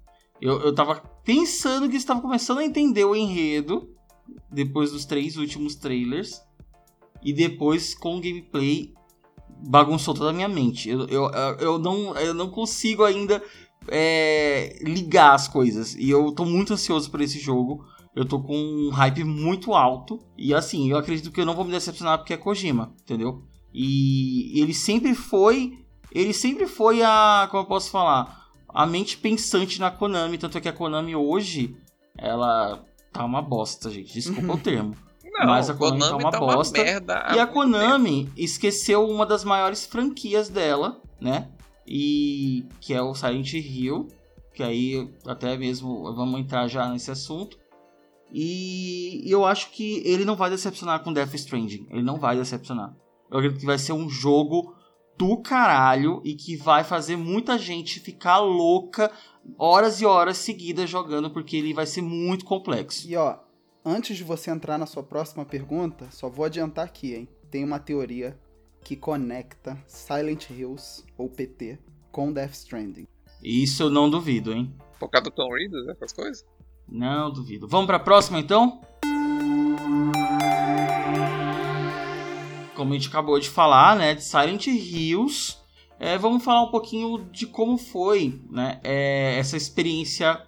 Eu, 0.41 0.61
eu 0.61 0.75
tava 0.75 0.97
pensando 1.25 1.89
que 1.89 1.97
estava 1.97 2.21
começando 2.21 2.59
a 2.59 2.65
entender 2.65 3.05
o 3.05 3.17
enredo 3.17 3.91
depois 4.51 4.93
dos 4.93 5.05
três 5.05 5.37
últimos 5.37 5.75
trailers 5.75 6.43
e 7.23 7.33
depois 7.33 7.95
com 7.95 8.17
o 8.17 8.21
gameplay 8.21 8.93
bagunçou 9.67 10.15
toda 10.15 10.31
a 10.31 10.33
minha 10.33 10.49
mente. 10.49 10.89
Eu, 10.89 11.07
eu, 11.07 11.31
eu, 11.59 11.79
não, 11.79 12.15
eu 12.17 12.35
não 12.35 12.51
consigo 12.51 13.05
ainda 13.05 13.43
é, 13.89 14.79
ligar 14.83 15.35
as 15.35 15.49
coisas 15.49 15.95
e 15.95 16.11
eu 16.11 16.33
tô 16.33 16.45
muito 16.45 16.75
ansioso 16.75 17.11
por 17.11 17.21
esse 17.21 17.39
jogo. 17.39 17.87
Eu 18.15 18.25
tô 18.25 18.41
com 18.41 18.57
um 18.57 18.91
hype 18.91 19.25
muito 19.25 19.75
alto 19.75 20.21
e 20.39 20.55
assim, 20.55 20.91
eu 20.91 20.97
acredito 20.97 21.33
que 21.33 21.41
eu 21.41 21.47
não 21.47 21.55
vou 21.55 21.65
me 21.65 21.73
decepcionar 21.73 22.19
porque 22.19 22.33
é 22.33 22.37
Kojima, 22.37 22.93
entendeu? 23.03 23.43
E 23.73 24.61
ele 24.61 24.73
sempre 24.73 25.15
foi, 25.15 25.85
ele 26.13 26.33
sempre 26.33 26.67
foi 26.67 27.03
a, 27.03 27.49
como 27.51 27.65
eu 27.65 27.67
posso 27.67 27.91
falar, 27.91 28.45
a 28.69 28.87
mente 28.87 29.17
pensante 29.17 29.81
na 29.81 29.91
Konami, 29.91 30.39
tanto 30.39 30.59
é 30.59 30.61
que 30.61 30.69
a 30.69 30.73
Konami 30.73 31.17
hoje, 31.17 31.77
ela 32.17 32.85
tá 33.13 33.25
uma 33.25 33.43
bosta, 33.43 33.91
gente. 33.91 34.13
Desculpa 34.13 34.53
o 34.53 34.59
termo. 34.63 34.97
Não, 35.25 35.47
Mas 35.47 35.69
a 35.69 35.75
Konami 35.75 36.01
Konami, 36.01 36.23
tá 36.23 36.29
uma 36.29 36.31
tá 36.31 36.41
uma 36.41 36.55
bosta. 36.55 36.83
merda. 36.83 37.19
há 37.19 37.37
E 37.37 37.41
a 37.41 37.47
Konami 37.47 38.31
esqueceu 38.37 39.09
uma 39.09 39.27
das 39.27 39.43
maiores 39.45 39.85
franquias 39.85 40.49
dela, 40.49 41.01
né? 41.21 41.49
E 41.87 42.65
que 42.81 42.95
é 42.95 43.03
o 43.03 43.15
Silent 43.15 43.53
Hill, 43.55 44.09
que 44.55 44.63
aí 44.63 45.11
até 45.27 45.57
mesmo 45.57 46.15
vamos 46.15 46.41
entrar 46.41 46.69
já 46.69 46.89
nesse 46.89 47.11
assunto. 47.11 47.59
E 48.37 49.23
eu 49.31 49.45
acho 49.45 49.71
que 49.71 50.03
ele 50.05 50.25
não 50.25 50.35
vai 50.35 50.51
decepcionar 50.51 51.05
com 51.05 51.13
Death 51.13 51.35
Stranding. 51.35 51.87
Ele 51.89 52.03
não 52.03 52.19
vai 52.19 52.37
decepcionar. 52.37 52.93
Eu 53.31 53.39
acredito 53.39 53.61
que 53.61 53.67
vai 53.67 53.79
ser 53.79 53.93
um 53.93 54.11
jogo 54.11 54.75
do 55.17 55.37
caralho 55.37 56.21
e 56.25 56.35
que 56.35 56.57
vai 56.57 56.83
fazer 56.83 57.17
muita 57.17 57.57
gente 57.57 58.01
ficar 58.01 58.41
louca 58.41 59.13
horas 59.57 60.01
e 60.01 60.05
horas 60.05 60.37
seguidas 60.39 60.91
jogando 60.91 61.31
porque 61.31 61.57
ele 61.57 61.73
vai 61.73 61.87
ser 61.87 62.03
muito 62.03 62.45
complexo. 62.45 63.09
E 63.09 63.15
ó, 63.15 63.39
antes 63.85 64.17
de 64.17 64.25
você 64.25 64.51
entrar 64.51 64.79
na 64.79 64.87
sua 64.87 65.05
próxima 65.05 65.45
pergunta, 65.45 66.09
só 66.11 66.29
vou 66.29 66.45
adiantar 66.45 66.87
aqui, 66.87 67.15
hein? 67.15 67.29
Tem 67.53 67.63
uma 67.63 67.79
teoria 67.79 68.37
que 68.83 68.97
conecta 68.97 69.79
Silent 69.87 70.51
Hills, 70.51 71.05
ou 71.17 71.29
PT, 71.29 71.79
com 72.11 72.33
Death 72.33 72.55
Stranding. 72.55 73.07
Isso 73.43 73.85
eu 73.85 73.91
não 73.91 74.11
duvido, 74.11 74.53
hein? 74.53 74.75
tempo. 74.95 74.99
Por 74.99 75.09
causa 75.11 75.25
do 75.25 75.31
Tom 75.31 75.53
Reed, 75.53 75.73
essas 75.91 76.13
coisas? 76.13 76.47
Não 76.89 77.31
duvido. 77.31 77.67
Vamos 77.67 77.87
pra 77.87 77.99
próxima 77.99 78.39
então? 78.39 78.81
Como 82.75 82.93
a 82.93 82.97
gente 82.97 83.09
acabou 83.09 83.39
de 83.39 83.49
falar, 83.49 83.97
né, 83.97 84.15
de 84.15 84.25
Silent 84.25 84.67
Hills, 84.67 85.57
é, 85.99 86.19
vamos 86.19 86.43
falar 86.43 86.63
um 86.63 86.71
pouquinho 86.71 87.25
de 87.31 87.47
como 87.47 87.79
foi, 87.79 88.41
né, 88.51 88.81
é, 88.83 89.39
essa 89.39 89.57
experiência 89.57 90.43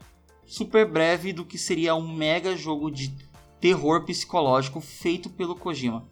super 0.45 0.91
breve 0.91 1.33
do 1.33 1.45
que 1.45 1.57
seria 1.57 1.95
um 1.95 2.13
mega 2.13 2.57
jogo 2.57 2.91
de 2.91 3.15
terror 3.61 4.05
psicológico 4.05 4.81
feito 4.81 5.31
pelo 5.31 5.57
Kojima. 5.57 6.07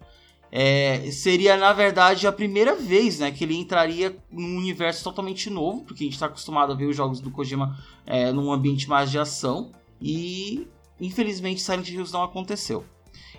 É, 0.51 1.11
seria 1.11 1.57
na 1.57 1.73
verdade 1.73 2.25
a 2.27 2.31
primeira 2.31 2.75
vez, 2.75 3.19
né, 3.19 3.29
que 3.31 3.43
ele 3.43 3.55
entraria 3.55 4.17
num 4.31 4.57
universo 4.57 5.03
totalmente 5.03 5.49
novo, 5.49 5.83
porque 5.83 6.03
a 6.03 6.05
gente 6.05 6.13
está 6.13 6.27
acostumado 6.27 6.71
a 6.71 6.75
ver 6.75 6.85
os 6.85 6.95
jogos 6.95 7.19
do 7.19 7.29
Kojima 7.29 7.77
é, 8.05 8.31
num 8.31 8.51
ambiente 8.51 8.87
mais 8.87 9.11
de 9.11 9.19
ação. 9.19 9.71
E 10.07 10.67
infelizmente 11.01 11.61
Silent 11.61 11.89
Hills 11.89 12.13
não 12.13 12.23
aconteceu. 12.23 12.85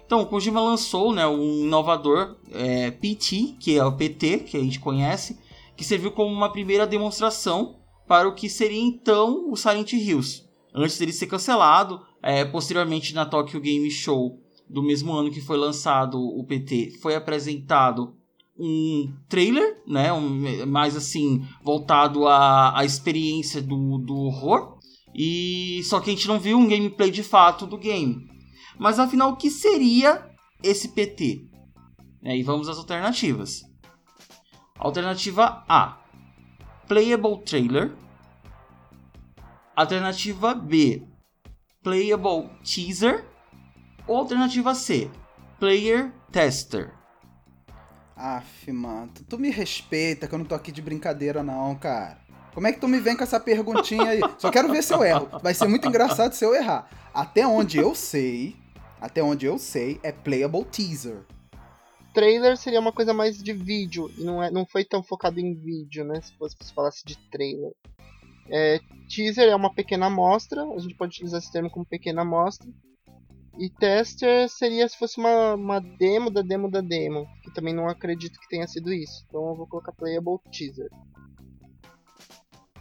Então, 0.05 0.21
o 0.21 0.27
Kojima 0.27 0.61
lançou 0.61 1.13
né, 1.13 1.27
um 1.27 1.65
inovador 1.65 2.37
é, 2.53 2.91
PT, 2.91 3.57
que 3.59 3.77
é 3.77 3.85
o 3.85 3.97
PT, 3.97 4.41
que 4.41 4.57
a 4.57 4.61
gente 4.61 4.81
conhece, 4.81 5.39
que 5.77 5.85
serviu 5.85 6.11
como 6.11 6.33
uma 6.33 6.51
primeira 6.51 6.87
demonstração 6.87 7.77
para 8.07 8.29
o 8.29 8.35
que 8.35 8.49
seria 8.49 8.81
então 8.81 9.51
o 9.51 9.57
Silent 9.57 9.93
Hills. 9.93 10.45
Antes 10.75 10.99
dele 10.99 11.13
ser 11.13 11.27
cancelado, 11.27 12.01
é, 12.23 12.45
posteriormente 12.45 13.15
na 13.15 13.25
Tokyo 13.25 13.61
Game 13.61 13.91
Show 13.91 14.41
do 14.69 14.83
mesmo 14.83 15.13
ano 15.13 15.31
que 15.31 15.41
foi 15.41 15.57
lançado 15.57 16.19
o 16.21 16.45
PT, 16.45 16.99
foi 17.01 17.15
apresentado 17.15 18.15
um 18.59 19.13
trailer, 19.29 19.83
né? 19.87 20.13
Um, 20.13 20.67
mais 20.67 20.97
assim, 20.97 21.45
voltado 21.63 22.27
à, 22.27 22.83
experiência 22.85 23.61
do, 23.61 23.99
do 23.99 24.17
horror. 24.17 24.76
E 25.19 25.83
só 25.85 25.99
que 25.99 26.11
a 26.11 26.13
gente 26.13 26.29
não 26.29 26.39
viu 26.39 26.59
um 26.59 26.69
gameplay 26.69 27.11
de 27.11 27.23
fato 27.23 27.67
do 27.67 27.79
game. 27.79 28.29
Mas 28.79 28.99
afinal, 28.99 29.31
o 29.31 29.37
que 29.37 29.51
seria 29.51 30.31
esse 30.63 30.89
PT? 30.89 31.49
E 32.23 32.43
vamos 32.43 32.69
às 32.69 32.77
alternativas. 32.77 33.63
Alternativa 34.79 35.65
A: 35.67 36.03
Playable 36.87 37.43
Trailer. 37.45 37.97
Alternativa 39.75 40.55
B: 40.55 41.03
Playable 41.83 42.51
Teaser. 42.63 43.25
Ou 44.07 44.19
alternativa 44.19 44.75
C: 44.75 45.11
Player 45.59 46.13
Tester. 46.31 46.95
Aff, 48.15 48.71
mano, 48.71 49.13
tu 49.29 49.39
me 49.39 49.51
respeita 49.51 50.29
que 50.29 50.35
eu 50.35 50.39
não 50.39 50.47
tô 50.47 50.55
aqui 50.55 50.71
de 50.71 50.83
brincadeira 50.83 51.43
não, 51.43 51.75
cara. 51.75 52.26
Como 52.57 52.67
é 52.67 52.73
que 52.73 52.81
tu 52.81 52.89
me 52.89 52.99
vem 52.99 53.15
com 53.15 53.23
essa 53.23 53.39
perguntinha 53.39 54.09
aí? 54.09 54.21
Só 54.39 54.51
quero 54.51 54.73
ver 54.73 54.83
se 54.83 54.91
eu 54.95 55.05
erro. 55.05 55.29
Vai 55.43 55.53
ser 55.53 55.69
muito 55.69 55.87
engraçado 55.87 56.33
se 56.33 56.43
eu 56.43 56.55
errar. 56.55 56.89
Até 57.13 57.47
onde 57.47 57.77
eu 57.77 57.95
sei, 57.95 58.57
até 58.99 59.23
onde 59.23 59.45
eu 59.45 59.59
sei, 59.59 60.01
é 60.03 60.11
playable 60.11 60.65
teaser. 60.65 61.27
Trailer 62.15 62.57
seria 62.57 62.81
uma 62.81 62.93
coisa 62.93 63.13
mais 63.13 63.37
de 63.37 63.53
vídeo, 63.53 64.11
e 64.17 64.25
não, 64.25 64.43
é, 64.43 64.51
não 64.51 64.65
foi 64.65 64.87
tão 64.87 65.03
focado 65.03 65.39
em 65.39 65.53
vídeo, 65.53 66.03
né? 66.03 66.19
Se 66.23 66.35
fosse 66.39 66.57
se 66.59 66.73
falasse 66.73 67.05
de 67.05 67.19
trailer. 67.29 67.73
É, 68.49 68.81
teaser 69.07 69.51
é 69.51 69.55
uma 69.55 69.75
pequena 69.75 70.07
amostra, 70.07 70.65
a 70.65 70.79
gente 70.79 70.95
pode 70.95 71.11
utilizar 71.11 71.41
esse 71.41 71.53
termo 71.53 71.69
como 71.69 71.85
pequena 71.85 72.23
amostra. 72.23 72.67
E 73.59 73.69
tester 73.69 74.49
seria 74.49 74.89
se 74.89 74.97
fosse 74.97 75.19
uma, 75.19 75.57
uma 75.57 75.79
demo 75.79 76.31
da 76.31 76.41
demo 76.41 76.71
da 76.71 76.81
demo, 76.81 77.27
que 77.43 77.53
também 77.53 77.75
não 77.75 77.87
acredito 77.87 78.41
que 78.41 78.49
tenha 78.49 78.67
sido 78.67 78.95
isso. 78.95 79.27
Então 79.29 79.47
eu 79.47 79.55
vou 79.55 79.67
colocar 79.67 79.93
playable 79.93 80.39
teaser. 80.51 80.89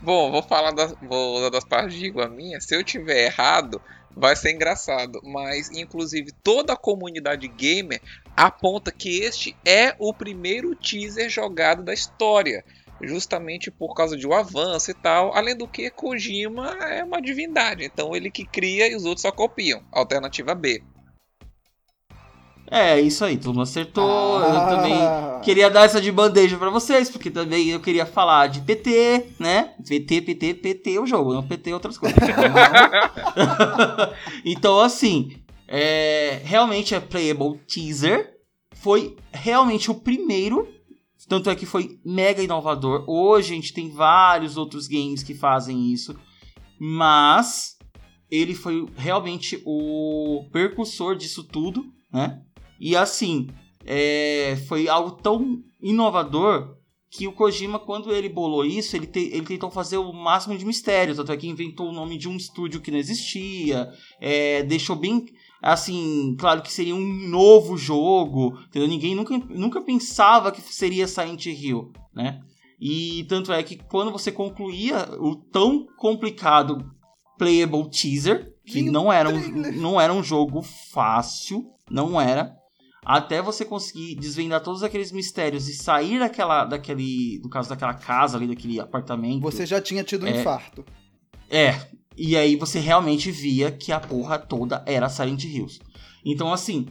Bom, 0.05 0.29
vou 0.29 0.43
falar 0.43 0.69
das, 0.69 0.93
vou 1.01 1.49
das 1.49 1.63
partes 1.63 1.97
de 1.97 2.13
a 2.21 2.29
minha. 2.29 2.61
Se 2.61 2.75
eu 2.75 2.83
tiver 2.83 3.25
errado, 3.25 3.81
vai 4.15 4.35
ser 4.35 4.51
engraçado. 4.51 5.19
Mas, 5.23 5.71
inclusive, 5.71 6.31
toda 6.43 6.73
a 6.73 6.77
comunidade 6.77 7.47
gamer 7.47 7.99
aponta 8.37 8.91
que 8.91 9.21
este 9.21 9.57
é 9.65 9.95
o 9.97 10.13
primeiro 10.13 10.75
teaser 10.75 11.27
jogado 11.27 11.81
da 11.81 11.91
história. 11.91 12.63
Justamente 13.01 13.71
por 13.71 13.95
causa 13.95 14.15
de 14.15 14.27
um 14.27 14.33
avanço 14.33 14.91
e 14.91 14.93
tal. 14.93 15.35
Além 15.35 15.57
do 15.57 15.67
que, 15.67 15.89
Kojima 15.89 16.77
é 16.83 17.03
uma 17.03 17.19
divindade. 17.19 17.83
Então 17.83 18.15
ele 18.15 18.29
que 18.29 18.45
cria 18.45 18.87
e 18.87 18.95
os 18.95 19.05
outros 19.05 19.23
só 19.23 19.31
copiam. 19.31 19.81
Alternativa 19.91 20.53
B. 20.53 20.83
É, 22.69 22.99
isso 22.99 23.23
aí, 23.23 23.37
todo 23.37 23.53
mundo 23.53 23.63
acertou. 23.63 24.37
Ah. 24.37 24.47
Eu 24.47 24.75
também 24.75 25.41
queria 25.43 25.69
dar 25.69 25.85
essa 25.85 26.01
de 26.01 26.11
bandeja 26.11 26.57
pra 26.57 26.69
vocês, 26.69 27.09
porque 27.09 27.29
também 27.29 27.69
eu 27.69 27.79
queria 27.79 28.05
falar 28.05 28.47
de 28.47 28.61
PT, 28.61 29.33
né? 29.39 29.73
PT, 29.87 30.21
PT, 30.21 30.53
PT 30.55 30.95
é 30.95 30.99
o 30.99 31.05
jogo, 31.05 31.33
não 31.33 31.43
PT 31.43 31.69
é 31.69 31.73
outras 31.73 31.97
coisas. 31.97 32.17
então, 34.43 34.79
assim, 34.79 35.37
é, 35.67 36.41
realmente 36.43 36.95
é 36.95 36.99
Playable 36.99 37.59
Teaser. 37.67 38.33
Foi 38.73 39.15
realmente 39.31 39.91
o 39.91 39.95
primeiro. 39.95 40.67
Tanto 41.27 41.49
é 41.49 41.55
que 41.55 41.65
foi 41.65 41.99
mega 42.05 42.41
inovador. 42.41 43.03
Hoje 43.07 43.53
a 43.53 43.55
gente 43.55 43.73
tem 43.73 43.89
vários 43.89 44.57
outros 44.57 44.87
games 44.87 45.23
que 45.23 45.33
fazem 45.33 45.91
isso. 45.91 46.15
Mas 46.79 47.75
ele 48.29 48.53
foi 48.53 48.85
realmente 48.95 49.61
o 49.65 50.45
percussor 50.51 51.15
disso 51.15 51.43
tudo, 51.43 51.85
né? 52.11 52.41
E 52.79 52.95
assim, 52.95 53.47
é, 53.85 54.57
foi 54.67 54.87
algo 54.87 55.11
tão 55.11 55.61
inovador 55.81 56.75
que 57.09 57.27
o 57.27 57.31
Kojima, 57.31 57.79
quando 57.79 58.13
ele 58.13 58.27
bolou 58.27 58.65
isso, 58.65 58.95
ele, 58.95 59.07
te, 59.07 59.19
ele 59.19 59.45
tentou 59.45 59.71
fazer 59.71 59.97
o 59.97 60.11
máximo 60.11 60.57
de 60.57 60.65
mistério. 60.65 61.15
Tanto 61.15 61.31
é 61.31 61.37
que 61.37 61.47
inventou 61.47 61.89
o 61.89 61.93
nome 61.93 62.17
de 62.17 62.27
um 62.27 62.35
estúdio 62.35 62.81
que 62.81 62.91
não 62.91 62.97
existia, 62.97 63.89
é, 64.19 64.63
deixou 64.63 64.95
bem 64.95 65.25
assim, 65.61 66.35
claro 66.37 66.61
que 66.61 66.71
seria 66.71 66.93
um 66.93 67.27
novo 67.27 67.75
jogo, 67.75 68.59
entendeu? 68.67 68.87
Ninguém 68.87 69.15
nunca, 69.15 69.35
nunca 69.49 69.81
pensava 69.81 70.51
que 70.51 70.61
seria 70.61 71.07
Silent 71.07 71.45
Hill, 71.47 71.91
né? 72.13 72.39
E 72.79 73.25
tanto 73.29 73.51
é 73.51 73.63
que 73.63 73.77
quando 73.77 74.11
você 74.11 74.31
concluía 74.31 75.09
o 75.19 75.35
tão 75.35 75.87
complicado 75.97 76.85
playable 77.37 77.89
teaser, 77.89 78.53
que 78.65 78.83
não 78.83 79.11
era, 79.11 79.29
um, 79.29 79.39
não 79.73 79.99
era 79.99 80.13
um 80.13 80.21
jogo 80.21 80.61
fácil, 80.61 81.65
não 81.89 82.19
era, 82.19 82.55
até 83.05 83.41
você 83.41 83.63
conseguir 83.63 84.15
desvendar 84.15 84.61
todos 84.63 84.81
aqueles 84.81 85.11
mistérios 85.11 85.69
e 85.69 85.75
sair 85.75 86.17
daquela, 86.19 86.65
daquele, 86.65 87.39
no 87.43 87.49
caso 87.49 87.69
daquela 87.69 87.93
casa 87.93 88.35
ali, 88.37 88.47
daquele 88.47 88.79
apartamento. 88.79 89.41
Você 89.41 89.65
já 89.65 89.79
tinha 89.79 90.03
tido 90.03 90.25
um 90.25 90.27
É. 90.27 90.39
infarto. 90.41 90.83
É, 91.49 91.79
e 92.17 92.35
aí 92.35 92.55
você 92.55 92.79
realmente 92.79 93.29
via 93.29 93.71
que 93.71 93.91
a 93.91 93.99
porra 93.99 94.39
toda 94.39 94.83
era 94.87 95.07
Silent 95.07 95.43
Hills. 95.43 95.79
Então, 96.25 96.51
assim, 96.51 96.87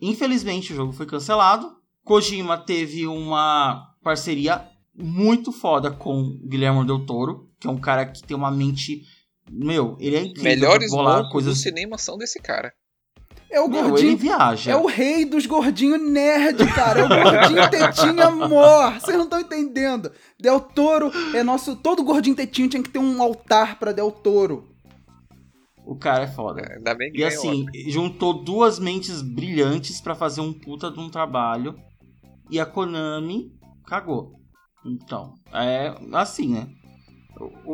infelizmente 0.00 0.72
o 0.72 0.76
jogo 0.76 0.92
foi 0.92 1.06
cancelado. 1.06 1.72
Kojima 2.04 2.58
teve 2.58 3.06
uma 3.06 3.94
parceria 4.02 4.68
muito 4.94 5.50
foda 5.50 5.90
com 5.90 6.20
o 6.20 6.38
Guilherme 6.46 6.86
Del 6.86 7.06
Toro, 7.06 7.48
que 7.58 7.66
é 7.66 7.70
um 7.70 7.80
cara 7.80 8.04
que 8.04 8.22
tem 8.22 8.36
uma 8.36 8.50
mente. 8.50 9.00
Meu, 9.50 9.96
ele 9.98 10.16
é 10.16 10.20
incrível. 10.20 10.42
Melhores 10.44 10.90
bolar 10.90 11.30
coisas. 11.30 11.54
do 11.56 11.60
cinema 11.60 11.96
são 11.96 12.18
desse 12.18 12.38
cara. 12.40 12.72
É 13.54 13.60
o 13.60 13.68
Meu, 13.68 13.88
gordinho. 13.88 14.08
ele 14.10 14.16
viaja. 14.16 14.72
É 14.72 14.76
o 14.76 14.86
rei 14.86 15.24
dos 15.24 15.46
gordinhos 15.46 16.00
nerd, 16.02 16.66
cara. 16.74 17.00
É 17.00 17.04
o 17.04 17.08
gordinho 17.08 17.70
tetinha 17.70 18.28
mor. 18.28 18.94
Vocês 18.94 19.16
não 19.16 19.24
estão 19.24 19.38
entendendo. 19.38 20.10
Del 20.40 20.60
Toro 20.60 21.12
é 21.32 21.44
nosso. 21.44 21.76
Todo 21.76 22.02
gordinho 22.02 22.34
tetinho 22.34 22.68
tinha 22.68 22.82
que 22.82 22.90
ter 22.90 22.98
um 22.98 23.22
altar 23.22 23.78
pra 23.78 23.92
Del 23.92 24.10
Toro. 24.10 24.68
O 25.86 25.94
cara 25.94 26.24
é 26.24 26.26
foda. 26.26 26.62
É, 26.62 26.78
Ainda 26.78 26.96
bem 26.96 27.12
que 27.12 27.18
E 27.20 27.24
assim, 27.24 27.64
juntou 27.86 28.42
duas 28.42 28.80
mentes 28.80 29.22
brilhantes 29.22 30.00
pra 30.00 30.16
fazer 30.16 30.40
um 30.40 30.52
puta 30.52 30.90
de 30.90 30.98
um 30.98 31.08
trabalho. 31.08 31.78
E 32.50 32.58
a 32.58 32.66
Konami 32.66 33.52
cagou. 33.86 34.32
Então, 34.84 35.34
é 35.52 35.94
assim, 36.12 36.48
né? 36.48 36.66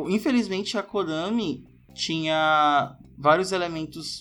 Infelizmente 0.09 0.77
a 0.77 0.83
Konami 0.83 1.63
tinha 1.95 2.95
vários 3.17 3.51
elementos 3.51 4.19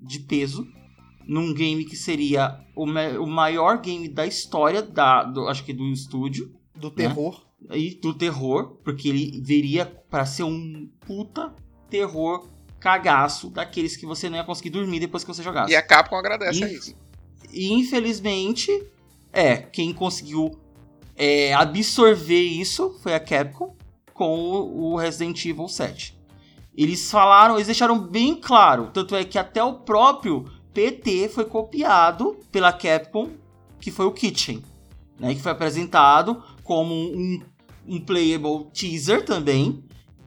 de 0.00 0.20
peso 0.20 0.66
num 1.28 1.52
game 1.52 1.84
que 1.84 1.94
seria 1.94 2.58
o, 2.74 2.84
o 2.84 3.26
maior 3.26 3.78
game 3.82 4.08
da 4.08 4.26
história 4.26 4.80
da, 4.82 5.22
do, 5.24 5.46
acho 5.46 5.62
que 5.62 5.72
do 5.74 5.86
estúdio 5.92 6.50
Do 6.74 6.90
terror. 6.90 7.42
e 7.70 7.90
do 8.00 8.14
terror, 8.14 8.78
porque 8.82 9.08
ele 9.10 9.40
viria 9.44 9.84
pra 9.84 10.24
ser 10.24 10.44
um 10.44 10.88
puta 11.06 11.54
terror 11.90 12.48
cagaço 12.80 13.50
daqueles 13.50 13.96
que 13.96 14.06
você 14.06 14.30
não 14.30 14.38
ia 14.38 14.44
conseguir 14.44 14.70
dormir 14.70 15.00
depois 15.00 15.22
que 15.22 15.28
você 15.34 15.42
jogasse. 15.42 15.72
E 15.72 15.76
a 15.76 15.82
Capcom 15.82 16.16
agradece 16.16 16.64
a 16.64 16.68
E- 16.68 16.74
isso. 16.74 16.94
E 17.52 17.72
infelizmente, 17.72 18.70
é, 19.32 19.56
quem 19.56 19.92
conseguiu 19.92 20.58
é, 21.16 21.52
absorver 21.54 22.40
isso 22.42 22.96
foi 23.02 23.12
a 23.14 23.20
Capcom 23.20 23.74
com 24.14 24.38
o, 24.38 24.92
o 24.92 24.96
Resident 24.96 25.44
Evil 25.44 25.68
7. 25.68 26.16
Eles 26.76 27.10
falaram, 27.10 27.56
eles 27.56 27.66
deixaram 27.66 27.98
bem 27.98 28.36
claro, 28.36 28.90
tanto 28.94 29.14
é 29.16 29.24
que 29.24 29.36
até 29.38 29.62
o 29.62 29.74
próprio 29.80 30.44
PT 30.78 31.28
foi 31.28 31.44
copiado 31.44 32.38
pela 32.52 32.72
Capcom, 32.72 33.30
que 33.80 33.90
foi 33.90 34.06
o 34.06 34.12
Kitchen, 34.12 34.62
né, 35.18 35.34
que 35.34 35.42
foi 35.42 35.50
apresentado 35.50 36.40
como 36.62 36.94
um, 36.94 37.42
um 37.84 38.00
playable 38.00 38.70
teaser 38.72 39.24
também. 39.24 39.82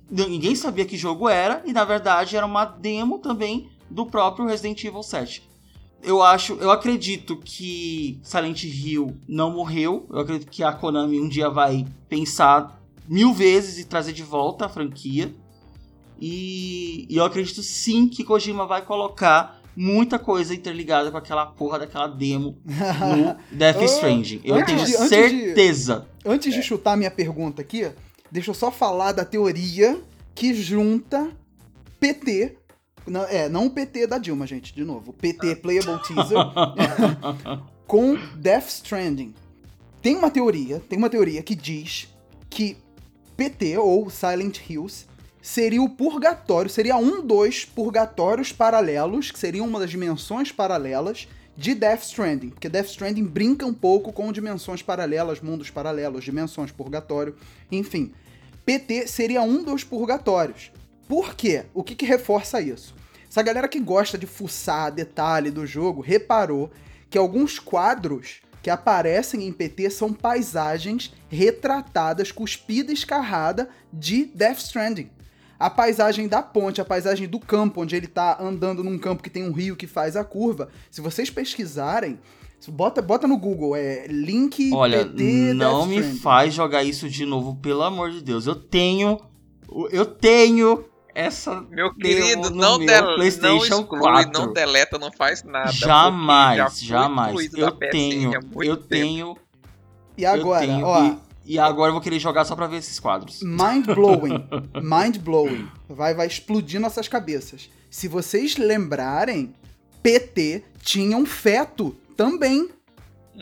Ninguém 0.10 0.54
sabia 0.54 0.84
que 0.84 0.98
jogo 0.98 1.30
era 1.30 1.64
e 1.66 1.72
na 1.72 1.86
verdade 1.86 2.36
era 2.36 2.46
uma 2.46 2.66
demo 2.66 3.20
também 3.20 3.70
do 3.90 4.06
próprio 4.06 4.46
Resident 4.46 4.84
Evil 4.84 5.02
7 5.02 5.50
eu 6.04 6.24
acho, 6.24 6.54
eu 6.54 6.72
acredito 6.72 7.38
que 7.38 8.20
Silent 8.24 8.64
Hill 8.64 9.16
não 9.28 9.52
morreu. 9.52 10.08
Eu 10.10 10.18
acredito 10.18 10.50
que 10.50 10.64
a 10.64 10.74
Konami 10.74 11.22
um 11.22 11.30
dia 11.30 11.48
vai 11.48 11.86
pensar 12.10 12.82
mil 13.08 13.32
vezes 13.32 13.78
e 13.78 13.86
trazer 13.86 14.12
de 14.12 14.24
volta 14.24 14.66
a 14.66 14.70
franquia. 14.70 15.32
E, 16.20 17.06
e 17.08 17.18
eu 17.18 17.24
acredito 17.24 17.62
sim 17.62 18.08
que 18.08 18.24
Kojima 18.24 18.66
vai 18.66 18.82
colocar 18.82 19.61
muita 19.76 20.20
coisa 20.20 20.54
interligada 20.54 21.10
com 21.12 21.18
aquela 21.18 21.46
porra 21.46 21.80
daquela 21.80 22.08
demo 22.08 22.58
no 22.66 23.38
Death 23.58 23.78
Ah, 23.80 23.86
Stranding. 23.86 24.42
Eu 24.44 24.56
antes 24.56 24.66
tenho 24.68 24.86
de- 24.86 24.96
antes 24.96 25.02
de- 25.02 25.10
certeza. 25.10 26.08
Antes 26.26 26.54
de 26.54 26.62
chutar 26.64 26.98
minha 26.98 27.12
pergunta 27.12 27.62
aqui, 27.62 27.90
deixa 28.32 28.50
eu 28.52 28.56
só 28.56 28.72
falar 28.72 29.12
da 29.12 29.26
teoria 29.26 30.00
que 30.36 30.54
junta 30.54 31.30
PT. 32.00 32.58
Não, 33.08 33.24
é, 33.24 33.50
não 33.50 33.66
o 33.66 33.70
PT 33.72 34.06
da 34.08 34.18
Dilma, 34.20 34.46
gente, 34.46 34.74
de 34.76 34.84
novo. 34.84 35.12
PT 35.14 35.56
Playable 35.58 36.00
Teaser 36.04 36.38
com 37.88 38.16
Death 38.36 38.68
Stranding. 38.68 39.34
Tem 40.02 40.16
uma 40.16 40.30
teoria, 40.32 40.80
tem 40.88 40.98
uma 40.98 41.10
teoria 41.10 41.42
que 41.44 41.56
diz 41.56 42.08
que 42.50 42.78
PT 43.38 43.78
ou 43.78 44.10
Silent 44.10 44.60
Hills 44.70 45.06
seria 45.42 45.82
o 45.82 45.90
purgatório, 45.90 46.70
seria 46.70 46.96
um 46.98 47.26
dos 47.26 47.66
purgatórios 47.66 48.52
paralelos, 48.52 49.32
que 49.32 49.40
seria 49.40 49.64
uma 49.64 49.80
das 49.80 49.90
dimensões 49.90 50.52
paralelas 50.52 51.28
de 51.58 51.74
Death 51.74 52.04
Stranding, 52.04 52.50
porque 52.50 52.70
Death 52.70 52.88
Stranding 52.88 53.26
brinca 53.26 53.66
um 53.66 53.74
pouco 53.74 54.14
com 54.14 54.32
dimensões 54.32 54.82
paralelas, 54.82 55.42
mundos 55.42 55.70
paralelos, 55.70 56.24
dimensões, 56.24 56.72
purgatório, 56.72 57.36
enfim. 57.72 58.14
PT 58.66 59.08
seria 59.08 59.42
um 59.42 59.64
dos 59.64 59.84
purgatórios. 59.84 60.72
Por 61.08 61.36
quê? 61.36 61.66
O 61.74 61.84
que, 61.84 61.96
que 61.96 62.06
reforça 62.06 62.62
isso? 62.62 62.96
Essa 63.30 63.42
galera 63.42 63.68
que 63.68 63.80
gosta 63.80 64.18
de 64.18 64.26
fuçar 64.26 64.92
detalhe 64.92 65.52
do 65.52 65.66
jogo 65.66 66.02
reparou 66.02 66.72
que 67.10 67.18
alguns 67.18 67.60
quadros 67.60 68.42
que 68.62 68.70
aparecem 68.70 69.48
em 69.48 69.52
PT 69.52 69.90
são 69.90 70.14
paisagens 70.14 71.14
retratadas, 71.30 72.32
cuspida 72.32 72.94
escarrada 72.94 73.70
de 73.92 74.26
Death 74.26 74.60
Stranding. 74.60 75.10
A 75.62 75.70
paisagem 75.70 76.28
da 76.28 76.42
ponte, 76.42 76.82
a 76.82 76.86
paisagem 76.86 77.28
do 77.28 77.40
campo, 77.40 77.82
onde 77.82 77.96
ele 77.96 78.08
tá 78.08 78.38
andando 78.42 78.84
num 78.84 78.98
campo 78.98 79.22
que 79.22 79.30
tem 79.30 79.48
um 79.48 79.52
rio 79.52 79.76
que 79.76 79.86
faz 79.88 80.16
a 80.16 80.24
curva. 80.24 80.70
Se 80.90 81.02
vocês 81.02 81.30
pesquisarem, 81.30 82.20
bota, 82.70 83.02
bota 83.02 83.28
no 83.28 83.38
Google, 83.38 83.76
é 83.76 84.08
link 84.08 84.72
Olha, 84.74 85.06
PT 85.06 85.54
não 85.54 85.86
me 85.86 85.98
Stranding. 85.98 86.20
faz 86.20 86.54
jogar 86.54 86.84
isso 86.84 87.08
de 87.10 87.26
novo, 87.26 87.56
pelo 87.56 87.84
amor 87.84 88.12
de 88.12 88.22
Deus. 88.22 88.48
Eu 88.48 88.56
tenho. 88.56 89.20
Eu 89.92 90.06
tenho 90.06 90.86
essa. 91.14 91.62
Meu 91.70 91.94
querido, 91.94 92.50
não, 92.50 92.78
meu 92.78 92.88
del 92.88 93.04
não 93.06 93.16
PlayStation 93.16 93.82
exclui, 93.82 94.00
4. 94.00 94.32
não 94.34 94.54
deleta, 94.54 94.98
não 94.98 95.12
faz 95.12 95.44
nada. 95.44 95.72
jamais, 95.72 96.82
jamais. 96.82 97.54
Eu 97.54 97.72
tenho. 97.72 98.34
Eu 98.62 98.76
tempo. 98.78 98.88
tenho. 98.88 99.38
E 100.18 100.26
agora, 100.26 100.66
eu 100.66 100.70
tenho, 100.70 100.86
ó, 100.86 101.04
E, 101.06 101.18
e 101.46 101.58
agora 101.60 101.90
eu 101.90 101.94
vou 101.94 102.02
querer 102.02 102.20
jogar 102.20 102.46
só 102.46 102.56
pra 102.56 102.68
ver 102.68 102.78
esses 102.78 103.00
quadros. 103.00 103.42
mind 103.42 103.86
blowing, 103.86 104.46
mind 104.82 105.18
blowing. 105.18 105.68
Vai, 105.90 106.14
vai 106.14 106.28
explodir 106.28 106.80
nossas 106.80 107.08
cabeças. 107.08 107.70
Se 107.90 108.08
vocês 108.08 108.58
lembrarem, 108.58 109.54
PT 110.02 110.64
tinha 110.82 111.18
um 111.18 111.26
feto 111.26 111.96
também. 112.16 112.70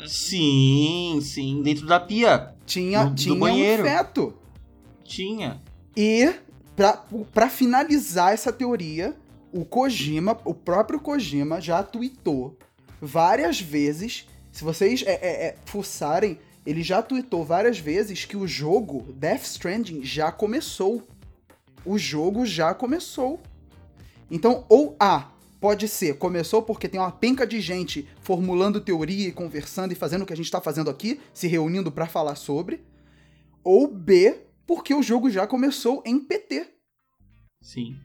Sim, 0.08 1.20
sim. 1.22 1.62
Dentro 1.62 1.86
da 1.86 2.00
pia. 2.00 2.54
Tinha, 2.66 3.06
No- 3.06 3.16
tinha 3.16 3.34
um 3.36 3.84
feto. 3.84 4.34
Tinha. 5.04 5.60
E, 5.96 6.34
pra, 6.76 7.04
pra 7.34 7.50
finalizar 7.50 8.34
essa 8.34 8.52
teoria, 8.54 9.16
o 9.52 9.66
Kojima, 9.66 10.38
o 10.46 10.54
próprio 10.54 11.00
Kojima, 11.00 11.60
já 11.60 11.82
tweetou 11.84 12.58
várias 13.02 13.60
vezes. 13.60 14.28
Se 14.52 14.64
vocês 14.64 15.04
é, 15.06 15.14
é, 15.14 15.46
é, 15.48 15.56
fuçarem, 15.66 16.38
ele 16.70 16.84
já 16.84 17.02
tweetou 17.02 17.44
várias 17.44 17.80
vezes 17.80 18.26
que 18.26 18.38
o 18.38 18.48
jogo 18.48 19.12
Death 19.14 19.44
Stranding 19.44 20.04
já 20.04 20.32
começou. 20.32 21.08
O 21.86 21.98
jogo 21.98 22.46
já 22.46 22.74
começou. 22.74 23.42
Então, 24.30 24.66
ou 24.70 24.96
A, 25.00 25.32
pode 25.60 25.88
ser, 25.88 26.18
começou 26.18 26.62
porque 26.62 26.88
tem 26.88 27.00
uma 27.00 27.12
penca 27.12 27.48
de 27.48 27.60
gente 27.60 28.08
formulando 28.22 28.80
teoria 28.82 29.28
e 29.30 29.32
conversando 29.32 29.92
e 29.92 29.96
fazendo 29.96 30.22
o 30.22 30.26
que 30.26 30.34
a 30.34 30.38
gente 30.38 30.52
tá 30.52 30.62
fazendo 30.62 30.90
aqui, 30.90 31.20
se 31.34 31.48
reunindo 31.48 31.92
pra 31.92 32.06
falar 32.08 32.36
sobre. 32.36 32.82
Ou 33.64 33.88
B, 33.88 34.38
porque 34.68 34.94
o 34.94 35.02
jogo 35.02 35.30
já 35.30 35.48
começou 35.48 36.04
em 36.06 36.20
PT. 36.20 36.68
Sim. 37.62 37.98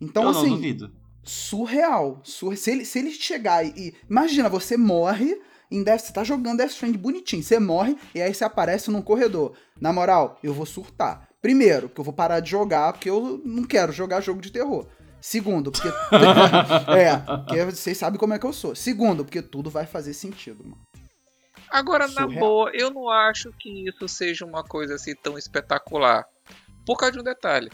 Então, 0.00 0.24
eu 0.24 0.32
não 0.32 0.40
assim, 0.40 0.50
duvido. 0.50 0.92
surreal. 1.22 2.20
Sur- 2.24 2.56
Se, 2.56 2.70
ele, 2.70 2.84
se 2.84 2.98
ele 2.98 3.10
chegar 3.12 3.64
e- 3.64 3.94
Imagina, 4.08 4.48
você 4.48 4.76
morre 4.76 5.40
em 5.70 5.82
Death. 5.82 6.00
Você 6.00 6.12
tá 6.12 6.24
jogando 6.24 6.58
Death 6.58 6.70
Stranding 6.70 6.98
bonitinho. 6.98 7.42
Você 7.42 7.58
morre 7.58 7.96
e 8.14 8.20
aí 8.20 8.32
você 8.32 8.44
aparece 8.44 8.90
num 8.90 9.02
corredor. 9.02 9.54
Na 9.80 9.92
moral, 9.92 10.38
eu 10.42 10.52
vou 10.52 10.66
surtar. 10.66 11.28
Primeiro, 11.40 11.88
porque 11.88 12.00
eu 12.00 12.04
vou 12.04 12.14
parar 12.14 12.40
de 12.40 12.50
jogar, 12.50 12.92
porque 12.92 13.08
eu 13.08 13.40
não 13.44 13.64
quero 13.64 13.92
jogar 13.92 14.20
jogo 14.20 14.40
de 14.40 14.50
terror. 14.50 14.86
Segundo, 15.20 15.70
porque. 15.70 15.88
é, 16.96 17.16
porque 17.16 17.64
vocês 17.64 17.96
sabem 17.96 18.18
como 18.18 18.34
é 18.34 18.38
que 18.38 18.46
eu 18.46 18.52
sou. 18.52 18.74
Segundo, 18.74 19.24
porque 19.24 19.42
tudo 19.42 19.70
vai 19.70 19.86
fazer 19.86 20.14
sentido, 20.14 20.64
mano. 20.64 20.78
Agora, 21.70 22.06
na 22.08 22.22
Surreal. 22.22 22.40
boa, 22.40 22.70
eu 22.72 22.90
não 22.90 23.08
acho 23.10 23.52
que 23.58 23.88
isso 23.88 24.08
seja 24.08 24.44
uma 24.44 24.64
coisa 24.64 24.94
assim 24.94 25.14
tão 25.14 25.36
espetacular. 25.36 26.24
Por 26.86 26.96
causa 26.96 27.12
de 27.12 27.20
um 27.20 27.24
detalhe. 27.24 27.70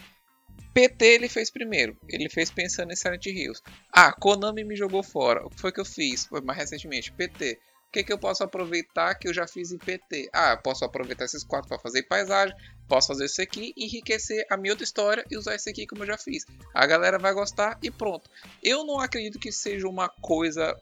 PT 0.72 1.05
ele 1.05 1.28
fez 1.28 1.51
primeiro. 1.51 1.97
Ele 2.09 2.28
fez 2.28 2.51
pensando 2.51 2.92
em 2.92 2.97
Silent 2.97 3.26
Hills. 3.26 3.62
Ah, 3.92 4.12
Konami 4.12 4.64
me 4.64 4.74
jogou 4.74 5.03
fora. 5.05 5.47
O 5.47 5.51
que 5.51 5.61
foi 5.61 5.70
que 5.70 5.80
eu 5.80 5.84
fiz? 5.84 6.26
Foi 6.26 6.40
mais 6.40 6.59
recentemente. 6.59 7.12
PT. 7.12 7.59
Que, 7.95 8.03
que 8.03 8.12
eu 8.12 8.18
posso 8.18 8.42
aproveitar 8.42 9.14
que 9.14 9.28
eu 9.28 9.32
já 9.32 9.47
fiz 9.47 9.70
em 9.70 9.78
PT? 9.78 10.28
Ah, 10.32 10.57
posso 10.57 10.84
aproveitar 10.84 11.26
esses 11.26 11.45
quatro 11.45 11.68
para 11.68 11.78
fazer 11.78 12.03
paisagem. 12.03 12.53
Posso 12.88 13.07
fazer 13.07 13.26
isso 13.26 13.40
aqui, 13.40 13.72
enriquecer 13.76 14.45
a 14.51 14.57
minha 14.57 14.72
outra 14.72 14.82
história 14.82 15.24
e 15.30 15.36
usar 15.36 15.55
isso 15.55 15.70
aqui 15.70 15.86
como 15.86 16.03
eu 16.03 16.09
já 16.09 16.18
fiz. 16.18 16.45
A 16.74 16.84
galera 16.86 17.20
vai 17.20 17.32
gostar 17.32 17.78
e 17.80 17.92
pronto. 17.92 18.28
Eu 18.61 18.84
não 18.84 18.99
acredito 18.99 19.38
que 19.38 19.53
seja 19.53 19.86
uma 19.86 20.09
coisa 20.09 20.76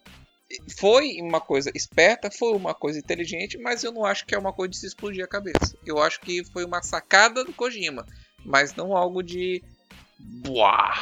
foi 0.78 1.20
uma 1.20 1.38
coisa 1.38 1.70
esperta, 1.74 2.30
foi 2.30 2.54
uma 2.54 2.72
coisa 2.72 2.98
inteligente, 2.98 3.58
mas 3.58 3.84
eu 3.84 3.92
não 3.92 4.06
acho 4.06 4.24
que 4.24 4.34
é 4.34 4.38
uma 4.38 4.52
coisa 4.54 4.70
de 4.70 4.78
se 4.78 4.86
explodir 4.86 5.22
a 5.22 5.28
cabeça. 5.28 5.76
Eu 5.84 5.98
acho 5.98 6.18
que 6.18 6.42
foi 6.44 6.64
uma 6.64 6.82
sacada 6.82 7.44
do 7.44 7.52
Kojima, 7.52 8.06
mas 8.42 8.74
não 8.74 8.96
algo 8.96 9.22
de. 9.22 9.62
Buá! 10.18 10.94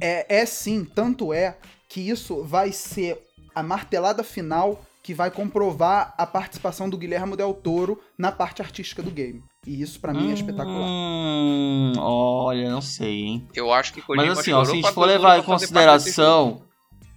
É, 0.00 0.40
é 0.40 0.44
sim, 0.44 0.84
tanto 0.84 1.32
é 1.32 1.56
que 1.88 2.00
isso 2.00 2.42
vai 2.42 2.72
ser 2.72 3.16
a 3.54 3.62
martelada 3.62 4.24
final 4.24 4.84
que 5.04 5.12
vai 5.12 5.30
comprovar 5.30 6.14
a 6.16 6.26
participação 6.26 6.88
do 6.88 6.96
Guilherme 6.96 7.36
Del 7.36 7.52
Toro 7.52 8.00
na 8.18 8.32
parte 8.32 8.62
artística 8.62 9.02
do 9.02 9.10
game. 9.10 9.42
E 9.66 9.82
isso 9.82 10.00
pra 10.00 10.14
mim 10.14 10.30
é 10.30 10.32
espetacular. 10.32 10.88
Hum, 10.88 11.92
olha, 11.98 12.70
não 12.70 12.80
sei, 12.80 13.20
hein? 13.20 13.48
Eu 13.54 13.70
acho 13.70 13.92
que 13.92 14.00
Kojima 14.00 14.28
Mas 14.28 14.38
assim, 14.38 14.52
ó, 14.52 14.64
se 14.64 14.72
a 14.72 14.74
gente 14.74 14.90
for 14.92 15.06
levar 15.06 15.38
em 15.38 15.42
consideração. 15.42 16.62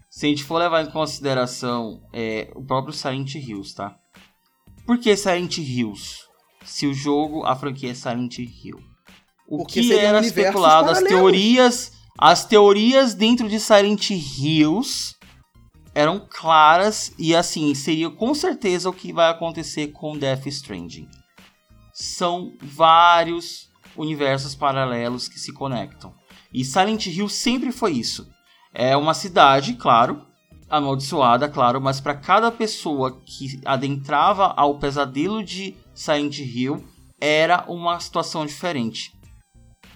Se 0.10 0.26
a 0.26 0.30
gente 0.30 0.44
for 0.44 0.58
levar 0.58 0.84
em 0.84 0.92
consideração 0.92 2.02
é, 2.12 2.52
o 2.56 2.64
próprio 2.64 2.94
Silent 2.94 3.36
Hills, 3.36 3.74
tá? 3.74 3.96
Por 4.86 4.98
que 4.98 5.16
Silent 5.16 5.58
Hills? 5.58 6.24
Se 6.66 6.88
o 6.88 6.94
jogo, 6.94 7.46
a 7.46 7.56
franquia 7.56 7.92
é 7.92 7.94
Silent 7.94 8.38
Hill. 8.40 8.80
O 9.48 9.60
Porque 9.60 9.80
que 9.80 9.94
era 9.94 10.20
especulado, 10.20 10.90
as 10.90 10.98
paralelos. 10.98 11.10
teorias, 11.10 11.92
as 12.20 12.44
teorias 12.44 13.14
dentro 13.14 13.48
de 13.48 13.62
Silent 13.62 14.10
Hills 14.10 15.16
eram 15.98 16.24
claras 16.30 17.12
e 17.18 17.36
assim, 17.36 17.74
seria 17.74 18.08
com 18.12 18.32
certeza 18.36 18.88
o 18.88 18.93
que 18.93 19.12
vai 19.12 19.32
acontecer 19.32 19.88
com 19.88 20.16
Death 20.16 20.45
Stranding. 20.45 21.10
São 21.91 22.54
vários 22.62 23.72
universos 23.95 24.54
paralelos 24.54 25.28
que 25.28 25.39
se 25.39 25.52
conectam. 25.52 26.14
E 26.54 26.64
Silent 26.64 27.08
Hill 27.08 27.28
sempre 27.28 27.72
foi 27.72 27.93
isso. 27.93 28.30
É 28.72 28.95
uma 28.95 29.16
cidade, 29.16 29.74
claro, 29.74 30.24
amaldiçoada, 30.70 31.50
claro, 31.50 31.82
mas 31.82 32.00
para 32.00 32.14
cada 32.14 32.52
pessoa 32.52 33.20
que 33.26 33.60
adentrava 33.66 34.54
ao 34.56 34.78
pesadelo 34.78 35.43
de 35.43 35.76
Silent 35.95 36.38
Hill 36.38 36.88
era 37.20 37.66
uma 37.68 38.00
situação 38.00 38.45
diferente. 38.45 39.14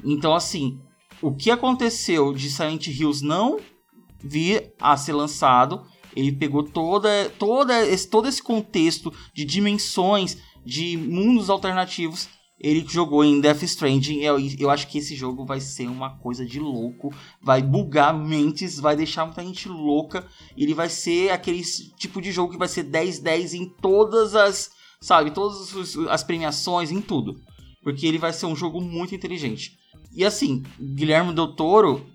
Então, 0.03 0.33
assim, 0.33 0.79
o 1.21 1.31
que 1.31 1.51
aconteceu 1.51 2.33
de 2.33 2.49
Silent 2.49 2.87
Hills 2.87 3.23
não 3.23 3.59
vir 4.23 4.73
a 4.79 4.95
ser 4.97 5.13
lançado, 5.13 5.85
ele 6.15 6.31
pegou 6.31 6.63
toda, 6.63 7.29
toda 7.37 7.85
esse, 7.87 8.07
todo 8.07 8.27
esse 8.27 8.41
contexto 8.41 9.13
de 9.33 9.45
dimensões, 9.45 10.37
de 10.65 10.97
mundos 10.97 11.49
alternativos, 11.49 12.29
ele 12.61 12.85
jogou 12.87 13.23
em 13.23 13.41
Death 13.41 13.63
Stranding. 13.63 14.19
Eu, 14.19 14.37
eu 14.59 14.69
acho 14.69 14.87
que 14.87 14.99
esse 14.99 15.15
jogo 15.15 15.43
vai 15.45 15.59
ser 15.59 15.87
uma 15.87 16.17
coisa 16.19 16.45
de 16.45 16.59
louco, 16.59 17.11
vai 17.41 17.61
bugar 17.61 18.13
mentes, 18.13 18.79
vai 18.79 18.95
deixar 18.95 19.25
muita 19.25 19.43
gente 19.43 19.67
louca. 19.67 20.25
Ele 20.55 20.75
vai 20.75 20.87
ser 20.87 21.31
aquele 21.31 21.63
tipo 21.97 22.21
de 22.21 22.31
jogo 22.31 22.51
que 22.51 22.59
vai 22.59 22.67
ser 22.67 22.83
10-10 22.85 23.53
em 23.53 23.65
todas 23.65 24.35
as, 24.35 24.69
sabe, 25.01 25.31
todas 25.31 25.97
as 26.07 26.23
premiações, 26.23 26.91
em 26.91 27.01
tudo. 27.01 27.41
Porque 27.81 28.05
ele 28.05 28.19
vai 28.19 28.31
ser 28.31 28.45
um 28.45 28.55
jogo 28.55 28.79
muito 28.79 29.15
inteligente. 29.15 29.75
E 30.13 30.23
assim, 30.23 30.61
Guilherme 30.79 31.33
Del 31.33 31.55
Toro, 31.55 32.05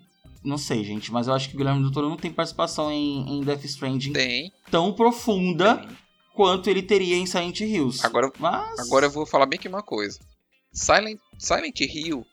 não 0.47 0.57
sei, 0.57 0.85
gente, 0.85 1.13
mas 1.13 1.27
eu 1.27 1.35
acho 1.35 1.49
que 1.49 1.57
o 1.57 1.59
Guilherme 1.59 1.83
Del 1.83 1.91
Toro 1.91 2.09
não 2.09 2.17
tem 2.17 2.33
participação 2.33 2.91
em, 2.91 3.29
em 3.29 3.43
Death 3.43 3.65
Stranding 3.65 4.13
Tem. 4.13 4.53
tão 4.71 4.93
profunda 4.93 5.79
tem. 5.79 5.99
quanto 6.35 6.71
ele 6.71 6.83
teria 6.83 7.17
em 7.17 7.27
Silent 7.27 7.61
Hills. 7.61 8.07
Agora, 8.07 8.33
Mas... 8.39 8.79
agora 8.79 9.07
eu 9.07 9.11
vou 9.11 9.27
falar 9.27 9.47
bem 9.47 9.59
que 9.59 9.67
uma 9.69 9.83
coisa. 9.83 10.19
Silent, 10.73 11.19
Silent 11.39 11.81
Hill 11.81 12.25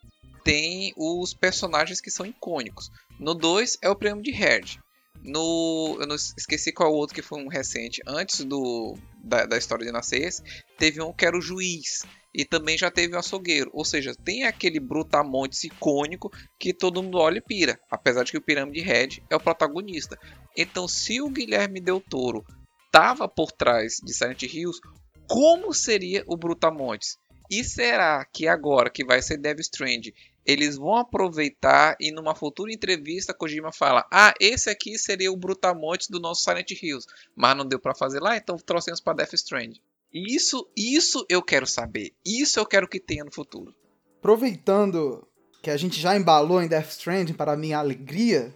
tem 0.43 0.93
os 0.95 1.33
personagens 1.33 1.99
que 1.99 2.11
são 2.11 2.25
icônicos. 2.25 2.91
No 3.19 3.33
2 3.33 3.79
é 3.81 3.89
o 3.89 3.95
prêmio 3.95 4.21
de 4.21 4.31
Herd. 4.31 4.79
No. 5.23 5.97
Eu 5.99 6.05
não 6.05 6.15
esqueci 6.15 6.71
qual 6.71 6.89
é 6.89 6.91
o 6.91 6.95
outro 6.95 7.15
que 7.15 7.21
foi 7.21 7.41
um 7.41 7.47
recente. 7.47 8.01
Antes 8.05 8.43
do 8.43 8.97
da, 9.23 9.45
da 9.45 9.57
história 9.57 9.85
de 9.85 9.91
nascer 9.91 10.29
teve 10.77 11.01
um 11.01 11.13
que 11.13 11.25
era 11.25 11.37
o 11.37 11.41
juiz. 11.41 12.05
E 12.33 12.43
também 12.45 12.77
já 12.77 12.89
teve 12.89 13.15
o 13.15 13.19
açougueiro. 13.19 13.69
Ou 13.73 13.85
seja, 13.85 14.15
tem 14.15 14.43
aquele 14.43 14.79
brutamontes 14.79 15.63
icônico 15.63 16.31
que 16.59 16.73
todo 16.73 17.03
mundo 17.03 17.17
olha 17.19 17.37
e 17.37 17.41
pira. 17.41 17.79
Apesar 17.89 18.23
de 18.23 18.31
que 18.31 18.37
o 18.37 18.41
Pirâmide 18.41 18.81
Red 18.81 19.23
é 19.29 19.35
o 19.35 19.39
protagonista. 19.39 20.17
Então, 20.57 20.87
se 20.87 21.21
o 21.21 21.29
Guilherme 21.29 21.79
Del 21.79 22.01
Toro 22.01 22.43
tava 22.91 23.27
por 23.27 23.51
trás 23.51 23.97
de 24.03 24.13
Silent 24.13 24.43
Hills, 24.43 24.79
como 25.27 25.73
seria 25.73 26.23
o 26.27 26.35
Brutamontes? 26.35 27.17
E 27.49 27.63
será 27.63 28.25
que 28.25 28.47
agora 28.47 28.89
que 28.89 29.05
vai 29.05 29.21
ser 29.21 29.37
Death 29.37 29.59
Strand, 29.59 30.11
eles 30.45 30.75
vão 30.75 30.95
aproveitar 30.95 31.95
e 31.99 32.11
numa 32.11 32.35
futura 32.35 32.71
entrevista 32.71 33.33
Kojima 33.33 33.71
fala: 33.71 34.05
"Ah, 34.11 34.33
esse 34.39 34.69
aqui 34.69 34.97
seria 34.97 35.31
o 35.31 35.37
Brutamontes 35.37 36.09
do 36.09 36.19
nosso 36.19 36.43
Silent 36.43 36.71
Hills, 36.71 37.07
mas 37.35 37.55
não 37.55 37.65
deu 37.65 37.79
pra 37.79 37.95
fazer 37.95 38.19
lá, 38.19 38.35
então 38.35 38.57
trouxemos 38.57 38.99
pra 38.99 39.13
Death 39.13 39.33
Strand". 39.33 39.79
Isso, 40.13 40.69
isso 40.77 41.25
eu 41.27 41.41
quero 41.41 41.65
saber. 41.65 42.13
Isso 42.23 42.59
eu 42.59 42.65
quero 42.67 42.87
que 42.87 42.99
tenha 42.99 43.23
no 43.23 43.33
futuro. 43.33 43.73
Aproveitando 44.19 45.27
que 45.59 45.71
a 45.71 45.77
gente 45.77 45.99
já 45.99 46.15
embalou 46.15 46.61
em 46.61 46.67
Death 46.67 46.91
Stranding 46.91 47.33
para 47.33 47.57
minha 47.57 47.79
alegria, 47.79 48.53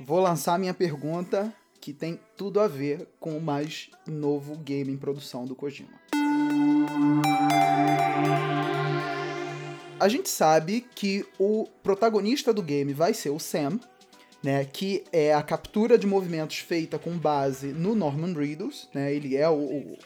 vou 0.00 0.18
lançar 0.18 0.58
minha 0.58 0.74
pergunta 0.74 1.54
que 1.80 1.92
tem 1.92 2.18
tudo 2.36 2.58
a 2.58 2.66
ver 2.66 3.06
com 3.20 3.38
o 3.38 3.40
mais 3.40 3.90
novo 4.08 4.56
game 4.56 4.92
em 4.92 4.96
produção 4.96 5.46
do 5.46 5.54
Kojima. 5.54 6.00
A 10.00 10.08
gente 10.08 10.28
sabe 10.28 10.84
que 10.96 11.24
o 11.38 11.68
protagonista 11.80 12.52
do 12.52 12.60
game 12.60 12.92
vai 12.92 13.14
ser 13.14 13.30
o 13.30 13.38
Sam, 13.38 13.78
né, 14.42 14.64
que 14.64 15.04
é 15.12 15.32
a 15.32 15.42
captura 15.42 15.96
de 15.96 16.08
movimentos 16.08 16.58
feita 16.58 16.98
com 16.98 17.16
base 17.16 17.68
no 17.68 17.94
Norman 17.94 18.34
Reedus, 18.34 18.88
né, 18.92 19.14
ele 19.14 19.36
é 19.36 19.48
o, 19.48 19.54
o, 19.54 19.98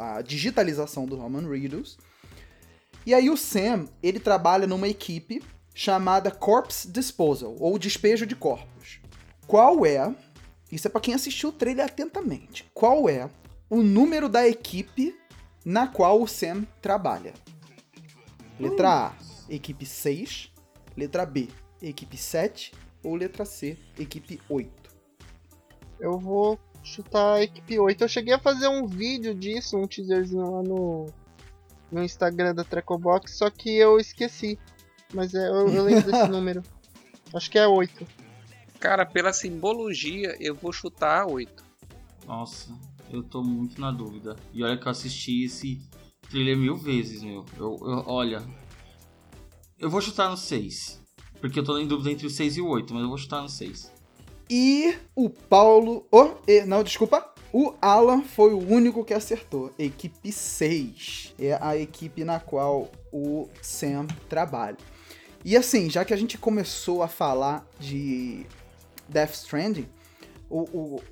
a 0.00 0.22
digitalização 0.22 1.06
do 1.06 1.16
Norman 1.16 1.48
Reedus. 1.48 1.98
E 3.06 3.14
aí 3.14 3.30
o 3.30 3.36
Sam, 3.36 3.86
ele 4.02 4.20
trabalha 4.20 4.66
numa 4.66 4.88
equipe 4.88 5.42
chamada 5.74 6.30
Corpse 6.30 6.88
Disposal, 6.88 7.56
ou 7.58 7.78
despejo 7.78 8.26
de 8.26 8.34
corpos. 8.34 9.00
Qual 9.46 9.86
é, 9.86 10.14
isso 10.70 10.88
é 10.88 10.90
para 10.90 11.00
quem 11.00 11.14
assistiu 11.14 11.50
o 11.50 11.52
trailer 11.52 11.86
atentamente, 11.86 12.68
qual 12.74 13.08
é 13.08 13.30
o 13.70 13.82
número 13.82 14.28
da 14.28 14.46
equipe 14.46 15.16
na 15.64 15.86
qual 15.86 16.22
o 16.22 16.26
Sam 16.26 16.66
trabalha? 16.80 17.34
Letra 18.58 19.08
A, 19.08 19.12
equipe 19.48 19.86
6. 19.86 20.52
Letra 20.96 21.24
B, 21.24 21.48
equipe 21.80 22.16
7. 22.16 22.72
Ou 23.04 23.14
letra 23.14 23.44
C, 23.44 23.78
equipe 23.96 24.40
8. 24.48 24.90
Eu 26.00 26.18
vou 26.18 26.58
chutar 26.88 27.34
a 27.34 27.42
equipe 27.42 27.78
8. 27.78 28.02
Eu 28.02 28.08
cheguei 28.08 28.34
a 28.34 28.38
fazer 28.38 28.68
um 28.68 28.86
vídeo 28.86 29.34
disso, 29.34 29.76
um 29.76 29.86
teaserzinho 29.86 30.50
lá 30.50 30.62
no, 30.62 31.06
no 31.92 32.02
Instagram 32.02 32.54
da 32.54 32.64
Trecobox, 32.64 33.36
só 33.36 33.48
que 33.50 33.70
eu 33.76 33.98
esqueci. 33.98 34.58
Mas 35.14 35.34
é, 35.34 35.48
eu, 35.48 35.68
eu 35.68 35.84
lembro 35.84 36.10
desse 36.10 36.28
número. 36.28 36.62
Acho 37.34 37.50
que 37.50 37.58
é 37.58 37.66
8. 37.66 38.06
Cara, 38.80 39.04
pela 39.04 39.32
simbologia, 39.32 40.36
eu 40.40 40.54
vou 40.54 40.72
chutar 40.72 41.22
a 41.22 41.26
8. 41.26 41.64
Nossa, 42.26 42.72
eu 43.10 43.22
tô 43.22 43.42
muito 43.42 43.80
na 43.80 43.90
dúvida. 43.90 44.36
E 44.52 44.62
olha 44.62 44.76
que 44.76 44.86
eu 44.86 44.90
assisti 44.90 45.44
esse 45.44 45.80
trailer 46.30 46.56
mil 46.56 46.76
vezes, 46.76 47.22
meu. 47.22 47.44
Eu, 47.56 47.78
eu- 47.80 48.04
olha. 48.06 48.42
Eu 49.78 49.88
vou 49.90 50.00
chutar 50.00 50.28
no 50.30 50.36
6. 50.36 51.00
Porque 51.40 51.58
eu 51.60 51.64
tô 51.64 51.78
em 51.78 51.86
dúvida 51.86 52.10
entre 52.10 52.26
o 52.26 52.30
6 52.30 52.56
e 52.56 52.60
o 52.60 52.66
8, 52.68 52.92
mas 52.92 53.02
eu 53.02 53.08
vou 53.08 53.16
chutar 53.18 53.40
no 53.42 53.48
6. 53.48 53.92
E 54.50 54.96
o 55.14 55.28
Paulo. 55.28 56.06
Oh, 56.10 56.30
e- 56.46 56.64
não, 56.64 56.82
desculpa. 56.82 57.32
O 57.52 57.74
Alan 57.80 58.22
foi 58.22 58.52
o 58.52 58.58
único 58.58 59.04
que 59.04 59.14
acertou. 59.14 59.72
Equipe 59.78 60.30
6 60.30 61.34
é 61.38 61.58
a 61.60 61.76
equipe 61.76 62.24
na 62.24 62.38
qual 62.38 62.90
o 63.10 63.48
Sam 63.62 64.06
trabalha. 64.28 64.76
E 65.44 65.56
assim, 65.56 65.88
já 65.88 66.04
que 66.04 66.12
a 66.12 66.16
gente 66.16 66.36
começou 66.36 67.02
a 67.02 67.08
falar 67.08 67.66
de 67.78 68.44
Death 69.08 69.32
Stranding, 69.34 69.88
o, 70.50 70.60
o, 70.60 71.02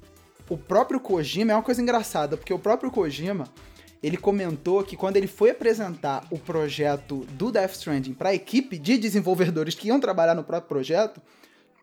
o 0.51 0.59
próprio 0.59 1.01
Kojima 1.01 1.53
é 1.53 1.55
uma 1.55 1.63
coisa 1.63 1.81
engraçada, 1.81 2.37
porque 2.37 2.53
o 2.53 2.59
próprio 2.59 2.91
Kojima 2.91 3.49
ele 4.03 4.17
comentou 4.17 4.85
que 4.85 4.97
quando 4.97 5.17
ele 5.17 5.27
foi 5.27 5.51
apresentar 5.51 6.27
o 6.31 6.39
projeto 6.39 7.27
do 7.33 7.51
Death 7.51 7.73
Stranding 7.73 8.13
para 8.13 8.29
a 8.29 8.35
equipe 8.35 8.79
de 8.79 8.99
desenvolvedores 8.99 9.75
que 9.75 9.89
iam 9.89 9.99
trabalhar 9.99 10.35
no 10.35 10.45
próprio 10.45 10.69
projeto, 10.69 11.21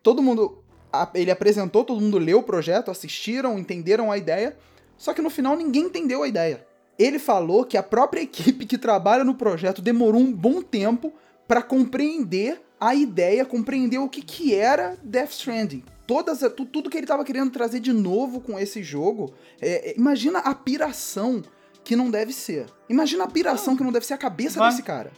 todo 0.02 0.22
mundo 0.22 0.63
a- 1.02 1.10
ele 1.14 1.30
apresentou, 1.30 1.84
todo 1.84 2.00
mundo 2.00 2.18
leu 2.18 2.38
o 2.38 2.42
projeto, 2.42 2.90
assistiram, 2.90 3.58
entenderam 3.58 4.10
a 4.12 4.18
ideia, 4.18 4.56
só 4.96 5.12
que 5.12 5.22
no 5.22 5.30
final 5.30 5.56
ninguém 5.56 5.84
entendeu 5.84 6.22
a 6.22 6.28
ideia. 6.28 6.66
Ele 6.98 7.18
falou 7.18 7.64
que 7.64 7.76
a 7.76 7.82
própria 7.82 8.20
equipe 8.22 8.66
que 8.66 8.78
trabalha 8.78 9.24
no 9.24 9.34
projeto 9.34 9.82
demorou 9.82 10.20
um 10.20 10.32
bom 10.32 10.62
tempo 10.62 11.12
para 11.46 11.62
compreender 11.62 12.60
a 12.80 12.94
ideia, 12.94 13.44
compreender 13.44 13.98
o 13.98 14.08
que, 14.08 14.22
que 14.22 14.54
era 14.54 14.96
Death 15.02 15.30
Stranding. 15.30 15.82
Todas, 16.06 16.40
tu- 16.54 16.66
tudo 16.66 16.90
que 16.90 16.96
ele 16.98 17.04
estava 17.04 17.24
querendo 17.24 17.50
trazer 17.50 17.80
de 17.80 17.92
novo 17.92 18.40
com 18.40 18.58
esse 18.58 18.82
jogo. 18.82 19.32
é, 19.60 19.90
é, 19.90 19.94
imagina 19.96 20.38
a 20.40 20.54
piração 20.54 21.42
que 21.82 21.96
não 21.96 22.10
deve 22.10 22.32
ser. 22.32 22.66
Imagina 22.88 23.24
a 23.24 23.26
piração 23.26 23.76
que 23.76 23.82
não 23.82 23.92
deve 23.92 24.04
ser 24.06 24.14
a 24.14 24.18
cabeça 24.18 24.58
Vai. 24.58 24.70
desse 24.70 24.82
cara. 24.82 25.12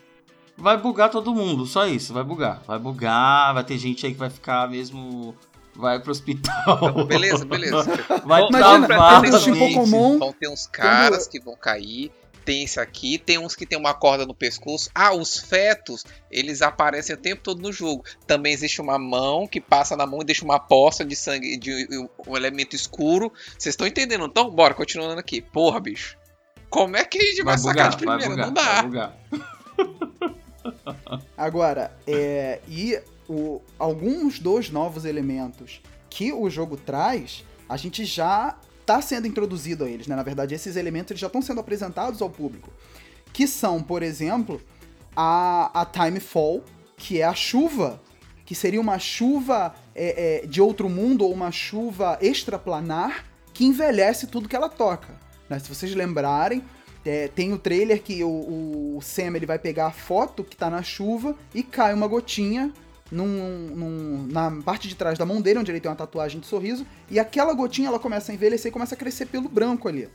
Vai 0.56 0.80
bugar 0.80 1.10
todo 1.10 1.34
mundo, 1.34 1.66
só 1.66 1.86
isso, 1.86 2.12
vai 2.14 2.24
bugar. 2.24 2.62
Vai 2.66 2.78
bugar, 2.78 3.52
vai 3.54 3.64
ter 3.64 3.76
gente 3.78 4.06
aí 4.06 4.12
que 4.12 4.18
vai 4.18 4.30
ficar 4.30 4.68
mesmo. 4.70 5.34
Vai 5.76 6.00
pro 6.00 6.10
hospital. 6.12 7.04
Beleza, 7.06 7.44
beleza. 7.44 7.84
Vai 8.24 8.46
Imagina, 8.48 8.86
quando 8.86 9.24
assistir 9.34 9.54
gente. 9.54 9.74
Pokémon, 9.74 10.18
Vão 10.18 10.32
ter 10.32 10.48
uns 10.48 10.66
caras 10.66 11.26
que 11.26 11.38
vão 11.40 11.54
cair. 11.56 12.10
Tem 12.44 12.62
esse 12.62 12.78
aqui, 12.78 13.18
tem 13.18 13.38
uns 13.38 13.56
que 13.56 13.66
tem 13.66 13.76
uma 13.76 13.92
corda 13.92 14.24
no 14.24 14.32
pescoço. 14.32 14.88
Ah, 14.94 15.12
os 15.12 15.36
fetos, 15.36 16.04
eles 16.30 16.62
aparecem 16.62 17.14
o 17.14 17.18
tempo 17.18 17.42
todo 17.42 17.60
no 17.60 17.72
jogo. 17.72 18.04
Também 18.24 18.52
existe 18.52 18.80
uma 18.80 18.96
mão 18.98 19.48
que 19.48 19.60
passa 19.60 19.96
na 19.96 20.06
mão 20.06 20.22
e 20.22 20.24
deixa 20.24 20.44
uma 20.44 20.60
poça 20.60 21.04
de 21.04 21.16
sangue, 21.16 21.56
de 21.56 21.88
um 22.26 22.36
elemento 22.36 22.76
escuro. 22.76 23.32
Vocês 23.58 23.72
estão 23.72 23.84
entendendo? 23.84 24.24
Então, 24.26 24.48
bora, 24.48 24.74
continuando 24.74 25.18
aqui. 25.18 25.40
Porra, 25.40 25.80
bicho. 25.80 26.16
Como 26.70 26.96
é 26.96 27.04
que 27.04 27.18
a 27.18 27.22
gente 27.22 27.42
vai, 27.42 27.56
Vai 27.58 27.58
sacar 27.58 27.90
de 27.90 27.96
bugar, 27.96 28.18
vai 28.18 28.28
primeira? 28.28 28.46
bugar, 28.50 28.82
Não 28.84 28.90
dá. 28.90 29.10
vai 29.42 29.84
bugar. 29.84 30.26
Agora, 31.36 31.92
é, 32.06 32.60
e 32.68 32.98
o- 33.28 33.60
alguns 33.78 34.38
dos 34.38 34.70
novos 34.70 35.04
elementos 35.04 35.80
que 36.10 36.32
o 36.32 36.48
jogo 36.48 36.76
traz, 36.76 37.44
a 37.68 37.76
gente 37.76 38.04
já 38.04 38.56
está 38.80 39.00
sendo 39.02 39.26
introduzido 39.26 39.84
a 39.84 39.88
eles, 39.90 40.06
né? 40.06 40.14
Na 40.14 40.22
verdade, 40.22 40.54
esses 40.54 40.76
elementos 40.76 41.18
já 41.18 41.26
estão 41.26 41.42
sendo 41.42 41.60
apresentados 41.60 42.22
ao 42.22 42.30
público. 42.30 42.70
Que 43.32 43.46
são, 43.46 43.82
por 43.82 44.02
exemplo, 44.02 44.60
a, 45.14 45.70
a 45.80 45.84
Timefall, 45.84 46.62
que 46.96 47.20
é 47.20 47.24
a 47.24 47.34
chuva, 47.34 48.00
que 48.44 48.54
seria 48.54 48.80
uma 48.80 48.98
chuva 48.98 49.74
é, 49.94 50.42
é, 50.44 50.46
de 50.46 50.60
outro 50.60 50.88
mundo 50.88 51.24
ou 51.24 51.32
uma 51.32 51.50
chuva 51.50 52.16
extraplanar 52.22 53.24
que 53.52 53.64
envelhece 53.64 54.26
tudo 54.28 54.48
que 54.48 54.54
ela 54.54 54.68
toca. 54.68 55.14
né? 55.48 55.58
Se 55.58 55.68
vocês 55.68 55.94
lembrarem, 55.94 56.62
é, 57.04 57.28
tem 57.28 57.52
o 57.52 57.58
trailer 57.58 58.02
que 58.02 58.22
o, 58.22 58.96
o 58.96 59.00
Sam 59.02 59.34
ele 59.36 59.46
vai 59.46 59.58
pegar 59.58 59.86
a 59.88 59.92
foto 59.92 60.44
que 60.44 60.56
tá 60.56 60.70
na 60.70 60.82
chuva 60.82 61.36
e 61.54 61.62
cai 61.62 61.92
uma 61.92 62.06
gotinha 62.06 62.72
num- 63.10 63.68
num- 63.74 64.26
na 64.30 64.50
parte 64.62 64.88
de 64.88 64.94
trás 64.94 65.18
da 65.18 65.26
mão 65.26 65.40
dele, 65.40 65.58
onde 65.60 65.70
ele 65.70 65.80
tem 65.80 65.90
uma 65.90 65.96
tatuagem 65.96 66.40
de 66.40 66.46
sorriso, 66.46 66.86
e 67.10 67.18
aquela 67.18 67.52
gotinha 67.54 67.88
ela 67.88 67.98
começa 67.98 68.32
a 68.32 68.34
envelhecer 68.34 68.70
e 68.70 68.72
começa 68.72 68.94
a 68.94 68.98
crescer 68.98 69.26
pelo 69.26 69.48
branco 69.48 69.88
ali. 69.88 70.08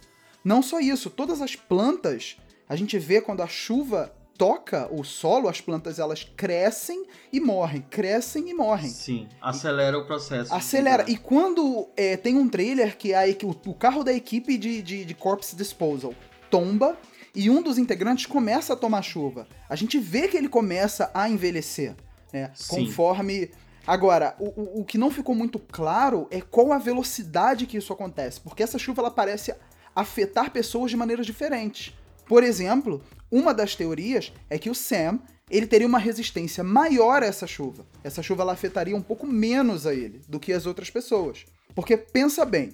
Não 0.44 0.62
só 0.62 0.80
isso, 0.80 1.10
todas 1.10 1.42
as 1.42 1.56
plantas, 1.56 2.38
a 2.68 2.76
gente 2.76 2.98
vê 2.98 3.22
quando 3.22 3.42
a 3.42 3.48
chuva 3.48 4.12
toca 4.38 4.88
o 4.92 5.04
solo, 5.04 5.48
as 5.48 5.62
plantas 5.62 6.00
elas 6.00 6.24
crescem 6.36 7.06
e 7.32 7.40
morrem, 7.40 7.86
crescem 7.92 8.50
e 8.50 8.54
morrem. 8.56 8.90
Sim, 8.90 9.28
acelera 9.40 9.96
o 10.00 10.06
processo. 10.08 10.52
Acelera. 10.52 11.06
E 11.08 11.16
quando 11.16 11.88
é, 11.96 12.18
tem 12.18 12.38
um 12.38 12.50
trailer 12.50 12.98
que 12.98 13.14
a 13.14 13.22
o, 13.44 13.70
o 13.70 13.74
carro 13.76 14.04
da 14.04 14.12
equipe 14.12 14.58
de, 14.58 14.82
de, 14.82 15.06
de 15.06 15.14
Corpse 15.14 15.56
Disposal 15.56 16.16
tomba 16.50 16.98
e 17.36 17.52
um 17.52 17.62
dos 17.62 17.78
integrantes 17.78 18.26
começa 18.26 18.74
a 18.74 18.76
tomar 18.76 19.04
chuva. 19.04 19.48
A 19.70 19.76
gente 19.76 20.00
vê 20.00 20.28
que 20.28 20.36
ele 20.36 20.50
começa 20.50 21.12
a 21.14 21.30
envelhecer, 21.30 21.96
né? 22.32 22.52
Conforme. 22.68 23.52
Agora, 23.86 24.36
o, 24.40 24.82
o, 24.82 24.86
que 24.86 24.98
não 24.98 25.10
ficou 25.10 25.34
muito 25.34 25.58
claro 25.58 26.28
é 26.30 26.40
qual 26.40 26.72
a 26.72 26.78
velocidade 26.78 27.66
que 27.66 27.78
isso 27.78 27.92
acontece, 27.92 28.40
porque 28.40 28.62
essa 28.62 28.78
chuva 28.78 29.02
ela 29.02 29.12
parece 29.12 29.56
afetar 29.96 30.52
pessoas 30.52 30.92
de 30.92 30.98
maneiras 30.98 31.26
diferentes. 31.26 31.94
Por 32.26 32.44
exemplo, 32.44 33.02
uma 33.32 33.54
das 33.54 33.76
teorias 33.76 34.32
é 34.50 34.58
que 34.60 34.70
o 34.70 34.76
Sam 34.76 35.20
ele 35.50 35.68
teria 35.68 35.88
uma 35.88 36.00
resistência 36.00 36.64
maior 36.64 37.24
a 37.24 37.26
essa 37.26 37.46
chuva. 37.46 37.86
Essa 38.04 38.24
chuva 38.24 38.44
ela 38.44 38.54
afetaria 38.54 38.96
um 38.96 39.02
pouco 39.02 39.28
menos 39.28 39.86
a 39.86 39.94
ele 39.94 40.22
do 40.28 40.40
que 40.40 40.54
as 40.54 40.66
outras 40.66 40.90
pessoas. 40.90 41.46
Porque 41.76 41.98
pensa 41.98 42.46
bem, 42.46 42.72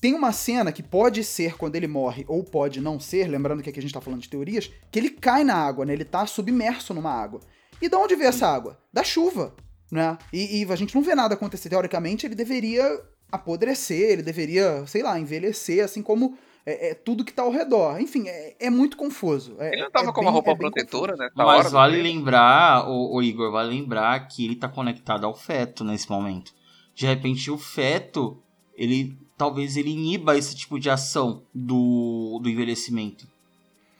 tem 0.00 0.14
uma 0.14 0.32
cena 0.32 0.72
que 0.72 0.82
pode 0.82 1.22
ser 1.22 1.56
quando 1.56 1.76
ele 1.76 1.86
morre 1.86 2.24
ou 2.28 2.42
pode 2.42 2.80
não 2.80 2.98
ser, 2.98 3.28
lembrando 3.28 3.62
que 3.62 3.70
aqui 3.70 3.78
a 3.78 3.82
gente 3.82 3.94
tá 3.94 4.00
falando 4.00 4.22
de 4.22 4.28
teorias, 4.28 4.70
que 4.90 4.98
ele 4.98 5.10
cai 5.10 5.44
na 5.44 5.54
água, 5.54 5.84
né? 5.84 5.92
Ele 5.92 6.04
tá 6.04 6.26
submerso 6.26 6.92
numa 6.92 7.10
água. 7.10 7.40
E 7.80 7.88
de 7.88 7.96
onde 7.96 8.14
vem 8.16 8.26
essa 8.26 8.46
água? 8.46 8.78
Da 8.92 9.02
chuva, 9.04 9.54
né? 9.90 10.18
E, 10.32 10.62
e 10.62 10.72
a 10.72 10.76
gente 10.76 10.94
não 10.94 11.02
vê 11.02 11.14
nada 11.14 11.34
acontecer. 11.34 11.68
Teoricamente, 11.68 12.26
ele 12.26 12.34
deveria 12.34 12.82
apodrecer, 13.30 14.10
ele 14.10 14.22
deveria, 14.22 14.86
sei 14.86 15.02
lá, 15.02 15.18
envelhecer, 15.18 15.84
assim 15.84 16.02
como 16.02 16.36
é, 16.66 16.90
é 16.90 16.94
tudo 16.94 17.24
que 17.24 17.32
tá 17.32 17.42
ao 17.42 17.50
redor. 17.50 18.00
Enfim, 18.00 18.26
é, 18.28 18.56
é 18.58 18.70
muito 18.70 18.96
confuso. 18.96 19.54
É- 19.58 19.72
Ele 19.74 19.82
não 19.82 19.90
tava 19.90 20.08
é 20.08 20.12
com 20.12 20.20
bem- 20.20 20.24
uma 20.24 20.32
roupa 20.32 20.50
é 20.50 20.54
protetora, 20.56 21.14
né? 21.16 21.28
Na 21.36 21.44
Mas 21.44 21.58
hora 21.60 21.68
vale 21.70 21.92
trailer. 21.94 22.14
lembrar, 22.16 22.88
o, 22.88 23.14
o 23.16 23.22
Igor, 23.22 23.52
vale 23.52 23.70
lembrar 23.70 24.26
que 24.28 24.44
ele 24.44 24.56
tá 24.56 24.68
conectado 24.68 25.24
ao 25.26 25.34
feto 25.34 25.84
nesse 25.84 26.10
momento. 26.10 26.52
De 26.94 27.06
repente, 27.06 27.50
o 27.50 27.56
feto, 27.58 28.42
ele 28.74 29.16
talvez 29.36 29.76
ele 29.76 29.90
iniba 29.90 30.36
esse 30.36 30.56
tipo 30.56 30.80
de 30.80 30.90
ação 30.90 31.42
do, 31.54 32.40
do 32.42 32.48
envelhecimento. 32.48 33.24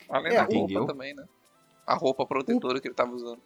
Além 0.09 0.35
da 0.35 0.49
o- 0.49 0.53
roupa 0.67 0.87
também, 0.93 1.15
né? 1.15 1.25
a 1.87 1.95
roupa 1.95 2.27
protetora 2.27 2.81
que 2.81 2.89
ele 2.89 2.95
tava 2.95 3.13
usando. 3.13 3.41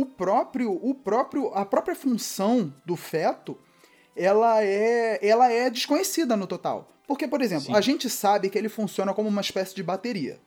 O 0.00 0.06
próprio, 0.06 0.72
o 0.82 0.94
próprio, 0.94 1.48
a 1.54 1.64
própria 1.64 1.94
função 1.96 2.72
do 2.84 2.96
feto, 2.96 3.56
ela 4.14 4.62
é, 4.62 5.18
ela 5.26 5.50
é 5.50 5.68
desconhecida 5.70 6.36
no 6.36 6.46
total. 6.46 6.88
Porque, 7.06 7.28
por 7.28 7.40
exemplo, 7.40 7.66
Sim. 7.66 7.74
a 7.74 7.80
gente 7.80 8.10
sabe 8.10 8.50
que 8.50 8.58
ele 8.58 8.68
funciona 8.68 9.14
como 9.14 9.28
uma 9.28 9.40
espécie 9.40 9.74
de 9.74 9.82
bateria. 9.82 10.40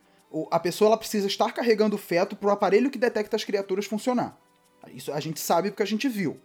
A 0.50 0.60
pessoa 0.60 0.88
ela 0.90 0.96
precisa 0.98 1.26
estar 1.26 1.52
carregando 1.52 1.96
o 1.96 1.98
feto 1.98 2.36
para 2.36 2.48
o 2.48 2.52
aparelho 2.52 2.90
que 2.90 2.98
detecta 2.98 3.34
as 3.36 3.44
criaturas 3.44 3.86
funcionar. 3.86 4.38
Isso 4.94 5.12
a 5.12 5.18
gente 5.20 5.40
sabe 5.40 5.70
porque 5.70 5.82
a 5.82 5.86
gente 5.86 6.08
viu. 6.08 6.38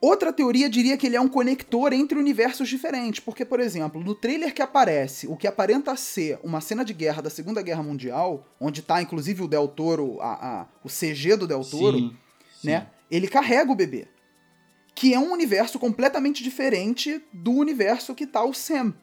Outra 0.00 0.32
teoria 0.32 0.70
diria 0.70 0.96
que 0.96 1.06
ele 1.06 1.16
é 1.16 1.20
um 1.20 1.28
conector 1.28 1.92
entre 1.92 2.18
universos 2.18 2.70
diferentes, 2.70 3.20
porque, 3.20 3.44
por 3.44 3.60
exemplo, 3.60 4.02
no 4.02 4.14
trailer 4.14 4.54
que 4.54 4.62
aparece 4.62 5.26
o 5.26 5.36
que 5.36 5.46
aparenta 5.46 5.94
ser 5.94 6.38
uma 6.42 6.62
cena 6.62 6.82
de 6.82 6.94
guerra 6.94 7.20
da 7.20 7.28
Segunda 7.28 7.60
Guerra 7.60 7.82
Mundial, 7.82 8.46
onde 8.58 8.80
tá 8.80 9.02
inclusive 9.02 9.42
o 9.42 9.48
Del 9.48 9.68
Toro, 9.68 10.18
a, 10.22 10.60
a- 10.62 10.66
o 10.82 10.88
CG 10.88 11.36
do 11.36 11.46
Del 11.46 11.62
Toro, 11.62 11.98
Sim, 11.98 12.16
sim. 12.60 12.68
né? 12.68 12.88
Ele 13.10 13.28
carrega 13.28 13.70
o 13.70 13.74
bebê. 13.74 14.06
Que 14.94 15.14
é 15.14 15.18
um 15.18 15.32
universo 15.32 15.78
completamente 15.78 16.42
diferente 16.42 17.22
do 17.32 17.52
universo 17.52 18.14
que 18.14 18.26
tá 18.26 18.44
o 18.44 18.52
Sam. 18.52 18.94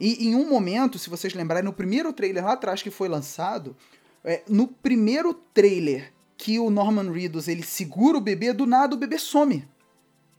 E 0.00 0.28
em 0.28 0.34
um 0.34 0.48
momento, 0.48 0.98
se 0.98 1.08
vocês 1.08 1.34
lembrarem, 1.34 1.64
no 1.64 1.72
primeiro 1.72 2.12
trailer 2.12 2.44
lá 2.44 2.52
atrás 2.52 2.82
que 2.82 2.90
foi 2.90 3.08
lançado, 3.08 3.76
é, 4.24 4.42
no 4.48 4.66
primeiro 4.66 5.32
trailer 5.32 6.12
que 6.36 6.58
o 6.58 6.70
Norman 6.70 7.12
Reedus 7.12 7.46
ele 7.46 7.62
segura 7.62 8.18
o 8.18 8.20
bebê, 8.20 8.52
do 8.52 8.66
nada 8.66 8.94
o 8.94 8.98
bebê 8.98 9.18
some. 9.18 9.66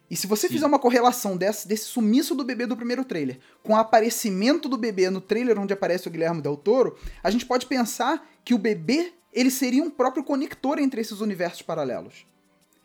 E 0.09 0.15
se 0.15 0.27
você 0.27 0.47
Sim. 0.47 0.53
fizer 0.53 0.65
uma 0.67 0.77
correlação 0.77 1.35
desse, 1.35 1.67
desse 1.67 1.85
sumiço 1.85 2.35
do 2.35 2.43
bebê 2.43 2.65
do 2.65 2.77
primeiro 2.77 3.03
trailer 3.03 3.39
com 3.63 3.73
o 3.73 3.77
aparecimento 3.77 4.69
do 4.69 4.77
bebê 4.77 5.09
no 5.09 5.19
trailer 5.19 5.57
onde 5.57 5.73
aparece 5.73 6.07
o 6.07 6.11
Guilherme 6.11 6.41
Del 6.41 6.57
Toro, 6.57 6.95
a 7.23 7.31
gente 7.31 7.45
pode 7.45 7.65
pensar 7.65 8.27
que 8.43 8.53
o 8.53 8.59
bebê 8.59 9.13
ele 9.33 9.49
seria 9.49 9.83
um 9.83 9.89
próprio 9.89 10.23
conector 10.23 10.79
entre 10.79 11.01
esses 11.01 11.21
universos 11.21 11.61
paralelos. 11.61 12.25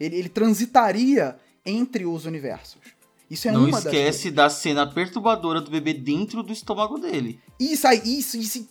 Ele, 0.01 0.17
ele 0.17 0.29
transitaria 0.31 1.37
entre 1.65 2.07
os 2.07 2.25
universos. 2.25 2.79
Isso 3.31 3.47
é 3.47 3.53
Não 3.53 3.67
uma 3.67 3.79
esquece 3.79 4.29
da 4.33 4.51
cena 4.51 4.85
perturbadora 4.93 5.61
do 5.61 5.71
bebê 5.71 5.93
dentro 5.95 6.43
do 6.43 6.53
estômago 6.53 6.99
dele. 6.99 7.39
Isso 7.61 7.87
aí, 7.87 8.01
isso, 8.19 8.37
isso. 8.37 8.67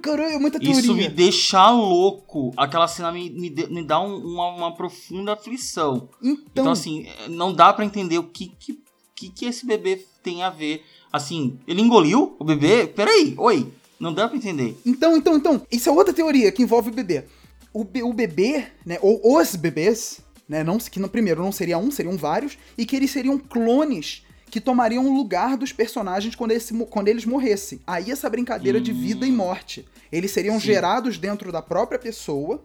Caralho, 0.00 0.34
é 0.34 0.38
muita 0.38 0.60
teoria. 0.60 0.78
Isso 0.80 0.94
me 0.94 1.08
deixa 1.08 1.68
louco. 1.70 2.52
Aquela 2.56 2.86
cena 2.86 3.10
me, 3.10 3.28
me, 3.30 3.50
me 3.50 3.82
dá 3.84 4.00
um- 4.00 4.18
uma, 4.18 4.48
uma 4.54 4.74
profunda 4.76 5.32
aflição. 5.32 6.08
Então, 6.22 6.44
Então, 6.52 6.70
assim, 6.70 7.06
não 7.30 7.52
dá 7.52 7.72
pra 7.72 7.84
entender 7.84 8.18
o 8.18 8.22
que, 8.24 8.52
que, 8.60 8.78
que, 9.14 9.28
que 9.30 9.44
esse 9.46 9.66
bebê 9.66 10.04
tem 10.22 10.44
a 10.44 10.50
ver. 10.50 10.84
Assim, 11.12 11.58
ele 11.66 11.80
engoliu 11.82 12.36
o 12.38 12.44
bebê? 12.44 12.86
Peraí, 12.86 13.34
oi. 13.36 13.72
Não 13.98 14.12
dá 14.14 14.28
pra 14.28 14.36
entender. 14.36 14.76
então, 14.86 15.16
então, 15.16 15.36
então, 15.36 15.66
isso 15.72 15.88
é 15.88 15.92
outra 15.92 16.12
teoria 16.14 16.52
que 16.52 16.62
envolve 16.62 16.90
o 16.90 16.94
bebê. 16.94 17.24
O, 17.72 17.82
be- 17.82 18.02
o 18.04 18.12
bebê, 18.12 18.66
né, 18.84 18.98
ou 19.02 19.36
os 19.40 19.56
bebês, 19.56 20.20
né, 20.48 20.62
não, 20.64 20.78
que 20.78 21.00
no 21.00 21.08
primeiro 21.08 21.42
não 21.42 21.52
seria 21.52 21.78
um, 21.78 21.90
seriam 21.90 22.16
vários, 22.16 22.56
e 22.78 22.84
que 22.86 22.94
eles 22.96 23.10
seriam 23.10 23.38
clones 23.38 24.24
que 24.50 24.60
tomariam 24.60 25.04
o 25.06 25.14
lugar 25.16 25.56
dos 25.56 25.72
personagens 25.72 26.34
quando 26.36 26.52
eles, 26.52 26.70
mo- 26.70 26.86
quando 26.86 27.08
eles 27.08 27.24
morressem. 27.24 27.80
Aí 27.86 28.10
essa 28.12 28.30
brincadeira 28.30 28.80
de 28.80 28.92
vida 28.92 29.26
e 29.26 29.32
morte. 29.32 29.86
Eles 30.10 30.30
seriam 30.30 30.54
Hum. 30.56 30.60
Sim. 30.60 30.66
gerados 30.66 31.18
dentro 31.18 31.50
da 31.50 31.60
própria 31.60 31.98
pessoa, 31.98 32.62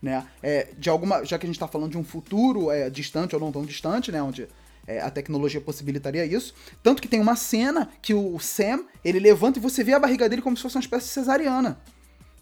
né, 0.00 0.26
é, 0.42 0.68
de 0.78 0.88
alguma, 0.88 1.24
já 1.24 1.38
que 1.38 1.44
a 1.44 1.48
gente 1.48 1.58
tá 1.58 1.68
falando 1.68 1.90
de 1.90 1.98
um 1.98 2.04
futuro 2.04 2.70
é, 2.70 2.88
distante 2.88 3.34
ou 3.34 3.40
não 3.40 3.52
tão 3.52 3.64
distante, 3.64 4.10
né, 4.10 4.22
onde 4.22 4.48
é, 4.86 5.00
a 5.02 5.10
tecnologia 5.10 5.60
possibilitaria 5.60 6.24
isso. 6.24 6.54
Tanto 6.82 7.02
que 7.02 7.08
tem 7.08 7.20
uma 7.20 7.36
cena 7.36 7.90
que 8.00 8.14
o 8.14 8.38
Sam, 8.38 8.84
ele 9.04 9.18
levanta 9.20 9.58
e 9.58 9.62
você 9.62 9.84
vê 9.84 9.92
a 9.92 9.98
barriga 9.98 10.28
dele 10.30 10.40
como 10.40 10.56
se 10.56 10.62
fosse 10.62 10.76
uma 10.76 10.80
espécie 10.82 11.06
de 11.08 11.12
cesariana. 11.12 11.78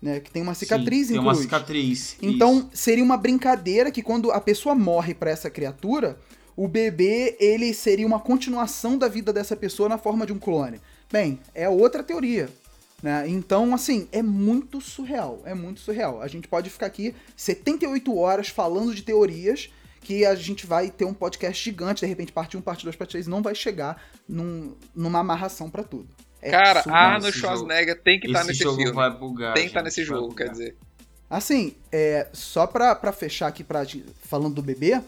Né, 0.00 0.20
que 0.20 0.30
tem 0.30 0.42
uma 0.42 0.54
cicatriz 0.54 1.06
Sim, 1.06 1.14
Tem 1.14 1.16
em 1.22 1.24
uma 1.24 1.34
cicatriz. 1.34 2.16
Então, 2.20 2.58
isso. 2.58 2.68
seria 2.74 3.02
uma 3.02 3.16
brincadeira 3.16 3.90
que 3.90 4.02
quando 4.02 4.30
a 4.30 4.40
pessoa 4.40 4.74
morre 4.74 5.14
pra 5.14 5.30
essa 5.30 5.48
criatura, 5.48 6.18
o 6.54 6.68
bebê, 6.68 7.36
ele 7.40 7.72
seria 7.72 8.06
uma 8.06 8.20
continuação 8.20 8.96
da 8.98 9.08
vida 9.08 9.32
dessa 9.32 9.56
pessoa 9.56 9.88
na 9.88 9.96
forma 9.98 10.26
de 10.26 10.32
um 10.32 10.38
clone. 10.38 10.80
Bem, 11.10 11.40
é 11.54 11.68
outra 11.68 12.02
teoria. 12.02 12.48
Né? 13.02 13.24
Então, 13.28 13.74
assim, 13.74 14.06
é 14.12 14.22
muito 14.22 14.80
surreal. 14.80 15.42
É 15.44 15.54
muito 15.54 15.80
surreal. 15.80 16.20
A 16.22 16.28
gente 16.28 16.46
pode 16.48 16.68
ficar 16.70 16.86
aqui 16.86 17.14
78 17.36 18.14
horas 18.16 18.48
falando 18.48 18.94
de 18.94 19.02
teorias 19.02 19.70
que 20.00 20.24
a 20.24 20.34
gente 20.34 20.66
vai 20.66 20.88
ter 20.90 21.04
um 21.04 21.12
podcast 21.14 21.62
gigante, 21.64 22.00
de 22.02 22.06
repente, 22.06 22.32
parte 22.32 22.56
1, 22.56 22.60
parte 22.60 22.84
2, 22.84 22.94
parte 22.96 23.10
3, 23.12 23.26
não 23.26 23.42
vai 23.42 23.54
chegar 23.54 24.00
num- 24.28 24.74
numa 24.94 25.18
amarração 25.18 25.68
pra 25.68 25.82
tudo. 25.82 26.08
É 26.42 26.50
Cara. 26.50 26.82
Arnold 26.86 27.28
esse 27.28 27.38
Schwarzenegger 27.38 28.00
tem 28.02 28.20
que 28.20 28.26
estar 28.26 28.40
Esse 28.40 28.48
nesse 28.48 28.62
jogo 28.62 28.76
filme. 28.76 28.92
vai 28.92 29.10
bugar. 29.10 29.54
Tem 29.54 29.62
que 29.64 29.68
estar 29.68 29.80
gente, 29.80 29.84
nesse 29.86 30.04
jogo, 30.04 30.28
bugar. 30.28 30.46
quer 30.46 30.52
dizer. 30.52 30.76
Assim, 31.28 31.74
é, 31.90 32.28
só 32.32 32.66
pra, 32.66 32.94
pra 32.94 33.10
fechar 33.12 33.48
aqui, 33.48 33.64
pra, 33.64 33.82
falando 34.22 34.54
do 34.54 34.62
bebê, 34.62 35.00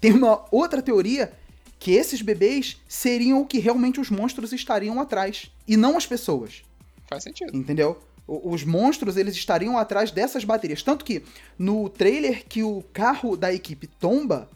tem 0.00 0.12
uma 0.12 0.44
outra 0.50 0.80
teoria 0.80 1.32
que 1.78 1.92
esses 1.92 2.22
bebês 2.22 2.78
seriam 2.88 3.42
o 3.42 3.46
que 3.46 3.58
realmente 3.58 4.00
os 4.00 4.08
monstros 4.08 4.52
estariam 4.54 4.98
atrás, 5.00 5.50
e 5.68 5.76
não 5.76 5.96
as 5.98 6.06
pessoas, 6.06 6.62
Faz 7.06 7.22
sentido. 7.24 7.54
entendeu? 7.54 7.98
O- 8.26 8.52
Os 8.52 8.64
monstros, 8.64 9.18
eles 9.18 9.34
estariam 9.36 9.76
atrás 9.76 10.10
dessas 10.10 10.44
baterias. 10.44 10.82
Tanto 10.82 11.04
que, 11.04 11.22
no 11.58 11.90
trailer 11.90 12.44
que 12.48 12.62
o 12.62 12.82
carro 12.94 13.36
da 13.36 13.52
equipe 13.52 13.86
tomba, 13.86 14.48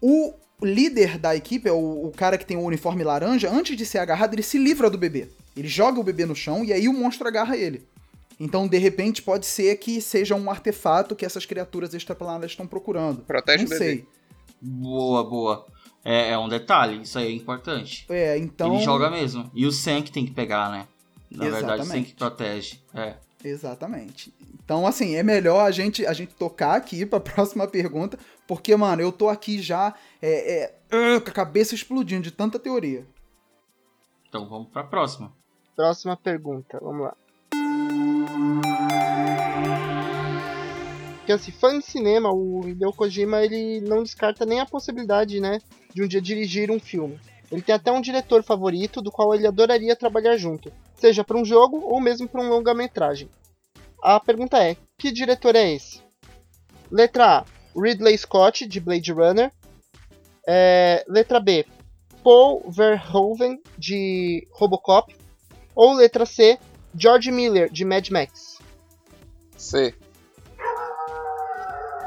o 0.00 0.32
líder 0.62 1.18
da 1.18 1.34
equipe, 1.34 1.68
é 1.68 1.72
o, 1.72 2.06
o 2.06 2.12
cara 2.16 2.38
que 2.38 2.46
tem 2.46 2.56
o 2.56 2.62
uniforme 2.62 3.02
laranja, 3.02 3.50
antes 3.50 3.76
de 3.76 3.84
ser 3.84 3.98
agarrado, 3.98 4.34
ele 4.34 4.42
se 4.42 4.56
livra 4.58 4.88
do 4.88 4.96
bebê. 4.96 5.28
Ele 5.56 5.68
joga 5.68 5.98
o 5.98 6.04
bebê 6.04 6.26
no 6.26 6.36
chão 6.36 6.64
e 6.64 6.72
aí 6.72 6.88
o 6.88 6.92
monstro 6.92 7.26
agarra 7.26 7.56
ele. 7.56 7.86
Então, 8.38 8.68
de 8.68 8.76
repente, 8.76 9.22
pode 9.22 9.46
ser 9.46 9.76
que 9.76 10.00
seja 10.00 10.34
um 10.34 10.50
artefato 10.50 11.16
que 11.16 11.24
essas 11.24 11.46
criaturas 11.46 11.94
extraplanares 11.94 12.50
estão 12.50 12.66
procurando. 12.66 13.22
Protege 13.22 13.64
Não 13.64 13.66
o 13.66 13.68
bebê. 13.70 13.84
sei. 13.84 14.08
Boa, 14.60 15.24
boa. 15.24 15.66
É, 16.04 16.30
é 16.30 16.38
um 16.38 16.48
detalhe, 16.48 17.02
isso 17.02 17.18
aí 17.18 17.28
é 17.28 17.32
importante. 17.32 18.04
É, 18.08 18.36
então. 18.36 18.74
Ele 18.74 18.84
joga 18.84 19.10
mesmo. 19.10 19.50
E 19.54 19.66
o 19.66 19.70
que 19.70 20.12
tem 20.12 20.26
que 20.26 20.32
pegar, 20.32 20.70
né? 20.70 20.86
Na 21.30 21.44
verdade, 21.44 21.64
o 21.64 21.74
Exatamente. 21.82 22.10
que 22.10 22.14
protege. 22.14 22.80
É. 22.94 23.14
Exatamente. 23.42 24.32
Então, 24.64 24.86
assim, 24.86 25.14
é 25.14 25.22
melhor 25.22 25.60
a 25.60 25.70
gente, 25.70 26.04
a 26.06 26.12
gente 26.12 26.34
tocar 26.34 26.74
aqui 26.74 27.06
pra 27.06 27.18
próxima 27.20 27.66
pergunta, 27.66 28.18
porque, 28.46 28.74
mano, 28.76 29.02
eu 29.02 29.10
tô 29.10 29.28
aqui 29.28 29.60
já 29.60 29.94
é, 30.20 30.72
é, 30.90 31.20
com 31.20 31.30
a 31.30 31.32
cabeça 31.32 31.74
explodindo 31.74 32.22
de 32.22 32.30
tanta 32.30 32.58
teoria. 32.58 33.06
Então 34.28 34.48
vamos 34.48 34.68
pra 34.68 34.84
próxima. 34.84 35.32
Próxima 35.76 36.16
pergunta, 36.16 36.80
vamos 36.80 37.02
lá. 37.02 37.16
Porque 41.18 41.32
assim, 41.32 41.52
fã 41.52 41.78
de 41.78 41.84
cinema, 41.84 42.32
o 42.32 42.66
Hideo 42.66 42.92
Kojima, 42.92 43.42
ele 43.44 43.82
não 43.82 44.02
descarta 44.02 44.46
nem 44.46 44.60
a 44.60 44.64
possibilidade, 44.64 45.38
né, 45.38 45.58
de 45.92 46.02
um 46.02 46.08
dia 46.08 46.22
dirigir 46.22 46.70
um 46.70 46.80
filme. 46.80 47.20
Ele 47.52 47.60
tem 47.60 47.74
até 47.74 47.92
um 47.92 48.00
diretor 48.00 48.42
favorito 48.42 49.02
do 49.02 49.12
qual 49.12 49.34
ele 49.34 49.46
adoraria 49.46 49.94
trabalhar 49.94 50.36
junto, 50.36 50.72
seja 50.94 51.22
para 51.22 51.36
um 51.36 51.44
jogo 51.44 51.78
ou 51.78 52.00
mesmo 52.00 52.26
para 52.26 52.40
um 52.40 52.48
longa-metragem. 52.48 53.28
A 54.02 54.18
pergunta 54.18 54.62
é: 54.62 54.76
que 54.96 55.12
diretor 55.12 55.54
é 55.54 55.72
esse? 55.72 56.00
Letra 56.90 57.40
A: 57.40 57.44
Ridley 57.78 58.16
Scott, 58.16 58.66
de 58.66 58.80
Blade 58.80 59.12
Runner. 59.12 59.52
É, 60.48 61.04
letra 61.06 61.38
B: 61.38 61.66
Paul 62.24 62.62
Verhoeven, 62.70 63.60
de 63.76 64.46
Robocop. 64.52 65.14
Ou 65.76 65.92
letra 65.94 66.24
C: 66.26 66.58
George 66.94 67.30
Miller, 67.30 67.70
de 67.70 67.84
Mad 67.84 68.08
Max. 68.10 68.58
C. 69.56 69.94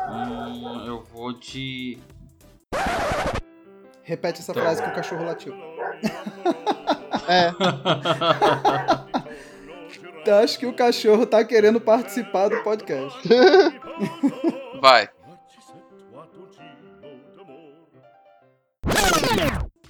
Hum, 0.09 0.85
eu 0.87 1.03
vou 1.03 1.31
de. 1.33 1.97
Repete 4.03 4.39
essa 4.39 4.51
Então. 4.51 4.63
frase 4.63 4.81
que 4.81 4.89
o 4.89 4.93
cachorro 4.95 5.23
latiu. 5.23 5.53
É, 7.27 7.51
Acho 10.43 10.59
que 10.59 10.65
o 10.65 10.73
cachorro 10.73 11.25
tá 11.25 11.43
querendo 11.45 11.79
participar 11.79 12.49
do 12.49 12.61
podcast. 12.63 13.17
Vai. 14.81 15.09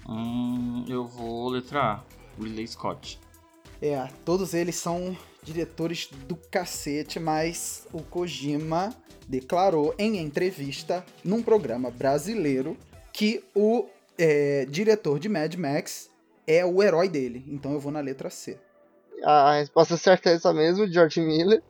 Hum, 0.07 0.85
eu 0.87 1.05
vou 1.05 1.49
letra 1.49 1.81
A. 1.81 1.99
Ridley 2.39 2.67
Scott. 2.67 3.19
É, 3.81 4.07
todos 4.25 4.53
eles 4.53 4.75
são 4.75 5.15
diretores 5.41 6.09
do 6.27 6.35
cacete, 6.35 7.19
mas 7.19 7.87
o 7.93 8.01
Kojima 8.03 8.93
declarou 9.27 9.93
em 9.97 10.17
entrevista 10.17 11.05
num 11.23 11.41
programa 11.41 11.89
brasileiro 11.89 12.75
que 13.13 13.43
o 13.55 13.85
é, 14.17 14.65
diretor 14.65 15.19
de 15.19 15.29
Mad 15.29 15.55
Max 15.55 16.09
é 16.45 16.65
o 16.65 16.83
herói 16.83 17.07
dele. 17.07 17.45
Então 17.47 17.73
eu 17.73 17.79
vou 17.79 17.91
na 17.91 18.01
letra 18.01 18.29
C. 18.29 18.59
a 19.23 19.59
resposta 19.59 19.95
certa 19.95 20.29
é 20.29 20.33
essa 20.33 20.53
mesmo, 20.53 20.87
George 20.87 21.21
Miller. 21.21 21.61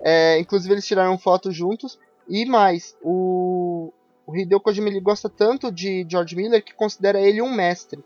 É, 0.00 0.38
inclusive 0.38 0.74
eles 0.74 0.86
tiraram 0.86 1.16
foto 1.16 1.52
juntos. 1.52 1.98
E 2.28 2.44
mais, 2.44 2.96
o, 3.02 3.92
o 4.26 4.36
Hideo 4.36 4.60
Kojima 4.60 4.88
ele 4.88 5.00
gosta 5.00 5.28
tanto 5.28 5.70
de 5.70 6.06
George 6.08 6.34
Miller 6.34 6.64
que 6.64 6.74
considera 6.74 7.20
ele 7.20 7.42
um 7.42 7.54
mestre. 7.54 8.02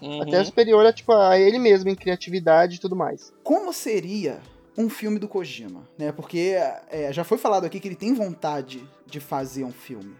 Uhum. 0.00 0.22
Até 0.22 0.42
superior 0.44 0.84
a, 0.84 0.92
tipo, 0.92 1.12
a 1.12 1.38
ele 1.38 1.58
mesmo 1.58 1.88
em 1.88 1.94
criatividade 1.94 2.76
e 2.76 2.78
tudo 2.78 2.96
mais. 2.96 3.32
Como 3.42 3.72
seria 3.72 4.40
um 4.76 4.88
filme 4.88 5.18
do 5.18 5.28
Kojima, 5.28 5.88
né? 5.96 6.12
Porque 6.12 6.56
é, 6.90 7.12
já 7.12 7.24
foi 7.24 7.38
falado 7.38 7.64
aqui 7.64 7.80
que 7.80 7.88
ele 7.88 7.94
tem 7.94 8.12
vontade 8.12 8.84
de 9.06 9.20
fazer 9.20 9.64
um 9.64 9.72
filme. 9.72 10.14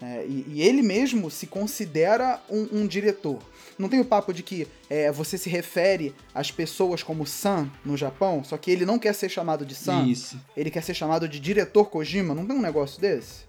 né? 0.00 0.24
e, 0.26 0.44
e 0.48 0.62
ele 0.62 0.82
mesmo 0.82 1.30
se 1.30 1.46
considera 1.46 2.40
um, 2.48 2.80
um 2.80 2.86
diretor. 2.86 3.38
Não 3.78 3.88
tem 3.88 3.98
o 3.98 4.04
papo 4.04 4.32
de 4.32 4.42
que 4.42 4.68
é, 4.90 5.10
você 5.10 5.38
se 5.38 5.48
refere 5.48 6.14
às 6.34 6.50
pessoas 6.50 7.02
como 7.02 7.26
San 7.26 7.70
no 7.84 7.96
Japão, 7.96 8.44
só 8.44 8.58
que 8.58 8.70
ele 8.70 8.84
não 8.84 8.98
quer 8.98 9.14
ser 9.14 9.30
chamado 9.30 9.64
de 9.64 9.74
San, 9.74 10.06
Isso. 10.06 10.38
ele 10.54 10.70
quer 10.70 10.82
ser 10.82 10.92
chamado 10.92 11.26
de 11.26 11.40
diretor 11.40 11.88
Kojima. 11.88 12.34
Não 12.34 12.46
tem 12.46 12.56
um 12.56 12.60
negócio 12.60 13.00
desse? 13.00 13.48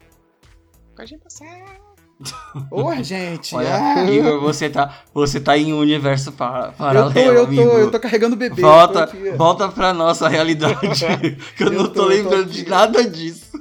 Ô, 2.70 2.94
gente! 3.04 3.56
Olha, 3.56 3.76
ah, 3.76 4.12
Igor, 4.12 4.40
você 4.42 4.70
tá, 4.70 5.04
você 5.14 5.40
tá 5.40 5.58
em 5.58 5.74
um 5.74 5.80
universo 5.80 6.32
pa- 6.32 6.68
eu 6.68 6.74
paralelo, 6.78 7.14
tô, 7.14 7.20
eu 7.20 7.44
amigo. 7.46 7.64
tô, 7.64 7.78
eu 7.78 7.92
tô 7.92 8.00
carregando 8.00 8.36
o 8.36 8.38
bebê. 8.38 8.62
volta, 8.62 9.08
tô 9.08 9.38
volta 9.38 9.70
pra 9.70 9.94
nossa 9.94 10.28
realidade, 10.28 10.78
que 11.58 11.64
eu, 11.64 11.68
Eu 11.68 11.74
não 11.74 11.84
tô- 11.88 11.94
tô, 11.94 12.02
tô 12.02 12.06
lembrando 12.08 12.46
aqui. 12.50 12.64
de 12.64 12.70
nada 12.70 13.04
disso. 13.10 13.52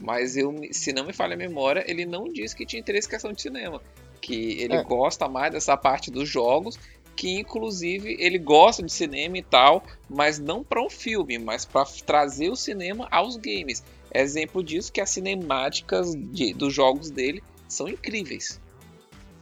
Mas 0.00 0.36
eu, 0.36 0.54
se 0.72 0.92
não 0.92 1.04
me 1.04 1.12
falha 1.12 1.34
a 1.34 1.38
memória, 1.38 1.84
ele 1.86 2.06
não 2.06 2.24
disse 2.24 2.56
que 2.56 2.64
tinha 2.64 2.80
interesse 2.80 3.06
em 3.06 3.10
questão 3.10 3.32
de 3.32 3.42
cinema. 3.42 3.80
Que 4.20 4.60
ele 4.62 4.74
É. 4.74 4.82
gosta 4.82 5.28
mais 5.28 5.52
dessa 5.52 5.76
parte 5.76 6.10
dos 6.10 6.28
jogos, 6.28 6.78
que 7.16 7.38
inclusive 7.38 8.16
ele 8.18 8.38
gosta 8.38 8.82
de 8.82 8.90
cinema 8.92 9.36
e 9.36 9.42
tal, 9.42 9.82
mas 10.08 10.38
não 10.38 10.64
para 10.64 10.82
um 10.82 10.88
filme, 10.88 11.38
mas 11.38 11.64
para 11.66 11.84
trazer 12.06 12.48
o 12.50 12.56
cinema 12.56 13.06
aos 13.10 13.36
games. 13.36 13.82
Exemplo 14.12 14.62
disso 14.62 14.92
que 14.92 15.00
as 15.00 15.10
cinemáticas 15.10 16.14
de- 16.14 16.52
dos 16.54 16.74
jogos 16.74 17.10
dele 17.10 17.42
são 17.68 17.88
incríveis. 17.88 18.60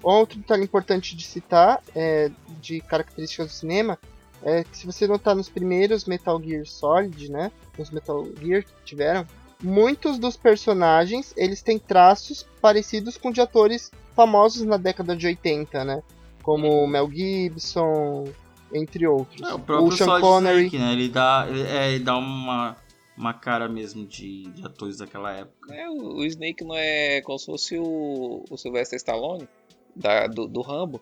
Outro 0.02 0.38
detalhe 0.38 0.62
importante 0.62 1.16
de 1.16 1.24
citar, 1.24 1.82
é, 1.94 2.30
de 2.60 2.80
características 2.80 3.46
do 3.48 3.52
cinema, 3.52 3.98
é 4.42 4.62
que 4.62 4.76
se 4.78 4.86
você 4.86 5.06
notar 5.06 5.34
nos 5.34 5.48
primeiros 5.48 6.04
Metal 6.04 6.40
Gear 6.40 6.64
Solid, 6.66 7.30
né, 7.30 7.50
nos 7.76 7.90
Metal 7.90 8.26
Gear 8.40 8.62
que 8.62 8.70
tiveram, 8.84 9.26
muitos 9.60 10.18
dos 10.18 10.36
personagens, 10.36 11.34
eles 11.36 11.62
têm 11.62 11.78
traços 11.78 12.46
parecidos 12.60 13.16
com 13.16 13.32
de 13.32 13.40
atores 13.40 13.90
famosos 14.14 14.62
na 14.62 14.76
década 14.76 15.16
de 15.16 15.26
80, 15.26 15.84
né, 15.84 16.02
como 16.42 16.86
Mel 16.86 17.10
Gibson, 17.10 18.28
entre 18.72 19.06
outros. 19.06 19.48
É, 19.48 19.54
o 19.54 19.58
próprio 19.58 19.96
Sean 19.96 20.06
Solid 20.06 20.20
Connery, 20.22 20.66
Snake, 20.66 20.78
né? 20.78 20.92
Ele 20.92 21.08
dá, 21.08 21.46
ele, 21.48 21.62
é, 21.62 21.90
ele 21.90 22.04
dá 22.04 22.16
uma, 22.16 22.76
uma 23.18 23.34
cara 23.34 23.68
mesmo 23.68 24.06
de, 24.06 24.44
de 24.44 24.64
atores 24.64 24.98
daquela 24.98 25.32
época. 25.32 25.74
É, 25.74 25.88
o, 25.90 26.18
o 26.18 26.24
Snake 26.24 26.64
não 26.64 26.74
é 26.76 27.20
como 27.22 27.38
se 27.38 27.46
fosse 27.46 27.76
o, 27.78 28.44
o 28.48 28.56
Sylvester 28.56 28.96
Stallone 28.96 29.48
da- 29.96 30.26
do, 30.26 30.46
do 30.46 30.60
Rambo. 30.62 31.00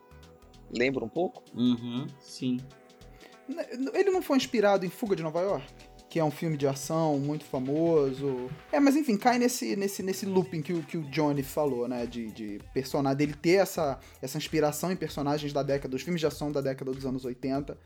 Lembra 0.71 1.05
um 1.05 1.09
pouco? 1.09 1.43
Uhum, 1.55 2.07
sim. 2.19 2.59
Ele 3.95 4.11
não 4.11 4.21
foi 4.23 4.37
inspirado 4.37 4.85
em 4.85 4.89
Fuga 4.91 5.15
de 5.15 5.23
Nova 5.23 5.41
York? 5.41 5.65
Que 6.09 6.19
é 6.19 6.25
um 6.25 6.31
filme 6.31 6.57
de 6.57 6.67
ação 6.67 7.19
muito 7.19 7.45
famoso. 7.45 8.49
É, 8.73 8.81
mas 8.81 8.97
enfim, 8.97 9.17
cai 9.17 9.39
nesse, 9.39 9.77
nesse, 9.77 10.03
nesse 10.03 10.25
looping 10.27 10.63
que, 10.63 10.73
o- 10.73 10.83
que 10.83 10.97
o 10.97 11.03
Johnny 11.11 11.43
falou, 11.43 11.87
né? 11.87 12.07
De, 12.07 12.31
de 12.33 12.59
personagem, 12.73 13.17
dele 13.19 13.35
ter 13.35 13.57
essa, 13.57 13.99
essa 14.23 14.39
inspiração 14.39 14.91
em 14.91 14.97
personagens 14.97 15.53
da 15.53 15.63
década, 15.63 15.91
dos 15.91 16.03
filmes 16.03 16.21
de 16.21 16.27
ação 16.27 16.51
da 16.51 16.61
década 16.61 16.91
dos 16.93 17.05
anos 17.05 17.25
80, 17.25 17.77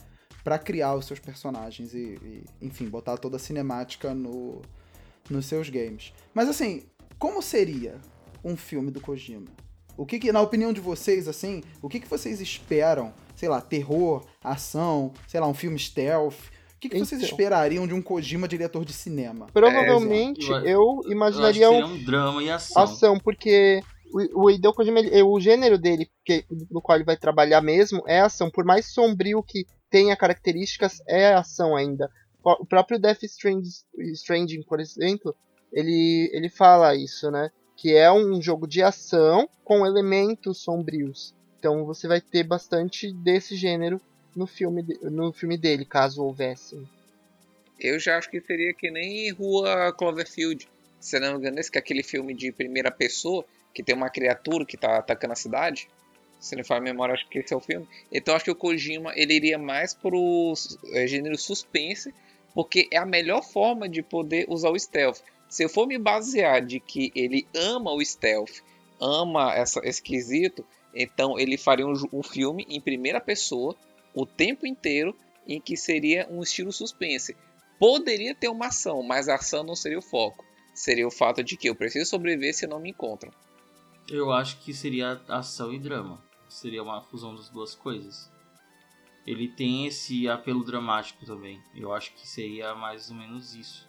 pra 0.44 0.58
criar 0.58 0.94
os 0.94 1.04
seus 1.06 1.18
personagens 1.18 1.94
e, 1.94 2.18
e, 2.22 2.44
enfim, 2.62 2.88
botar 2.88 3.16
toda 3.16 3.36
a 3.36 3.40
cinemática 3.40 4.14
no, 4.14 4.62
nos 5.28 5.46
seus 5.46 5.68
games. 5.68 6.12
Mas 6.34 6.48
assim, 6.48 6.82
como 7.18 7.42
seria 7.42 7.96
um 8.44 8.56
filme 8.56 8.90
do 8.90 9.00
Kojima? 9.00 9.46
O 9.96 10.06
que, 10.06 10.18
que 10.18 10.32
na 10.32 10.40
opinião 10.40 10.72
de 10.72 10.80
vocês, 10.80 11.28
assim, 11.28 11.62
o 11.82 11.88
que, 11.88 12.00
que 12.00 12.08
vocês 12.08 12.40
esperam? 12.40 13.12
Sei 13.36 13.48
lá, 13.48 13.60
terror, 13.60 14.24
ação, 14.42 15.12
sei 15.28 15.40
lá, 15.40 15.46
um 15.46 15.52
filme 15.54 15.78
stealth. 15.78 16.34
O 16.76 16.80
que, 16.80 16.88
que 16.88 16.98
vocês 16.98 17.20
Então. 17.20 17.30
esperariam 17.30 17.86
de 17.86 17.92
um 17.92 18.00
Kojima 18.00 18.48
diretor 18.48 18.86
de 18.86 18.94
cinema? 18.94 19.46
provavelmente 19.52 20.50
É, 20.50 20.56
eu- 20.56 20.62
eu 20.62 20.72
Eu 20.74 20.90
acho 20.98 21.02
que 21.08 21.12
imaginaria 21.12 21.70
um 21.70 21.72
seria 21.72 21.86
um 21.86 22.04
drama 22.04 22.42
e 22.42 22.50
ação. 22.50 22.82
ação, 22.82 23.18
porque 23.18 23.82
o, 24.12 24.50
Hideo 24.50 24.72
Kojima, 24.72 24.98
ele- 25.00 25.22
o 25.22 25.38
gênero 25.40 25.78
dele, 25.78 26.10
que, 26.24 26.44
no 26.70 26.80
qual 26.82 26.96
ele 26.96 27.04
vai 27.04 27.16
trabalhar 27.16 27.60
mesmo, 27.60 28.02
é 28.06 28.20
ação. 28.20 28.50
Por 28.50 28.64
mais 28.64 28.86
sombrio 28.92 29.42
que 29.42 29.66
tenha 29.90 30.16
características, 30.16 31.00
é 31.06 31.32
ação 31.34 31.76
ainda. 31.76 32.10
O 32.42 32.64
próprio 32.64 32.98
Death 32.98 33.22
Stranding, 33.22 34.62
por 34.62 34.80
exemplo, 34.80 35.34
ele, 35.72 36.30
ele 36.32 36.48
fala 36.48 36.94
isso, 36.94 37.30
né? 37.30 37.50
Que 37.76 37.94
é 37.94 38.10
um 38.10 38.40
jogo 38.40 38.66
de 38.66 38.82
ação 38.82 39.48
com 39.64 39.86
elementos 39.86 40.62
sombrios. 40.62 41.34
Então 41.58 41.84
você 41.84 42.08
vai 42.08 42.20
ter 42.20 42.42
bastante 42.44 43.12
desse 43.12 43.56
gênero 43.56 44.00
no 44.34 44.46
filme, 44.46 44.82
no 45.02 45.32
filme 45.32 45.58
dele, 45.58 45.84
caso 45.84 46.22
houvesse. 46.24 46.80
Eu 47.78 47.98
já 47.98 48.18
acho 48.18 48.30
que 48.30 48.40
seria 48.40 48.72
que 48.74 48.90
nem 48.90 49.30
Rua 49.32 49.92
Cloverfield. 49.92 50.68
Se 50.98 51.18
não 51.18 51.32
me 51.32 51.38
engano, 51.38 51.58
esse 51.58 51.70
que 51.70 51.78
é 51.78 51.80
aquele 51.80 52.02
filme 52.02 52.34
de 52.34 52.52
primeira 52.52 52.90
pessoa, 52.90 53.44
que 53.74 53.82
tem 53.82 53.94
uma 53.94 54.10
criatura 54.10 54.64
que 54.64 54.76
tá 54.76 54.98
atacando 54.98 55.32
a 55.32 55.36
cidade. 55.36 55.88
Se 56.38 56.56
não 56.56 56.64
faz 56.64 56.82
memória, 56.82 57.14
acho 57.14 57.28
que 57.28 57.38
esse 57.38 57.52
é 57.52 57.56
o 57.56 57.60
filme. 57.60 57.86
Então 58.10 58.34
acho 58.34 58.44
que 58.44 58.50
o 58.50 58.56
Kojima 58.56 59.12
ele 59.14 59.34
iria 59.34 59.58
mais 59.58 59.92
pro 59.92 60.54
é, 60.92 61.06
gênero 61.06 61.36
suspense, 61.36 62.14
porque 62.54 62.88
é 62.90 62.96
a 62.96 63.06
melhor 63.06 63.42
forma 63.42 63.88
de 63.88 64.02
poder 64.02 64.46
usar 64.48 64.70
o 64.70 64.78
stealth. 64.78 65.20
Se 65.48 65.64
eu 65.64 65.68
for 65.68 65.86
me 65.86 65.98
basear 65.98 66.64
de 66.64 66.80
que 66.80 67.12
ele 67.14 67.46
ama 67.54 67.92
o 67.92 68.04
stealth, 68.04 68.62
ama 69.00 69.54
essa, 69.54 69.80
esse 69.84 70.02
quesito, 70.02 70.64
então 70.94 71.38
ele 71.38 71.56
faria 71.56 71.86
um, 71.86 71.94
um 72.12 72.22
filme 72.22 72.64
em 72.68 72.80
primeira 72.80 73.20
pessoa, 73.20 73.76
o 74.14 74.24
tempo 74.24 74.66
inteiro, 74.66 75.14
em 75.46 75.60
que 75.60 75.76
seria 75.76 76.26
um 76.30 76.42
estilo 76.42 76.72
suspense. 76.72 77.36
Poderia 77.78 78.34
ter 78.34 78.48
uma 78.48 78.66
ação, 78.66 79.02
mas 79.02 79.28
a 79.28 79.36
ação 79.36 79.64
não 79.64 79.74
seria 79.74 79.98
o 79.98 80.02
foco. 80.02 80.44
Seria 80.74 81.06
o 81.06 81.10
fato 81.10 81.42
de 81.42 81.56
que 81.56 81.68
eu 81.68 81.74
preciso 81.74 82.08
sobreviver 82.08 82.54
se 82.54 82.66
não 82.66 82.78
me 82.78 82.90
encontram. 82.90 83.32
Eu 84.10 84.32
acho 84.32 84.58
que 84.58 84.74
seria 84.74 85.22
ação 85.28 85.72
e 85.72 85.78
drama. 85.78 86.20
Seria 86.48 86.82
uma 86.82 87.00
fusão 87.00 87.32
das 87.34 87.48
duas 87.48 87.76
coisas. 87.76 88.28
Ele 89.24 89.46
tem 89.46 89.86
esse 89.86 90.28
apelo 90.28 90.64
dramático 90.64 91.24
também. 91.24 91.62
Eu 91.76 91.92
acho 91.92 92.12
que 92.14 92.26
seria 92.26 92.74
mais 92.74 93.08
ou 93.08 93.16
menos 93.16 93.54
isso. 93.54 93.88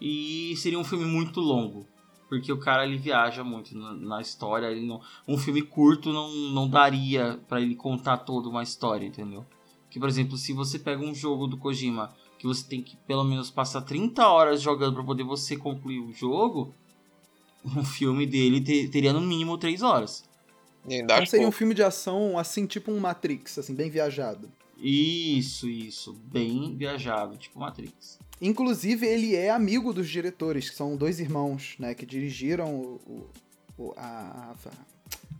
E 0.00 0.54
seria 0.56 0.78
um 0.78 0.84
filme 0.84 1.04
muito 1.04 1.40
longo. 1.40 1.86
Porque 2.28 2.52
o 2.52 2.58
cara 2.58 2.84
ele 2.84 2.96
viaja 2.96 3.44
muito 3.44 3.78
na, 3.78 4.20
história. 4.20 4.66
Ele 4.66 4.84
não, 4.84 5.00
um 5.28 5.38
filme 5.38 5.62
curto 5.62 6.12
não, 6.12 6.28
não 6.52 6.68
daria 6.68 7.40
pra 7.46 7.60
ele 7.60 7.76
contar 7.76 8.18
toda 8.18 8.48
uma 8.48 8.64
história, 8.64 9.06
entendeu? 9.06 9.46
Que, 9.88 10.00
por 10.00 10.08
exemplo, 10.08 10.36
se 10.36 10.52
você 10.52 10.76
pega 10.76 11.04
um 11.04 11.14
jogo 11.14 11.46
do 11.46 11.56
Kojima 11.56 12.12
que 12.36 12.48
você 12.48 12.68
tem 12.68 12.82
que 12.82 12.96
pelo 13.06 13.22
menos 13.22 13.48
passar 13.48 13.82
30 13.82 14.26
horas 14.26 14.60
jogando 14.60 14.94
pra 14.94 15.04
poder 15.04 15.22
você 15.22 15.56
concluir 15.56 16.00
o 16.00 16.12
jogo, 16.12 16.74
um 17.76 17.84
filme 17.84 18.26
dele 18.26 18.60
te- 18.60 18.88
teria 18.88 19.12
no 19.12 19.20
mínimo 19.20 19.56
3 19.58 19.82
horas. 19.82 20.24
Então 20.88 21.26
seria 21.26 21.48
um 21.48 21.52
filme 21.52 21.74
de 21.74 21.82
ação, 21.82 22.38
assim, 22.38 22.64
tipo 22.66 22.92
um 22.92 23.00
Matrix, 23.00 23.58
assim, 23.58 23.74
bem 23.74 23.90
viajado. 23.90 24.50
Isso, 24.78 25.68
isso. 25.68 26.12
Bem 26.30 26.76
viajado, 26.76 27.36
tipo 27.36 27.58
Matrix. 27.58 28.18
Inclusive, 28.40 29.06
ele 29.06 29.34
é 29.34 29.50
amigo 29.50 29.92
dos 29.92 30.08
diretores, 30.08 30.68
que 30.70 30.76
são 30.76 30.96
dois 30.96 31.18
irmãos, 31.18 31.74
né? 31.78 31.94
Que 31.94 32.04
dirigiram 32.04 32.74
o, 32.74 33.00
o- 33.06 33.30
o- 33.88 33.94
a, 33.96 34.54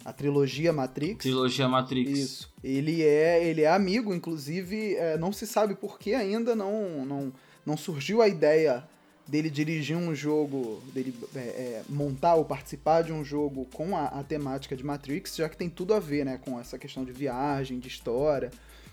a, 0.05 0.11
a 0.11 0.13
trilogia 0.13 0.73
Matrix. 0.73 1.19
Trilogia 1.23 1.69
Matrix. 1.69 2.19
Isso. 2.19 2.55
Ele 2.65 3.03
é, 3.03 3.47
ele 3.47 3.61
é 3.63 3.69
amigo, 3.71 4.15
inclusive, 4.15 4.95
é, 4.97 5.19
não 5.19 5.31
se 5.33 5.47
sabe 5.47 5.75
por 5.75 5.99
que 5.99 6.15
ainda 6.15 6.57
não, 6.57 7.05
não, 7.05 7.33
não 7.65 7.77
surgiu 7.77 8.23
a 8.23 8.29
ideia 8.29 8.89
dele 9.27 9.51
dirigir 9.51 9.97
um 9.97 10.15
jogo, 10.15 10.81
dele 10.95 11.15
é, 11.35 11.39
é, 11.39 11.83
montar 11.89 12.35
ou 12.37 12.45
participar 12.45 13.03
de 13.03 13.13
um 13.13 13.25
jogo 13.25 13.67
com 13.75 13.97
a, 13.97 14.05
a 14.07 14.23
temática 14.23 14.77
de 14.77 14.85
Matrix, 14.85 15.37
já 15.37 15.49
que 15.49 15.57
tem 15.57 15.69
tudo 15.69 15.95
a 15.95 15.99
ver, 16.01 16.25
né, 16.25 16.39
com 16.39 16.59
essa 16.61 16.79
questão 16.79 17.05
de 17.05 17.13
viagem, 17.13 17.79
de 17.81 17.89
história, 17.89 18.51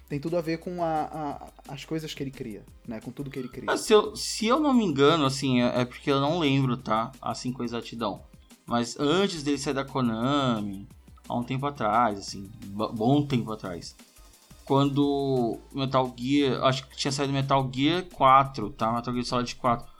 tem 0.09 0.19
tudo 0.19 0.35
a 0.37 0.41
ver 0.41 0.57
com 0.57 0.83
a, 0.83 1.03
a- 1.03 1.47
as 1.73 1.85
coisas 1.85 2.13
que 2.13 2.23
ele 2.23 2.31
cria, 2.31 2.63
né, 2.87 2.99
com 2.99 3.11
tudo 3.11 3.29
que 3.29 3.37
ele 3.37 3.47
cria. 3.47 3.65
Mas 3.67 3.81
se 3.81 3.93
eu, 3.93 4.15
se 4.15 4.47
eu 4.47 4.59
não 4.59 4.73
me 4.73 4.83
engano, 4.83 5.25
assim, 5.25 5.61
é 5.61 5.81
é 5.81 5.85
porque 5.85 6.09
eu 6.11 6.19
não 6.19 6.39
lembro, 6.39 6.77
tá? 6.77 7.11
Assim, 7.21 7.51
com 7.53 7.63
exatidão. 7.63 8.21
Mas 8.65 8.97
antes 8.99 9.43
dele 9.43 9.57
sair 9.57 9.73
da 9.73 9.85
Konami, 9.85 10.87
há 11.27 11.35
um 11.37 11.43
tempo 11.43 11.65
atrás, 11.67 12.17
assim, 12.19 12.49
bo- 12.67 12.91
bom 12.91 13.25
tempo 13.25 13.51
atrás. 13.51 13.95
Quando 14.65 15.57
Metal 15.73 16.13
Gear, 16.17 16.63
acho 16.63 16.87
que 16.87 16.95
tinha 16.95 17.11
saído 17.11 17.33
Metal 17.33 17.69
Gear 17.73 18.03
4, 18.13 18.69
tá? 18.71 18.91
Metal 18.93 19.13
Gear 19.13 19.25
Solid 19.25 19.55
4. 19.57 19.92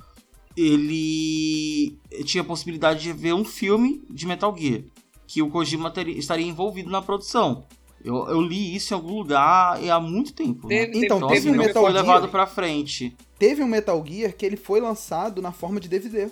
Ele 0.56 1.97
tinha 2.26 2.41
a 2.41 2.45
possibilidade 2.45 3.01
de 3.01 3.14
ver 3.14 3.34
um 3.34 3.45
filme 3.45 4.04
de 4.10 4.26
Metal 4.26 4.56
Gear, 4.58 4.82
que 5.28 5.41
o 5.41 5.49
Kojima 5.49 5.89
teria- 5.91 6.18
estaria 6.18 6.45
envolvido 6.45 6.89
na 6.89 7.01
produção. 7.01 7.66
Eu, 8.04 8.28
eu 8.28 8.41
li 8.41 8.76
isso 8.76 8.93
em 8.93 8.97
algum 8.97 9.14
lugar 9.16 9.82
e 9.82 9.89
há 9.89 9.99
muito 9.99 10.34
tempo. 10.34 10.68
né? 10.68 10.86
Teve, 10.86 10.97
Então, 11.06 11.18
Então, 11.18 11.28
teve 11.30 11.39
assim, 11.49 11.58
um 11.58 11.58
Metal 11.58 11.84
foi 11.84 11.91
Gear- 11.93 12.06
levado 12.06 12.28
pra 12.30 12.45
frente. 12.45 13.16
Teve 13.39 13.64
um 13.64 13.68
Metal 13.68 14.04
Gear 14.06 14.34
que 14.36 14.45
ele 14.45 14.58
foi 14.58 14.82
lançado 14.82 15.41
na 15.41 15.51
forma 15.54 15.80
de 15.80 15.88
DVD. 15.88 16.30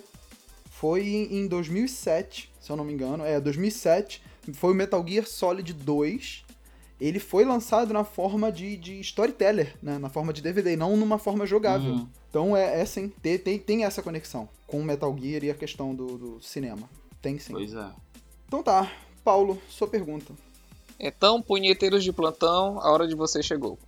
Foi 0.70 1.06
em, 1.06 1.38
em 1.38 1.46
2007, 1.46 2.50
se 2.60 2.70
eu 2.70 2.76
não 2.76 2.84
me 2.84 2.92
engano. 2.92 3.24
É, 3.24 3.40
2007. 3.40 4.22
Foi 4.54 4.72
o 4.72 4.74
Metal 4.76 5.02
Gear 5.06 5.26
Solid 5.26 5.72
2. 5.72 6.44
ele 7.00 7.18
foi 7.18 7.44
lançado 7.44 7.92
na 7.94 8.04
forma 8.04 8.52
de, 8.52 8.76
de 8.76 9.00
storyteller, 9.00 9.74
né? 9.82 9.98
Na 9.98 10.08
forma 10.08 10.32
de 10.32 10.40
DVD, 10.42 10.76
não 10.76 10.96
numa 10.96 11.18
forma 11.18 11.44
jogável. 11.46 11.94
Hum. 11.94 12.08
Então 12.32 12.56
é, 12.56 12.80
é 12.80 12.86
sim, 12.86 13.10
tem, 13.20 13.36
tem, 13.36 13.58
tem 13.58 13.84
essa 13.84 14.02
conexão 14.02 14.48
com 14.66 14.80
o 14.80 14.82
Metal 14.82 15.14
Gear 15.18 15.44
e 15.44 15.50
a 15.50 15.54
questão 15.54 15.94
do, 15.94 16.16
do 16.16 16.42
cinema. 16.42 16.88
Tem 17.20 17.38
sim. 17.38 17.52
Pois 17.52 17.74
é. 17.74 17.90
Então 18.48 18.62
tá, 18.62 18.90
Paulo, 19.22 19.60
sua 19.68 19.86
pergunta. 19.86 20.32
Então, 20.98 21.42
punheteiros 21.42 22.02
de 22.02 22.10
plantão, 22.10 22.80
a 22.80 22.90
hora 22.90 23.06
de 23.06 23.14
você 23.14 23.42
chegou. 23.42 23.78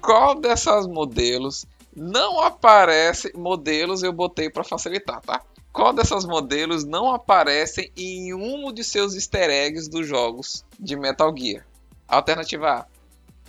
Qual 0.00 0.34
dessas 0.40 0.86
modelos 0.86 1.66
não 1.94 2.40
aparece? 2.40 3.36
Modelos 3.36 4.02
eu 4.02 4.14
botei 4.14 4.48
pra 4.48 4.64
facilitar, 4.64 5.20
tá? 5.20 5.42
Qual 5.70 5.92
dessas 5.92 6.24
modelos 6.24 6.84
não 6.84 7.12
aparecem 7.12 7.92
em 7.94 8.32
um 8.32 8.72
de 8.72 8.82
seus 8.82 9.14
easter 9.14 9.50
eggs 9.50 9.90
dos 9.90 10.06
jogos 10.06 10.64
de 10.80 10.96
Metal 10.96 11.36
Gear? 11.36 11.66
Alternativa 12.08 12.78
A: 12.78 12.91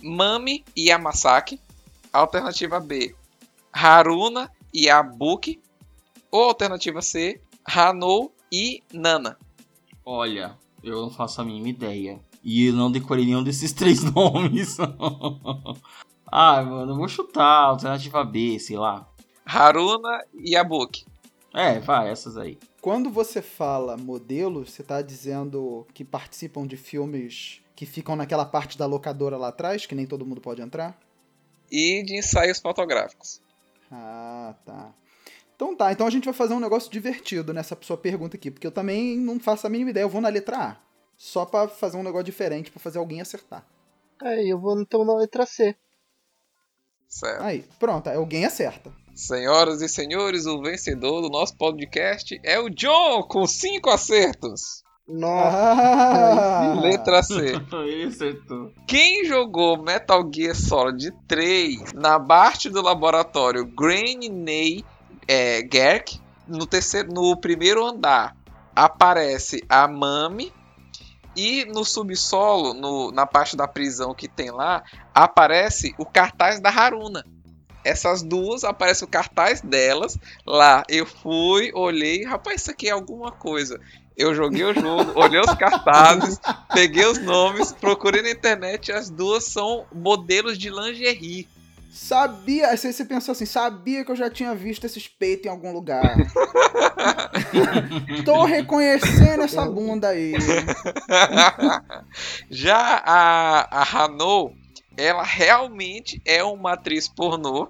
Mami 0.04 0.62
e 0.76 0.88
Yamasaki. 0.88 1.58
Alternativa 2.12 2.78
B: 2.78 3.14
Haruna 3.72 4.50
e 4.72 4.90
Abuki. 4.90 5.58
Ou 6.30 6.44
alternativa 6.44 7.00
C: 7.00 7.40
Hanou 7.64 8.34
e 8.52 8.82
Nana. 8.92 9.38
Olha, 10.04 10.58
eu 10.82 11.00
não 11.00 11.10
faço 11.10 11.40
a 11.40 11.44
mínima 11.44 11.70
ideia. 11.70 12.20
E 12.42 12.66
eu 12.66 12.74
não 12.74 12.92
decorei 12.92 13.24
nenhum 13.24 13.42
desses 13.42 13.72
três 13.74 14.04
nomes. 14.04 14.76
ah, 16.30 16.62
mano, 16.62 16.92
eu 16.92 16.96
vou 16.96 17.08
chutar. 17.08 17.64
Alternativa 17.64 18.22
B, 18.22 18.58
sei 18.58 18.76
lá. 18.76 19.08
Haruna 19.46 20.22
e 20.34 20.54
Abuki. 20.54 21.06
É, 21.54 21.80
vai, 21.80 22.10
essas 22.10 22.36
aí. 22.36 22.58
Quando 22.82 23.08
você 23.08 23.40
fala 23.40 23.96
modelos, 23.96 24.70
você 24.70 24.82
tá 24.82 25.00
dizendo 25.00 25.86
que 25.94 26.04
participam 26.04 26.66
de 26.66 26.76
filmes 26.76 27.63
que 27.74 27.86
ficam 27.86 28.16
naquela 28.16 28.44
parte 28.44 28.78
da 28.78 28.86
locadora 28.86 29.36
lá 29.36 29.48
atrás, 29.48 29.86
que 29.86 29.94
nem 29.94 30.06
todo 30.06 30.24
mundo 30.24 30.40
pode 30.40 30.62
entrar? 30.62 30.98
E 31.70 32.02
de 32.02 32.16
ensaios 32.16 32.60
fotográficos. 32.60 33.40
Ah, 33.90 34.54
tá. 34.64 34.94
Então 35.56 35.76
tá, 35.76 35.92
então 35.92 36.06
a 36.06 36.10
gente 36.10 36.24
vai 36.24 36.34
fazer 36.34 36.54
um 36.54 36.60
negócio 36.60 36.90
divertido 36.90 37.52
nessa 37.52 37.76
sua 37.80 37.96
pergunta 37.96 38.36
aqui, 38.36 38.50
porque 38.50 38.66
eu 38.66 38.72
também 38.72 39.16
não 39.16 39.38
faço 39.38 39.66
a 39.66 39.70
mínima 39.70 39.90
ideia, 39.90 40.04
eu 40.04 40.08
vou 40.08 40.20
na 40.20 40.28
letra 40.28 40.56
A. 40.56 40.76
Só 41.16 41.44
pra 41.44 41.68
fazer 41.68 41.96
um 41.96 42.02
negócio 42.02 42.24
diferente, 42.24 42.70
pra 42.70 42.80
fazer 42.80 42.98
alguém 42.98 43.20
acertar. 43.20 43.64
É, 44.22 44.44
eu 44.44 44.58
vou 44.58 44.80
então 44.80 45.04
na 45.04 45.14
letra 45.14 45.46
C. 45.46 45.76
Certo. 47.08 47.42
Aí, 47.42 47.64
pronto, 47.78 48.08
aí 48.08 48.16
alguém 48.16 48.44
acerta. 48.44 48.92
Senhoras 49.14 49.80
e 49.80 49.88
senhores, 49.88 50.44
o 50.44 50.60
vencedor 50.60 51.22
do 51.22 51.28
nosso 51.28 51.56
podcast 51.56 52.40
é 52.42 52.58
o 52.58 52.68
John, 52.68 53.22
com 53.22 53.46
cinco 53.46 53.90
acertos. 53.90 54.83
Nossa. 55.06 55.56
Ah, 55.58 56.74
Letra 56.80 57.22
C. 57.22 57.52
Ele 57.84 58.04
acertou. 58.04 58.72
Quem 58.86 59.24
jogou 59.26 59.82
Metal 59.82 60.22
Gear 60.34 60.54
Solid 60.54 61.12
3 61.28 61.92
na 61.92 62.18
parte 62.18 62.70
do 62.70 62.80
laboratório 62.80 63.66
Granny 63.66 64.84
é, 65.28 65.60
Gerk, 65.70 66.18
no, 66.48 66.66
terceiro, 66.66 67.12
no 67.12 67.36
primeiro 67.36 67.84
andar 67.86 68.34
aparece 68.74 69.62
a 69.68 69.86
Mami 69.86 70.52
e 71.36 71.64
no 71.66 71.84
subsolo, 71.84 72.74
no- 72.74 73.10
na 73.12 73.26
parte 73.26 73.56
da 73.56 73.66
prisão 73.68 74.14
que 74.14 74.28
tem 74.28 74.50
lá, 74.50 74.82
aparece 75.14 75.94
o 75.98 76.04
cartaz 76.06 76.60
da 76.60 76.70
Haruna. 76.70 77.24
Essas 77.84 78.22
duas 78.22 78.64
aparece 78.64 79.04
o 79.04 79.08
cartaz 79.08 79.60
delas 79.60 80.18
lá. 80.46 80.82
Eu 80.88 81.04
fui, 81.04 81.70
olhei, 81.74 82.24
rapaz, 82.24 82.62
isso 82.62 82.70
aqui 82.70 82.88
é 82.88 82.92
alguma 82.92 83.30
coisa. 83.30 83.78
Eu 84.16 84.34
joguei 84.34 84.64
o 84.64 84.72
jogo, 84.72 85.12
olhei 85.18 85.40
os 85.40 85.54
cartazes, 85.54 86.38
peguei 86.72 87.04
os 87.04 87.18
nomes, 87.18 87.72
procurei 87.72 88.22
na 88.22 88.30
internet, 88.30 88.92
as 88.92 89.10
duas 89.10 89.44
são 89.44 89.86
modelos 89.92 90.56
de 90.56 90.70
lingerie. 90.70 91.48
Sabia, 91.90 92.76
você 92.76 92.92
você 92.92 93.04
pensou 93.04 93.32
assim, 93.32 93.46
sabia 93.46 94.04
que 94.04 94.10
eu 94.10 94.16
já 94.16 94.28
tinha 94.28 94.52
visto 94.52 94.84
esses 94.84 95.06
peitos 95.06 95.46
em 95.46 95.48
algum 95.48 95.72
lugar. 95.72 96.16
Tô 98.24 98.44
reconhecendo 98.44 99.42
essa 99.42 99.64
bunda 99.64 100.08
aí. 100.08 100.34
Já 102.50 103.00
a, 103.04 103.80
a 103.80 104.04
Hanou, 104.04 104.52
ela 104.96 105.22
realmente 105.22 106.20
é 106.24 106.42
uma 106.42 106.72
atriz 106.72 107.08
pornô 107.08 107.68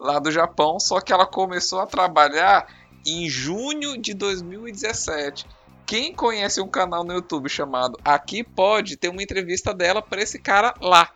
lá 0.00 0.18
do 0.18 0.30
Japão, 0.30 0.80
só 0.80 1.00
que 1.00 1.12
ela 1.12 1.26
começou 1.26 1.80
a 1.80 1.86
trabalhar 1.86 2.66
em 3.06 3.28
junho 3.28 3.96
de 3.96 4.12
2017. 4.12 5.46
Quem 5.86 6.12
conhece 6.12 6.60
um 6.60 6.66
canal 6.66 7.04
no 7.04 7.12
YouTube 7.12 7.48
chamado 7.48 7.96
Aqui 8.04 8.42
Pode, 8.42 8.96
tem 8.96 9.08
uma 9.08 9.22
entrevista 9.22 9.72
dela 9.72 10.02
pra 10.02 10.20
esse 10.20 10.36
cara 10.36 10.74
lá. 10.80 11.12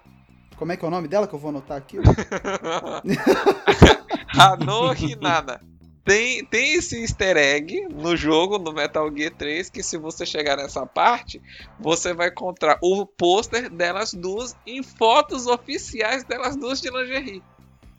Como 0.57 0.71
é 0.71 0.77
que 0.77 0.85
é 0.85 0.89
o 0.89 0.91
nome 0.91 1.09
dela 1.09 1.27
que 1.27 1.35
eu 1.35 1.41
vou 1.41 1.49
anotar 1.49 1.77
aqui? 1.77 1.99
Hanou 4.39 4.95
Hinata. 4.95 5.61
Tem, 6.05 6.45
tem 6.45 6.75
esse 6.75 7.03
easter 7.03 7.37
egg 7.37 7.89
no 7.91 8.17
jogo, 8.17 8.59
no 8.59 8.73
Metal 8.73 9.11
Gear 9.15 9.33
3, 9.37 9.71
que 9.71 9.83
se 9.83 9.99
você 9.99 10.25
chegar 10.25 10.57
nessa 10.57 10.87
parte, 10.87 11.43
você 11.79 12.15
vai 12.15 12.29
encontrar 12.29 12.79
o 12.81 13.05
pôster 13.05 13.69
delas 13.69 14.15
duas 14.15 14.57
em 14.67 14.83
fotos 14.83 15.47
oficiais 15.47 16.25
delas 16.25 16.57
duas 16.57 16.81
de 16.81 16.91
lingerie. 16.91 17.43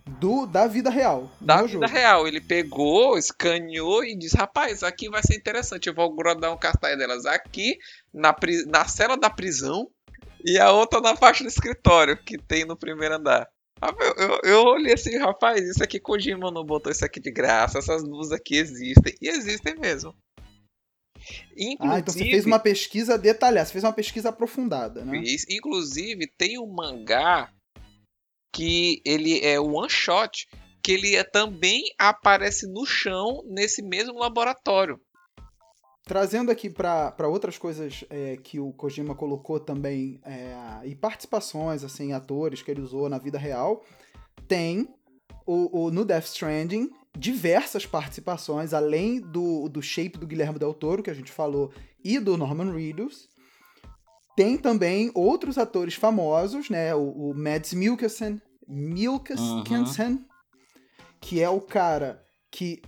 Do, 0.06 0.46
da 0.46 0.68
vida 0.68 0.90
real. 0.90 1.32
Da 1.40 1.58
vida 1.58 1.68
jogo. 1.68 1.86
real. 1.86 2.28
Ele 2.28 2.42
pegou, 2.42 3.18
escaneou 3.18 4.04
e 4.04 4.18
disse: 4.18 4.36
Rapaz, 4.36 4.84
aqui 4.84 5.10
vai 5.10 5.22
ser 5.22 5.36
interessante. 5.36 5.88
Eu 5.88 5.94
vou 5.94 6.14
grudar 6.16 6.52
um 6.52 6.58
cartaz 6.58 6.98
delas 6.98 7.26
aqui, 7.26 7.78
na, 8.14 8.36
na 8.68 8.86
cela 8.86 9.16
da 9.16 9.30
prisão, 9.30 9.88
e 10.44 10.58
a 10.58 10.72
outra 10.72 11.00
na 11.00 11.16
parte 11.16 11.44
do 11.44 11.50
escritório, 11.50 12.18
que 12.18 12.38
tem 12.38 12.66
no 12.66 12.76
primeiro 12.76 13.16
andar. 13.16 13.48
Eu, 14.00 14.16
eu, 14.16 14.40
eu 14.44 14.64
olhei 14.64 14.94
assim, 14.94 15.18
rapaz, 15.18 15.68
isso 15.68 15.84
aqui 15.84 16.00
Kojima 16.00 16.52
não 16.52 16.64
botou 16.64 16.92
isso 16.92 17.04
aqui 17.04 17.20
de 17.20 17.32
graça, 17.32 17.80
essas 17.80 18.04
luzes 18.04 18.32
aqui 18.32 18.58
existem. 18.58 19.16
E 19.20 19.28
existem 19.28 19.76
mesmo. 19.76 20.14
Inclusive, 21.58 21.96
Ah, 21.96 22.00
então 22.00 22.14
você 22.14 22.20
fez 22.20 22.46
uma 22.46 22.60
pesquisa 22.60 23.18
detalhada, 23.18 23.66
você 23.66 23.74
fez 23.74 23.84
uma 23.84 23.94
pesquisa 23.94 24.30
aprofundada, 24.30 25.04
né? 25.06 25.22
Inclusive, 25.50 26.28
tem 26.38 26.60
um 26.60 26.68
mangá 26.68 27.52
que 28.54 29.02
ele 29.06 29.40
é 29.40 29.60
one 29.60 29.90
shot, 29.90 30.48
que 30.84 30.92
ele 30.92 31.16
é- 31.16 31.24
também 31.24 31.84
aparece 31.98 32.68
no 32.68 32.86
chão 32.86 33.44
nesse 33.48 33.82
mesmo 33.82 34.18
laboratório. 34.20 35.00
Trazendo 36.04 36.52
aqui 36.52 36.70
pra 36.70 37.14
outras 37.28 37.58
coisas 37.58 38.04
é, 38.10 38.36
que 38.38 38.60
o 38.60 38.74
Kojima 38.74 39.16
colocou 39.16 39.60
também, 39.60 40.20
é, 40.26 40.82
e 40.86 40.96
participações, 40.96 41.84
assim, 41.84 42.12
atores 42.12 42.62
que 42.62 42.72
ele 42.72 42.82
usou 42.82 43.08
na 43.08 43.20
vida 43.20 43.38
real, 43.38 43.86
tem 44.48 44.88
o, 45.46 45.86
o- 45.86 45.92
no 45.92 46.04
Death 46.04 46.26
Stranding 46.26 46.90
diversas 47.18 47.86
participações, 47.86 48.74
além 48.74 49.20
do, 49.22 49.70
do 49.70 49.82
shape 49.82 50.18
do 50.18 50.26
Guilherme 50.26 50.58
Del 50.58 50.74
Toro, 50.74 51.04
que 51.04 51.10
a 51.10 51.14
gente 51.14 51.32
falou, 51.32 51.72
e 52.04 52.20
do 52.20 52.36
Norman 52.38 52.74
Reedus. 52.74 53.30
Tem 54.42 54.58
também 54.58 55.12
outros 55.14 55.60
atores 55.60 55.94
famosos, 55.94 56.68
né? 56.68 56.96
O, 56.96 57.30
o 57.30 57.34
Mads 57.36 57.74
Mikkelsen, 57.74 58.42
Mikkelsen, 58.68 60.26
que 61.20 61.40
é 61.40 61.48
o 61.48 61.62
cara 61.62 62.24
que 62.50 62.82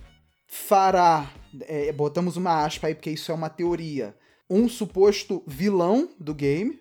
fará, 0.48 1.30
é, 1.60 1.92
botamos 1.92 2.36
uma 2.36 2.64
aspa 2.64 2.88
aí 2.88 2.94
porque 2.96 3.10
isso 3.10 3.30
é 3.30 3.34
uma 3.36 3.48
teoria, 3.48 4.16
um 4.50 4.68
suposto 4.68 5.44
vilão 5.46 6.08
do 6.18 6.34
game, 6.34 6.76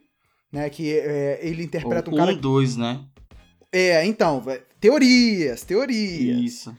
né? 0.51 0.67
Que 0.71 0.97
é, 0.97 1.39
ele 1.43 1.65
interpreta 1.65 2.09
um 2.09 2.15
um, 2.15 2.17
cara. 2.17 2.35
dois, 2.35 2.75
né? 2.75 3.05
É, 3.71 4.03
então, 4.07 4.43
teorias, 4.79 5.63
teorias. 5.63 6.51
Isso. 6.51 6.75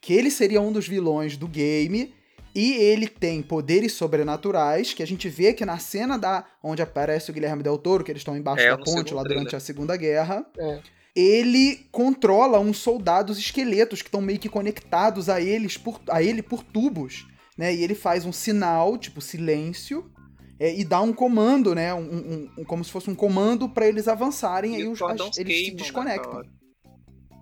Que 0.00 0.12
ele 0.12 0.30
seria 0.30 0.60
um 0.60 0.70
dos 0.70 0.86
vilões 0.86 1.36
do 1.36 1.48
game. 1.48 2.13
E 2.54 2.72
ele 2.74 3.08
tem 3.08 3.42
poderes 3.42 3.92
sobrenaturais, 3.94 4.94
que 4.94 5.02
a 5.02 5.06
gente 5.06 5.28
vê 5.28 5.52
que 5.52 5.64
na 5.66 5.78
cena 5.78 6.16
da 6.16 6.44
onde 6.62 6.80
aparece 6.82 7.30
o 7.30 7.34
Guilherme 7.34 7.62
Del 7.62 7.76
Toro, 7.76 8.04
que 8.04 8.12
eles 8.12 8.20
estão 8.20 8.36
embaixo 8.36 8.64
É, 8.64 8.70
da 8.70 8.78
ponte 8.78 9.12
lá 9.12 9.22
trailer. 9.22 9.38
durante 9.44 9.56
a 9.56 9.60
Segunda 9.60 9.96
Guerra. 9.96 10.46
É. 10.58 10.80
Ele 11.16 11.86
controla 11.92 12.58
uns 12.60 12.78
soldados 12.78 13.38
esqueletos 13.38 14.02
que 14.02 14.08
estão 14.08 14.20
meio 14.20 14.38
que 14.38 14.48
conectados 14.48 15.28
a 15.28 15.40
eles 15.40 15.76
por, 15.76 16.00
a 16.08 16.22
ele 16.22 16.42
por 16.42 16.62
tubos, 16.62 17.26
né? 17.58 17.74
E 17.74 17.82
ele 17.82 17.94
faz 17.94 18.24
um 18.24 18.32
sinal, 18.32 18.96
tipo 18.98 19.20
silêncio, 19.20 20.10
é, 20.58 20.72
e 20.76 20.84
dá 20.84 21.00
um 21.00 21.12
comando, 21.12 21.74
né? 21.74 21.92
Um, 21.94 21.98
um- 22.00 22.50
um- 22.58 22.64
como 22.64 22.84
se 22.84 22.90
fosse 22.90 23.10
um 23.10 23.14
comando 23.14 23.68
para 23.68 23.86
eles 23.86 24.06
avançarem, 24.08 24.72
e 24.74 24.76
aí 24.76 24.88
os 24.88 25.00
as- 25.02 25.38
eles 25.38 25.56
se 25.56 25.64
nessa 25.72 25.76
desconectam. 25.76 26.32
hora. 26.32 26.48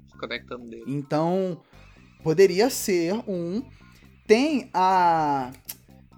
Desconectando 0.07 0.69
dele. 0.69 0.85
Então, 0.87 1.61
poderia 2.23 2.69
ser 2.71 3.15
um. 3.29 3.63
Tem 4.33 4.71
a. 4.73 5.53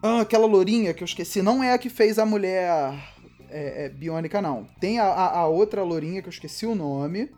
ah, 0.01 0.21
aquela 0.21 0.47
lourinha 0.47 0.95
que 0.95 1.03
eu 1.03 1.05
esqueci, 1.05 1.43
não 1.43 1.65
é 1.65 1.73
a 1.73 1.79
que 1.79 1.91
fez 1.91 2.17
a 2.17 2.25
mulher 2.25 2.95
é, 3.51 3.87
é, 3.87 3.89
biônica, 3.89 4.41
não. 4.41 4.69
Tem 4.79 5.01
a, 5.01 5.07
a- 5.07 5.39
a 5.41 5.47
outra 5.49 5.83
lourinha 5.83 6.23
que 6.23 6.29
eu 6.29 6.33
esqueci 6.33 6.65
o 6.65 6.77
nome, 6.77 7.33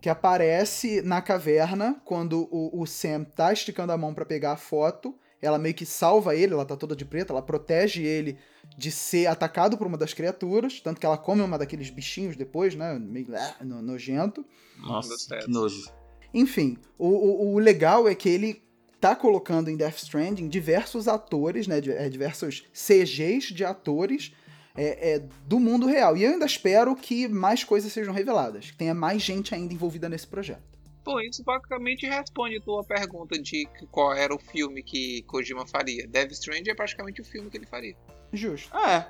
que 0.00 0.08
aparece 0.08 1.02
na 1.02 1.22
caverna 1.22 2.02
quando 2.04 2.48
o, 2.50 2.82
o 2.82 2.84
Sam 2.84 3.22
tá 3.22 3.52
esticando 3.52 3.92
a 3.92 3.96
mão 3.96 4.12
pra 4.12 4.24
pegar 4.24 4.52
a 4.52 4.56
foto. 4.56 5.14
ela 5.40 5.56
meio 5.56 5.74
que 5.74 5.86
salva 5.86 6.34
ele, 6.34 6.52
ela 6.52 6.64
tá 6.64 6.76
toda 6.76 6.96
de 6.96 7.04
preto, 7.04 7.30
ela 7.30 7.40
protege 7.42 8.02
ele 8.02 8.36
de 8.76 8.90
ser 8.90 9.26
atacado 9.28 9.78
por 9.78 9.86
uma 9.86 9.96
das 9.96 10.12
criaturas, 10.12 10.80
tanto 10.80 10.98
que 10.98 11.06
ela 11.06 11.16
come 11.16 11.42
uma 11.42 11.56
daqueles 11.58 11.90
bichinhos 11.90 12.34
depois, 12.36 12.74
né? 12.74 12.98
Meio 12.98 13.28
ah, 13.36 13.54
no- 13.64 13.80
nojento. 13.80 14.44
Nossa, 14.78 15.36
que 15.38 15.48
nojo. 15.48 15.92
Enfim, 16.34 16.76
o, 16.98 17.06
o, 17.06 17.54
o 17.54 17.58
legal 17.60 18.08
é 18.08 18.16
que 18.16 18.28
ele 18.28 18.62
tá 19.02 19.16
colocando 19.16 19.68
em 19.68 19.76
Death 19.76 19.96
Stranding 19.96 20.48
diversos 20.48 21.08
atores, 21.08 21.66
né? 21.66 21.78
é, 21.78 22.08
diversos 22.08 22.62
CGs 22.72 23.52
de 23.52 23.64
atores 23.64 24.32
é, 24.76 25.14
é, 25.14 25.28
do 25.44 25.58
mundo 25.58 25.86
real. 25.86 26.16
E 26.16 26.22
eu 26.22 26.30
ainda 26.30 26.46
espero 26.46 26.94
que 26.94 27.26
mais 27.26 27.64
coisas 27.64 27.92
sejam 27.92 28.14
reveladas, 28.14 28.70
que 28.70 28.76
tenha 28.76 28.94
mais 28.94 29.20
gente 29.20 29.56
ainda 29.56 29.74
envolvida 29.74 30.08
nesse 30.08 30.28
projeto. 30.28 30.62
Pô, 31.02 31.20
isso 31.20 31.42
basicamente 31.42 32.06
responde 32.06 32.58
a 32.58 32.60
tua 32.60 32.84
pergunta 32.84 33.36
de 33.36 33.68
qual 33.90 34.14
era 34.14 34.32
o 34.32 34.38
filme 34.38 34.84
que 34.84 35.22
Kojima 35.22 35.66
faria. 35.66 36.06
Death 36.06 36.30
Stranding 36.30 36.70
é 36.70 36.74
praticamente 36.74 37.20
o 37.20 37.24
filme 37.24 37.50
que 37.50 37.56
ele 37.56 37.66
faria. 37.66 37.96
Justo. 38.32 38.72
É, 38.76 39.08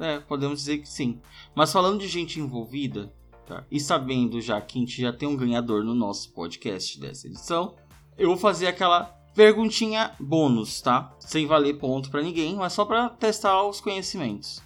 é, 0.00 0.20
podemos 0.20 0.58
dizer 0.58 0.80
que 0.80 0.86
sim. 0.86 1.18
Mas 1.54 1.72
falando 1.72 1.98
de 1.98 2.08
gente 2.08 2.38
envolvida, 2.38 3.10
tá? 3.46 3.64
E 3.70 3.80
sabendo 3.80 4.38
já 4.38 4.60
que 4.60 4.76
a 4.76 4.80
gente 4.82 5.00
já 5.00 5.14
tem 5.14 5.26
um 5.26 5.36
ganhador 5.36 5.82
no 5.82 5.94
nosso 5.94 6.30
podcast 6.34 7.00
dessa 7.00 7.26
edição, 7.26 7.74
eu 8.18 8.28
vou 8.28 8.36
fazer 8.36 8.66
aquela 8.66 9.18
perguntinha 9.34 10.12
bônus, 10.18 10.80
tá? 10.80 11.12
Sem 11.20 11.46
valer 11.46 11.78
ponto 11.78 12.10
pra 12.10 12.22
ninguém, 12.22 12.54
mas 12.56 12.72
só 12.72 12.84
pra 12.84 13.08
testar 13.08 13.62
os 13.64 13.80
conhecimentos. 13.80 14.62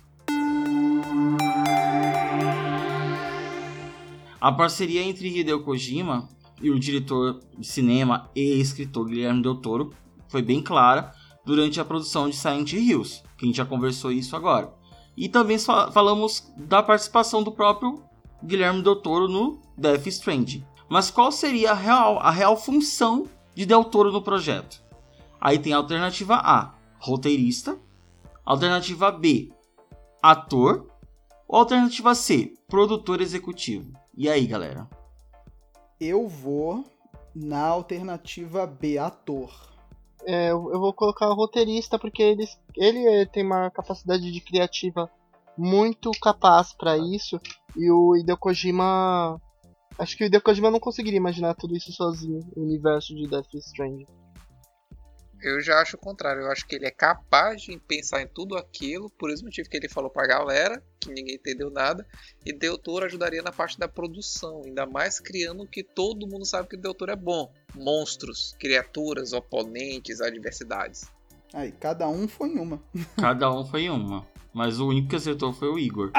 A 4.41 4.53
parceria 4.53 5.03
entre 5.03 5.29
Hideo 5.29 5.63
Kojima 5.63 6.29
e 6.61 6.71
o 6.71 6.79
diretor 6.79 7.41
de 7.59 7.67
cinema 7.67 8.31
e 8.35 8.61
escritor 8.61 9.07
Guilherme 9.07 9.43
Del 9.43 9.57
Toro 9.57 9.93
foi 10.29 10.43
bem 10.43 10.63
clara 10.63 11.13
durante 11.45 11.81
a 11.81 11.85
produção 11.85 12.29
de 12.29 12.37
Silent 12.37 12.73
Hills, 12.73 13.23
que 13.39 13.45
a 13.45 13.47
gente 13.47 13.57
já 13.57 13.65
conversou 13.65 14.11
isso 14.13 14.35
agora. 14.37 14.73
E 15.17 15.29
também 15.29 15.59
fa- 15.59 15.91
falamos 15.91 16.53
da 16.57 16.83
participação 16.83 17.43
do 17.43 17.53
próprio 17.53 18.03
Guilherme 18.43 18.83
Del 18.83 18.97
Toro 18.97 19.29
no 19.29 19.61
Death 19.77 20.07
Stranding. 20.09 20.65
Mas 20.89 21.11
qual 21.11 21.33
seria 21.33 21.71
a 21.71 21.75
real, 21.75 22.19
a 22.19 22.31
real 22.31 22.57
função 22.57 23.27
de 23.55 23.67
Del 23.67 23.85
Toro 23.85 24.11
no 24.11 24.23
projeto? 24.23 24.83
Aí 25.41 25.59
tem 25.59 25.73
a 25.73 25.77
alternativa 25.77 26.37
A, 26.37 26.75
roteirista. 26.99 27.79
Alternativa 28.45 29.11
B, 29.11 29.53
ator. 30.23 30.87
Ou 31.47 31.59
alternativa 31.59 32.15
C, 32.15 32.55
produtor 32.69 33.21
executivo. 33.21 33.93
E 34.17 34.29
aí, 34.29 34.47
galera? 34.47 34.89
Eu 36.01 36.27
vou 36.27 36.85
na 37.35 37.67
alternativa 37.67 38.67
B, 38.67 38.99
ator. 38.99 39.51
É, 40.27 40.51
eu 40.51 40.81
vou 40.81 40.93
colocar 40.93 41.29
o 41.29 41.35
roteirista 41.35 41.99
porque 41.99 42.23
ele, 42.23 42.45
ele 42.77 43.07
eh, 43.07 43.27
tem 43.27 43.45
uma 43.45 43.71
capacidade 43.71 44.33
de 44.33 44.41
criativa 44.41 45.11
muito 45.57 46.11
capaz 46.13 46.73
pra 46.73 46.97
isso. 46.97 47.41
E 47.77 47.91
o 47.91 48.17
Hideo 48.17 48.37
Kojima. 48.37 49.41
Acho 49.99 50.17
que 50.17 50.25
o 50.25 50.27
Hideo 50.27 50.41
Kojima 50.41 50.71
não 50.71 50.81
conseguiria 50.81 51.19
imaginar 51.19 51.55
tudo 51.55 51.77
isso 51.77 51.93
sozinho, 51.93 52.41
o 52.57 52.63
universo 52.63 53.15
de 53.15 53.29
Death 53.29 53.55
Stranding. 53.55 54.07
Eu 55.45 55.61
já 55.61 55.81
acho 55.81 55.97
o 55.97 56.01
contrário. 56.01 56.43
Eu 56.43 56.51
acho 56.51 56.67
que 56.67 56.75
ele 56.75 56.87
é 56.87 56.91
capaz 56.91 57.61
de 57.61 57.79
pensar 57.79 58.23
em 58.23 58.27
tudo 58.27 58.57
aquilo, 58.57 59.11
por 59.11 59.31
esse 59.31 59.45
motivo 59.45 59.69
que 59.69 59.77
ele 59.77 59.91
falou 59.91 60.09
pra 60.09 60.27
galera, 60.27 60.83
que 60.99 61.11
ninguém 61.13 61.35
entendeu 61.35 61.71
nada, 61.71 62.07
e 62.47 62.53
Del 62.53 62.79
Toro 62.79 63.05
ajudaria 63.05 63.43
na 63.43 63.53
parte 63.53 63.79
da 63.79 63.87
produção, 63.87 64.63
ainda 64.65 64.87
mais 64.87 65.21
criando 65.21 65.65
o 65.65 65.67
que 65.67 65.85
todo 65.85 66.27
mundo 66.27 66.47
sabe 66.47 66.71
que 66.71 66.79
Del 66.79 66.95
Toro 66.95 67.13
é 67.13 67.17
bom: 67.17 67.53
monstros, 67.75 68.57
criaturas, 68.59 69.35
oponentes, 69.35 70.23
adversidades. 70.23 71.13
Aí, 71.53 71.71
cada 71.73 72.09
um 72.09 72.27
foi 72.27 72.49
em 72.49 72.59
uma. 72.59 72.83
Cada 73.21 73.53
um 73.53 73.65
foi 73.67 73.83
em 73.83 73.91
uma. 73.91 74.27
Mas 74.53 74.81
o 74.81 74.89
único 74.89 75.09
que 75.09 75.17
acertou 75.17 75.53
foi 75.53 75.69
o 75.69 75.79
Igor. 75.79 76.11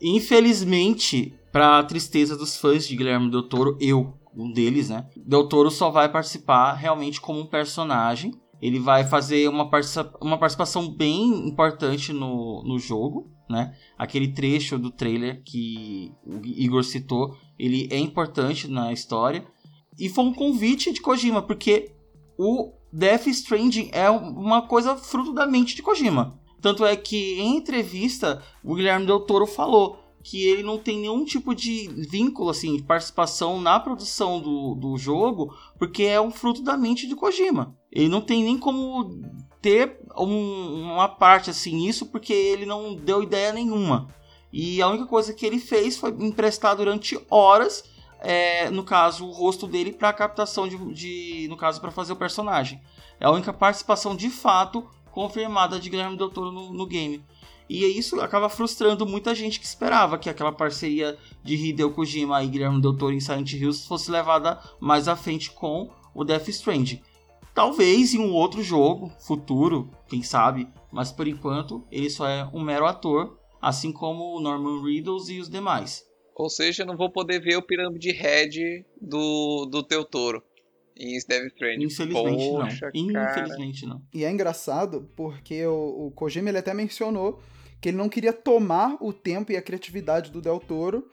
Infelizmente, 0.00 1.34
pra 1.52 1.82
tristeza 1.84 2.36
dos 2.36 2.56
fãs 2.56 2.86
de 2.86 2.96
Guilherme 2.96 3.30
Del 3.30 3.42
Toro, 3.48 3.76
eu, 3.80 4.14
um 4.36 4.52
deles, 4.52 4.88
né? 4.88 5.06
Del 5.16 5.48
Toro 5.48 5.70
só 5.70 5.90
vai 5.90 6.10
participar 6.10 6.74
realmente 6.74 7.20
como 7.20 7.40
um 7.40 7.46
personagem. 7.46 8.32
Ele 8.60 8.78
vai 8.78 9.04
fazer 9.04 9.48
uma, 9.48 9.70
participa- 9.70 10.18
uma 10.20 10.36
participação 10.36 10.88
bem 10.88 11.48
importante 11.48 12.12
no, 12.12 12.62
no 12.64 12.78
jogo, 12.78 13.30
né? 13.48 13.74
Aquele 13.96 14.28
trecho 14.28 14.78
do 14.78 14.90
trailer 14.90 15.42
que 15.44 16.12
o 16.26 16.40
Igor 16.44 16.82
citou, 16.84 17.36
ele 17.58 17.88
é 17.90 17.98
importante 17.98 18.68
na 18.68 18.92
história. 18.92 19.46
E 19.98 20.08
foi 20.08 20.24
um 20.24 20.34
convite 20.34 20.92
de 20.92 21.00
Kojima, 21.00 21.42
porque 21.42 21.92
o 22.38 22.72
Death 22.92 23.26
Stranding 23.28 23.90
é 23.92 24.08
uma 24.10 24.62
coisa 24.62 24.96
fruto 24.96 25.32
da 25.32 25.46
mente 25.46 25.74
de 25.74 25.82
Kojima. 25.82 26.38
Tanto 26.60 26.84
é 26.84 26.96
que 26.96 27.38
em 27.40 27.56
entrevista 27.56 28.42
o 28.64 28.74
Guilherme 28.74 29.06
Del 29.06 29.20
Toro 29.20 29.46
falou 29.46 29.98
que 30.22 30.44
ele 30.44 30.62
não 30.62 30.76
tem 30.76 30.98
nenhum 30.98 31.24
tipo 31.24 31.54
de 31.54 31.88
vínculo, 32.10 32.50
assim, 32.50 32.76
de 32.76 32.82
participação 32.82 33.60
na 33.60 33.78
produção 33.80 34.40
do, 34.40 34.74
do 34.74 34.96
jogo, 34.98 35.54
porque 35.78 36.02
é 36.02 36.20
um 36.20 36.30
fruto 36.30 36.60
da 36.62 36.76
mente 36.76 37.06
de 37.06 37.14
Kojima. 37.16 37.74
Ele 37.90 38.08
não 38.08 38.20
tem 38.20 38.42
nem 38.42 38.58
como 38.58 39.22
ter 39.62 39.98
um- 40.18 40.92
uma 40.92 41.08
parte 41.08 41.48
assim 41.50 41.74
nisso, 41.76 42.06
porque 42.06 42.32
ele 42.32 42.66
não 42.66 42.94
deu 42.94 43.22
ideia 43.22 43.52
nenhuma. 43.52 44.08
E 44.52 44.82
a 44.82 44.88
única 44.88 45.06
coisa 45.06 45.32
que 45.32 45.46
ele 45.46 45.58
fez 45.58 45.96
foi 45.96 46.10
emprestar 46.10 46.76
durante 46.76 47.18
horas, 47.30 47.84
é, 48.20 48.68
no 48.70 48.82
caso, 48.82 49.24
o 49.26 49.30
rosto 49.30 49.66
dele 49.66 49.92
para 49.92 50.12
captação 50.12 50.68
de, 50.68 50.76
de- 50.92 51.46
no 51.48 51.56
caso, 51.56 51.80
para 51.80 51.90
fazer 51.90 52.12
o 52.12 52.16
personagem. 52.16 52.80
É 53.20 53.26
a 53.26 53.30
única 53.30 53.52
participação 53.52 54.14
de 54.14 54.28
fato 54.30 54.84
confirmada 55.12 55.78
de 55.78 55.90
Guilherme 55.90 56.16
Del 56.16 56.30
Toro 56.30 56.52
no, 56.52 56.72
no 56.72 56.86
game. 56.86 57.24
E 57.68 57.84
isso 57.84 58.18
acaba 58.20 58.48
frustrando 58.48 59.06
muita 59.06 59.34
gente 59.34 59.60
que 59.60 59.66
esperava 59.66 60.16
que 60.16 60.30
aquela 60.30 60.52
parceria 60.52 61.18
de 61.44 61.54
Hideo 61.54 61.92
Kojima 61.92 62.42
e 62.42 62.48
Guilherme 62.48 62.80
Del 62.80 62.96
Toro 62.96 63.12
em 63.12 63.20
Silent 63.20 63.52
Hills 63.52 63.86
fosse 63.86 64.10
levada 64.10 64.58
mais 64.80 65.06
à 65.06 65.14
frente 65.14 65.50
com 65.50 65.90
o 66.14 66.24
Death 66.24 66.48
Stranding. 66.48 67.02
Talvez 67.54 68.14
em 68.14 68.20
um 68.20 68.32
outro 68.32 68.62
jogo 68.62 69.12
futuro, 69.18 69.90
quem 70.08 70.22
sabe, 70.22 70.68
mas 70.90 71.12
por 71.12 71.26
enquanto 71.26 71.84
ele 71.90 72.08
só 72.08 72.26
é 72.26 72.48
um 72.54 72.62
mero 72.62 72.86
ator, 72.86 73.38
assim 73.60 73.92
como 73.92 74.36
o 74.36 74.40
Norman 74.40 74.82
Reedus 74.82 75.28
e 75.28 75.38
os 75.38 75.50
demais. 75.50 76.06
Ou 76.34 76.48
seja, 76.48 76.84
não 76.84 76.96
vou 76.96 77.10
poder 77.10 77.40
ver 77.40 77.56
o 77.56 77.62
Pirâmide 77.62 78.12
Red 78.12 78.84
do, 79.00 79.66
do 79.66 79.82
Teu 79.82 80.04
Toro 80.04 80.42
em 80.98 81.18
Death 81.26 81.46
Stranding. 81.52 81.84
Infelizmente 81.84 82.50
Poxa, 82.50 82.90
não. 82.94 83.12
cara. 83.12 83.40
Infelizmente 83.40 83.86
não. 83.86 84.02
E 84.12 84.24
é 84.24 84.30
engraçado 84.30 85.08
porque 85.14 85.64
o, 85.66 86.06
o 86.06 86.10
Kojima 86.10 86.48
ele 86.48 86.58
até 86.58 86.74
mencionou 86.74 87.40
que 87.80 87.90
ele 87.90 87.96
não 87.96 88.08
queria 88.08 88.32
tomar 88.32 88.96
o 89.00 89.12
tempo 89.12 89.52
e 89.52 89.56
a 89.56 89.62
criatividade 89.62 90.30
do 90.32 90.40
Del 90.40 90.58
Toro, 90.58 91.08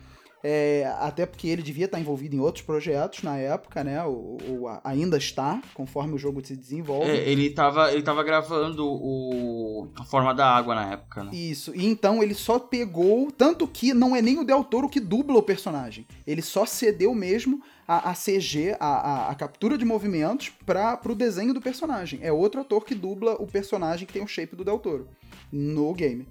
é, 0.48 0.86
até 1.00 1.26
porque 1.26 1.48
ele 1.48 1.64
devia 1.64 1.86
estar 1.86 2.00
envolvido 2.00 2.36
em 2.36 2.40
outros 2.40 2.64
projetos 2.64 3.24
na 3.24 3.36
época, 3.36 3.84
né? 3.84 3.98
A- 4.00 4.82
ainda 4.84 5.18
está, 5.18 5.60
conforme 5.74 6.14
o 6.14 6.18
jogo 6.20 6.46
se 6.46 6.56
desenvolve. 6.56 7.10
É, 7.10 7.28
ele 7.30 7.50
tava, 7.50 7.92
ele 7.92 8.04
tava 8.04 8.24
gravando 8.24 8.86
o 8.86 9.88
a 9.96 10.04
forma 10.04 10.34
da 10.36 10.48
água 10.48 10.76
na 10.76 10.92
época, 10.94 11.24
né? 11.24 11.32
Isso, 11.34 11.76
e 11.76 11.86
então 11.86 12.22
ele 12.22 12.36
só 12.36 12.60
pegou. 12.60 13.32
Tanto 13.32 13.68
que 13.68 13.92
não 13.94 14.16
é 14.16 14.22
nem 14.22 14.38
o 14.38 14.44
Del 14.44 14.64
Toro 14.64 14.88
que 14.88 15.00
dubla 15.00 15.38
o 15.40 15.44
personagem. 15.44 16.06
Ele 16.28 16.42
só 16.44 16.64
cedeu 16.66 17.16
mesmo 17.16 17.62
a, 17.88 18.12
a 18.12 18.14
CG, 18.14 18.76
a, 18.80 18.86
a, 18.88 19.30
a 19.32 19.36
captura 19.36 19.78
de 19.78 19.86
movimentos, 19.86 20.50
para 20.66 20.96
pro 20.98 21.16
desenho 21.16 21.54
do 21.56 21.62
personagem. 21.62 22.20
É 22.22 22.32
outro 22.32 22.62
ator 22.62 22.86
que 22.86 22.94
dubla 22.94 23.34
o 23.40 23.48
personagem 23.48 24.06
que 24.06 24.14
tem 24.14 24.24
o 24.24 24.28
shape 24.28 24.56
do 24.56 24.64
Del 24.64 24.78
Toro 24.80 25.08
no 25.52 25.92
game. 25.94 26.28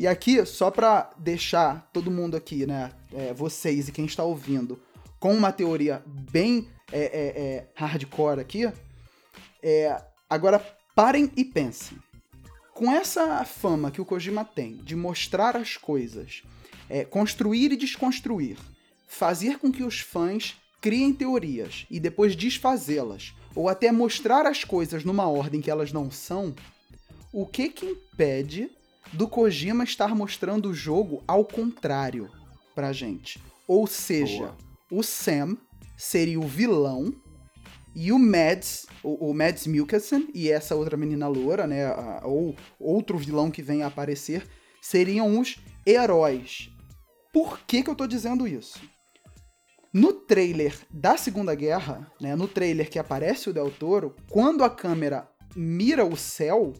E 0.00 0.06
aqui, 0.06 0.46
só 0.46 0.70
pra 0.70 1.10
deixar 1.18 1.90
todo 1.92 2.10
mundo 2.10 2.34
aqui, 2.34 2.64
né, 2.64 2.90
é, 3.12 3.34
vocês 3.34 3.86
e 3.86 3.92
quem 3.92 4.06
está 4.06 4.24
ouvindo, 4.24 4.80
com 5.18 5.34
uma 5.34 5.52
teoria 5.52 6.02
bem 6.06 6.66
é, 6.90 7.00
é, 7.00 7.42
é, 7.42 7.68
hardcore 7.74 8.40
aqui, 8.40 8.72
é, 9.62 10.02
agora 10.26 10.58
parem 10.94 11.30
e 11.36 11.44
pensem. 11.44 11.98
Com 12.72 12.90
essa 12.90 13.44
fama 13.44 13.90
que 13.90 14.00
o 14.00 14.06
Kojima 14.06 14.42
tem 14.42 14.76
de 14.76 14.96
mostrar 14.96 15.54
as 15.54 15.76
coisas, 15.76 16.44
é, 16.88 17.04
construir 17.04 17.70
e 17.70 17.76
desconstruir, 17.76 18.56
fazer 19.06 19.58
com 19.58 19.70
que 19.70 19.82
os 19.82 20.00
fãs 20.00 20.56
criem 20.80 21.12
teorias 21.12 21.84
e 21.90 22.00
depois 22.00 22.34
desfazê-las, 22.34 23.34
ou 23.54 23.68
até 23.68 23.92
mostrar 23.92 24.46
as 24.46 24.64
coisas 24.64 25.04
numa 25.04 25.28
ordem 25.28 25.60
que 25.60 25.70
elas 25.70 25.92
não 25.92 26.10
são, 26.10 26.54
o 27.30 27.44
que 27.44 27.68
que 27.68 27.84
impede 27.84 28.70
do 29.12 29.26
Kojima 29.28 29.84
estar 29.84 30.14
mostrando 30.14 30.70
o 30.70 30.74
jogo 30.74 31.22
ao 31.26 31.44
contrário 31.44 32.30
pra 32.74 32.92
gente? 32.92 33.40
Ou 33.66 33.86
seja, 33.86 34.38
Boa. 34.38 34.56
o 34.90 35.02
Sam 35.02 35.56
seria 35.96 36.38
o 36.40 36.46
vilão 36.46 37.12
e 37.94 38.12
o 38.12 38.18
Mads, 38.18 38.86
o, 39.02 39.30
o 39.30 39.34
Mads 39.34 39.66
Mikkelsen 39.66 40.28
e 40.32 40.48
essa 40.50 40.74
outra 40.76 40.96
menina 40.96 41.26
loura, 41.28 41.66
né, 41.66 41.86
a- 41.86 42.22
ou 42.24 42.54
outro 42.78 43.18
vilão 43.18 43.50
que 43.50 43.62
vem 43.62 43.82
a 43.82 43.88
aparecer, 43.88 44.46
seriam 44.80 45.38
os 45.40 45.56
heróis. 45.86 46.70
Por 47.32 47.60
que 47.60 47.82
que 47.82 47.90
eu 47.90 47.94
tô 47.94 48.06
dizendo 48.06 48.46
isso? 48.46 48.80
No 49.92 50.12
trailer 50.12 50.74
da 50.88 51.16
Segunda 51.16 51.52
Guerra, 51.54 52.10
né, 52.20 52.36
no 52.36 52.46
trailer 52.46 52.88
que 52.88 52.98
aparece 52.98 53.50
o 53.50 53.52
Del 53.52 53.70
Toro, 53.72 54.14
quando 54.30 54.62
a 54.62 54.70
câmera 54.70 55.28
mira 55.56 56.04
o 56.04 56.16
céu, 56.16 56.72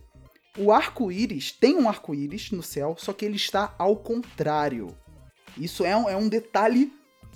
o 0.58 0.72
arco-íris 0.72 1.52
tem 1.52 1.76
um 1.76 1.88
arco-íris 1.88 2.50
no 2.50 2.62
céu, 2.62 2.96
só 2.98 3.12
que 3.12 3.24
ele 3.24 3.36
está 3.36 3.74
ao 3.78 3.96
contrário. 3.96 4.96
Isso 5.56 5.84
é 5.84 5.96
um, 5.96 6.08
é 6.08 6.16
um 6.16 6.28
detalhe, 6.28 6.92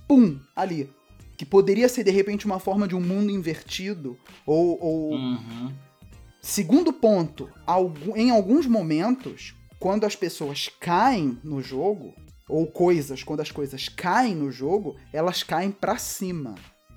pum, 0.06 0.38
ali. 0.54 0.90
Que 1.36 1.44
poderia 1.44 1.88
ser 1.88 2.04
de 2.04 2.10
repente 2.10 2.46
uma 2.46 2.60
forma 2.60 2.86
de 2.86 2.94
um 2.94 3.00
mundo 3.00 3.30
invertido, 3.30 4.18
ou. 4.46 4.78
ou... 4.82 5.12
Uhum. 5.12 5.72
Segundo 6.40 6.92
ponto, 6.92 7.50
em 8.14 8.30
alguns 8.30 8.66
momentos, 8.66 9.54
quando 9.78 10.04
as 10.04 10.14
pessoas 10.14 10.68
caem 10.78 11.38
no 11.42 11.62
jogo, 11.62 12.14
ou 12.48 12.66
coisas, 12.66 13.22
quando 13.22 13.40
as 13.40 13.50
coisas 13.50 13.88
caem 13.88 14.34
no 14.34 14.52
jogo, 14.52 14.96
elas 15.10 15.42
caem 15.42 15.70
pra 15.70 15.96
cima. 15.96 16.54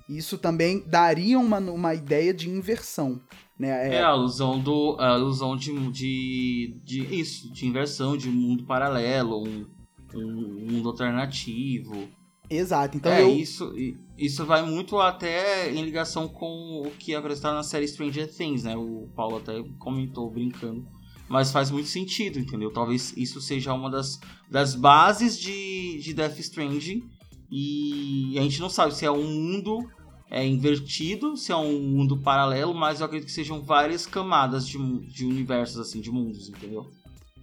Isso 0.08 0.38
também 0.38 0.82
daria 0.86 1.38
uma, 1.38 1.58
uma 1.58 1.94
ideia 1.94 2.32
de 2.32 2.48
inversão. 2.48 3.20
Né? 3.58 3.96
É 3.96 4.02
a 4.02 4.08
alusão 4.08 4.60
do. 4.60 4.96
A 4.98 5.08
alusão 5.08 5.56
de, 5.56 5.72
de, 5.90 6.80
de. 6.84 7.20
Isso, 7.20 7.52
de 7.52 7.66
inversão, 7.66 8.16
de 8.16 8.28
um 8.28 8.32
mundo 8.32 8.64
paralelo, 8.64 9.42
um, 9.42 9.66
um 10.14 10.66
mundo 10.70 10.88
alternativo. 10.88 12.08
Exato. 12.48 12.96
Então 12.96 13.12
é, 13.12 13.22
eu, 13.22 13.36
isso, 13.36 13.74
isso 14.16 14.46
vai 14.46 14.62
muito 14.62 14.98
até 14.98 15.70
em 15.70 15.82
ligação 15.82 16.28
com 16.28 16.82
o 16.86 16.90
que 16.98 17.12
é 17.12 17.16
apresentado 17.16 17.54
na 17.54 17.62
série 17.62 17.86
Stranger 17.86 18.32
Things, 18.32 18.62
né? 18.62 18.76
O 18.76 19.08
Paulo 19.14 19.36
até 19.36 19.62
comentou 19.78 20.30
brincando. 20.30 20.86
Mas 21.28 21.52
faz 21.52 21.70
muito 21.70 21.88
sentido, 21.88 22.38
entendeu? 22.38 22.72
Talvez 22.72 23.14
isso 23.14 23.38
seja 23.40 23.74
uma 23.74 23.90
das, 23.90 24.18
das 24.50 24.74
bases 24.74 25.38
de, 25.38 25.98
de 26.00 26.14
Death 26.14 26.38
Stranding. 26.38 27.02
E 27.50 28.34
a 28.38 28.42
gente 28.42 28.60
não 28.60 28.70
sabe 28.70 28.94
se 28.94 29.04
é 29.04 29.10
um 29.10 29.24
mundo 29.24 29.86
é, 30.30 30.46
invertido, 30.46 31.36
se 31.36 31.52
é 31.52 31.56
um 31.56 31.80
mundo 31.80 32.20
paralelo, 32.20 32.74
mas 32.74 33.00
eu 33.00 33.06
acredito 33.06 33.28
que 33.28 33.32
sejam 33.32 33.62
várias 33.62 34.06
camadas 34.06 34.66
de, 34.66 34.78
de 35.06 35.24
universos, 35.24 35.78
assim, 35.78 36.00
de 36.00 36.10
mundos, 36.10 36.48
entendeu? 36.48 36.86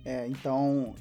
É, 0.04 0.28
então 0.28 0.94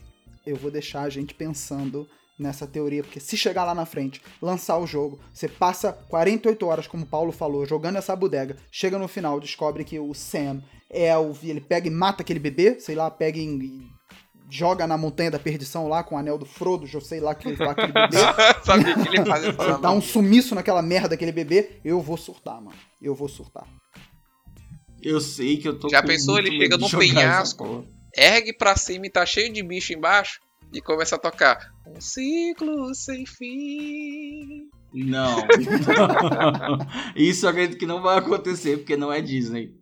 eu 0.47 0.57
vou 0.57 0.71
deixar 0.71 1.03
a 1.03 1.11
gente 1.11 1.35
pensando 1.35 2.09
nessa 2.39 2.67
teoria, 2.67 3.03
porque 3.03 3.21
se 3.21 3.37
chegar 3.37 3.65
lá 3.65 3.75
na 3.75 3.87
frente, 3.87 4.21
lançar 4.43 4.79
o 4.79 4.87
jogo, 4.87 5.21
você 5.33 5.49
passa 5.49 5.93
48 5.93 6.67
horas, 6.67 6.87
como 6.87 7.05
o 7.05 7.07
Paulo 7.07 7.33
falou, 7.33 7.65
jogando 7.65 7.97
essa 7.97 8.17
bodega, 8.17 8.57
chega 8.71 8.99
no 8.99 9.07
final, 9.07 9.39
descobre 9.39 9.85
que 9.85 9.99
o 9.99 10.13
Sam 10.15 10.63
é 10.91 11.17
o. 11.17 11.33
Ele 11.43 11.61
pega 11.61 11.87
e 11.87 11.91
mata 11.91 12.23
aquele 12.23 12.41
bebê, 12.41 12.81
sei 12.81 12.95
lá, 12.95 13.11
pega 13.11 13.39
e 13.39 13.94
joga 14.51 14.87
na 14.87 14.97
montanha 14.97 15.31
da 15.31 15.39
perdição 15.39 15.89
lá 15.89 16.03
com 16.03 16.15
o 16.15 16.19
anel 16.19 16.39
do 16.39 16.45
Frodo, 16.45 16.89
eu 16.93 17.01
sei 17.01 17.21
lá 17.21 17.35
que 17.35 17.55
lá 17.57 17.73
aquele 17.73 17.93
bebê. 17.93 18.17
Sabia 18.65 18.95
que 18.95 19.09
ele 19.09 19.25
fazia 19.25 19.79
dá 19.79 19.91
um 19.91 20.01
sumiço 20.01 20.55
naquela 20.55 20.83
merda 20.83 21.11
daquele 21.11 21.33
bebê, 21.33 21.81
eu 21.85 22.01
vou 22.01 22.17
surtar, 22.17 22.61
mano. 22.61 22.77
Eu 23.01 23.15
vou 23.15 23.29
surtar. 23.29 23.67
Eu 25.03 25.21
sei 25.21 25.59
que 25.59 25.69
eu 25.69 25.79
tô 25.79 25.89
Já 25.89 26.01
com 26.01 26.09
pensou? 26.09 26.39
Ele 26.39 26.51
chega 26.51 26.79
num 26.79 26.89
penhasco. 26.89 27.87
Ergue 28.17 28.53
pra 28.53 28.77
cima 28.77 29.07
e 29.07 29.11
tá 29.11 29.27
cheio 29.27 29.53
de 29.53 29.63
bicho 29.63 29.93
embaixo. 29.93 30.41
E 30.73 30.81
começa 30.81 31.17
a 31.17 31.19
tocar. 31.19 31.73
Um 31.87 32.01
ciclo 32.01 32.95
sem 32.95 33.27
fim. 33.27 34.69
Não. 34.93 35.47
Isso 37.15 37.45
eu 37.45 37.51
acredito 37.51 37.79
que 37.79 37.87
não 37.87 38.01
vai 38.01 38.19
acontecer, 38.19 38.79
porque 38.79 38.97
não 38.97 39.13
é 39.13 39.21
Disney. 39.21 39.75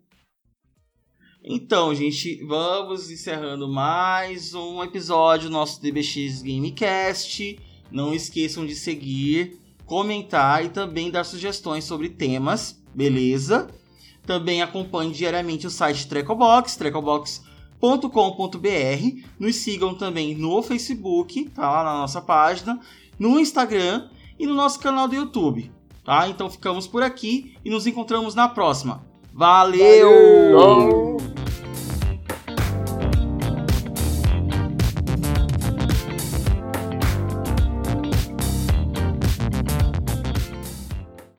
Então, 1.45 1.93
gente, 1.93 2.37
vamos 2.45 3.11
encerrando 3.11 3.67
mais 3.67 4.55
um 4.55 4.81
episódio 4.81 5.49
do 5.49 5.53
nosso 5.53 5.83
DBX 5.83 6.41
Gamecast. 6.41 7.59
Não 7.91 8.15
esqueçam 8.15 8.65
de 8.65 8.77
seguir, 8.77 9.59
comentar 9.85 10.65
e 10.65 10.69
também 10.69 11.11
dar 11.11 11.25
sugestões 11.25 11.83
sobre 11.83 12.09
temas, 12.09 12.81
beleza? 12.95 13.67
Também 14.25 14.63
acompanhe 14.63 15.11
diariamente 15.11 15.67
o 15.67 15.71
site 15.71 16.07
Trecobox, 16.07 16.77
trecobox.com.br. 16.77 19.27
Nos 19.37 19.57
sigam 19.57 19.97
também 19.97 20.37
no 20.37 20.63
Facebook, 20.63 21.47
tá 21.47 21.69
lá 21.69 21.83
na 21.83 21.99
nossa 21.99 22.21
página, 22.21 22.79
no 23.19 23.41
Instagram 23.41 24.09
e 24.39 24.47
no 24.47 24.55
nosso 24.55 24.79
canal 24.79 25.09
do 25.09 25.17
YouTube, 25.17 25.73
tá? 26.05 26.29
Então 26.29 26.49
ficamos 26.49 26.87
por 26.87 27.03
aqui 27.03 27.57
e 27.65 27.71
nos 27.71 27.85
encontramos 27.85 28.37
na 28.37 28.49
próxima. 28.49 29.11
Valeu! 29.35 30.53
Valeu. 30.53 31.17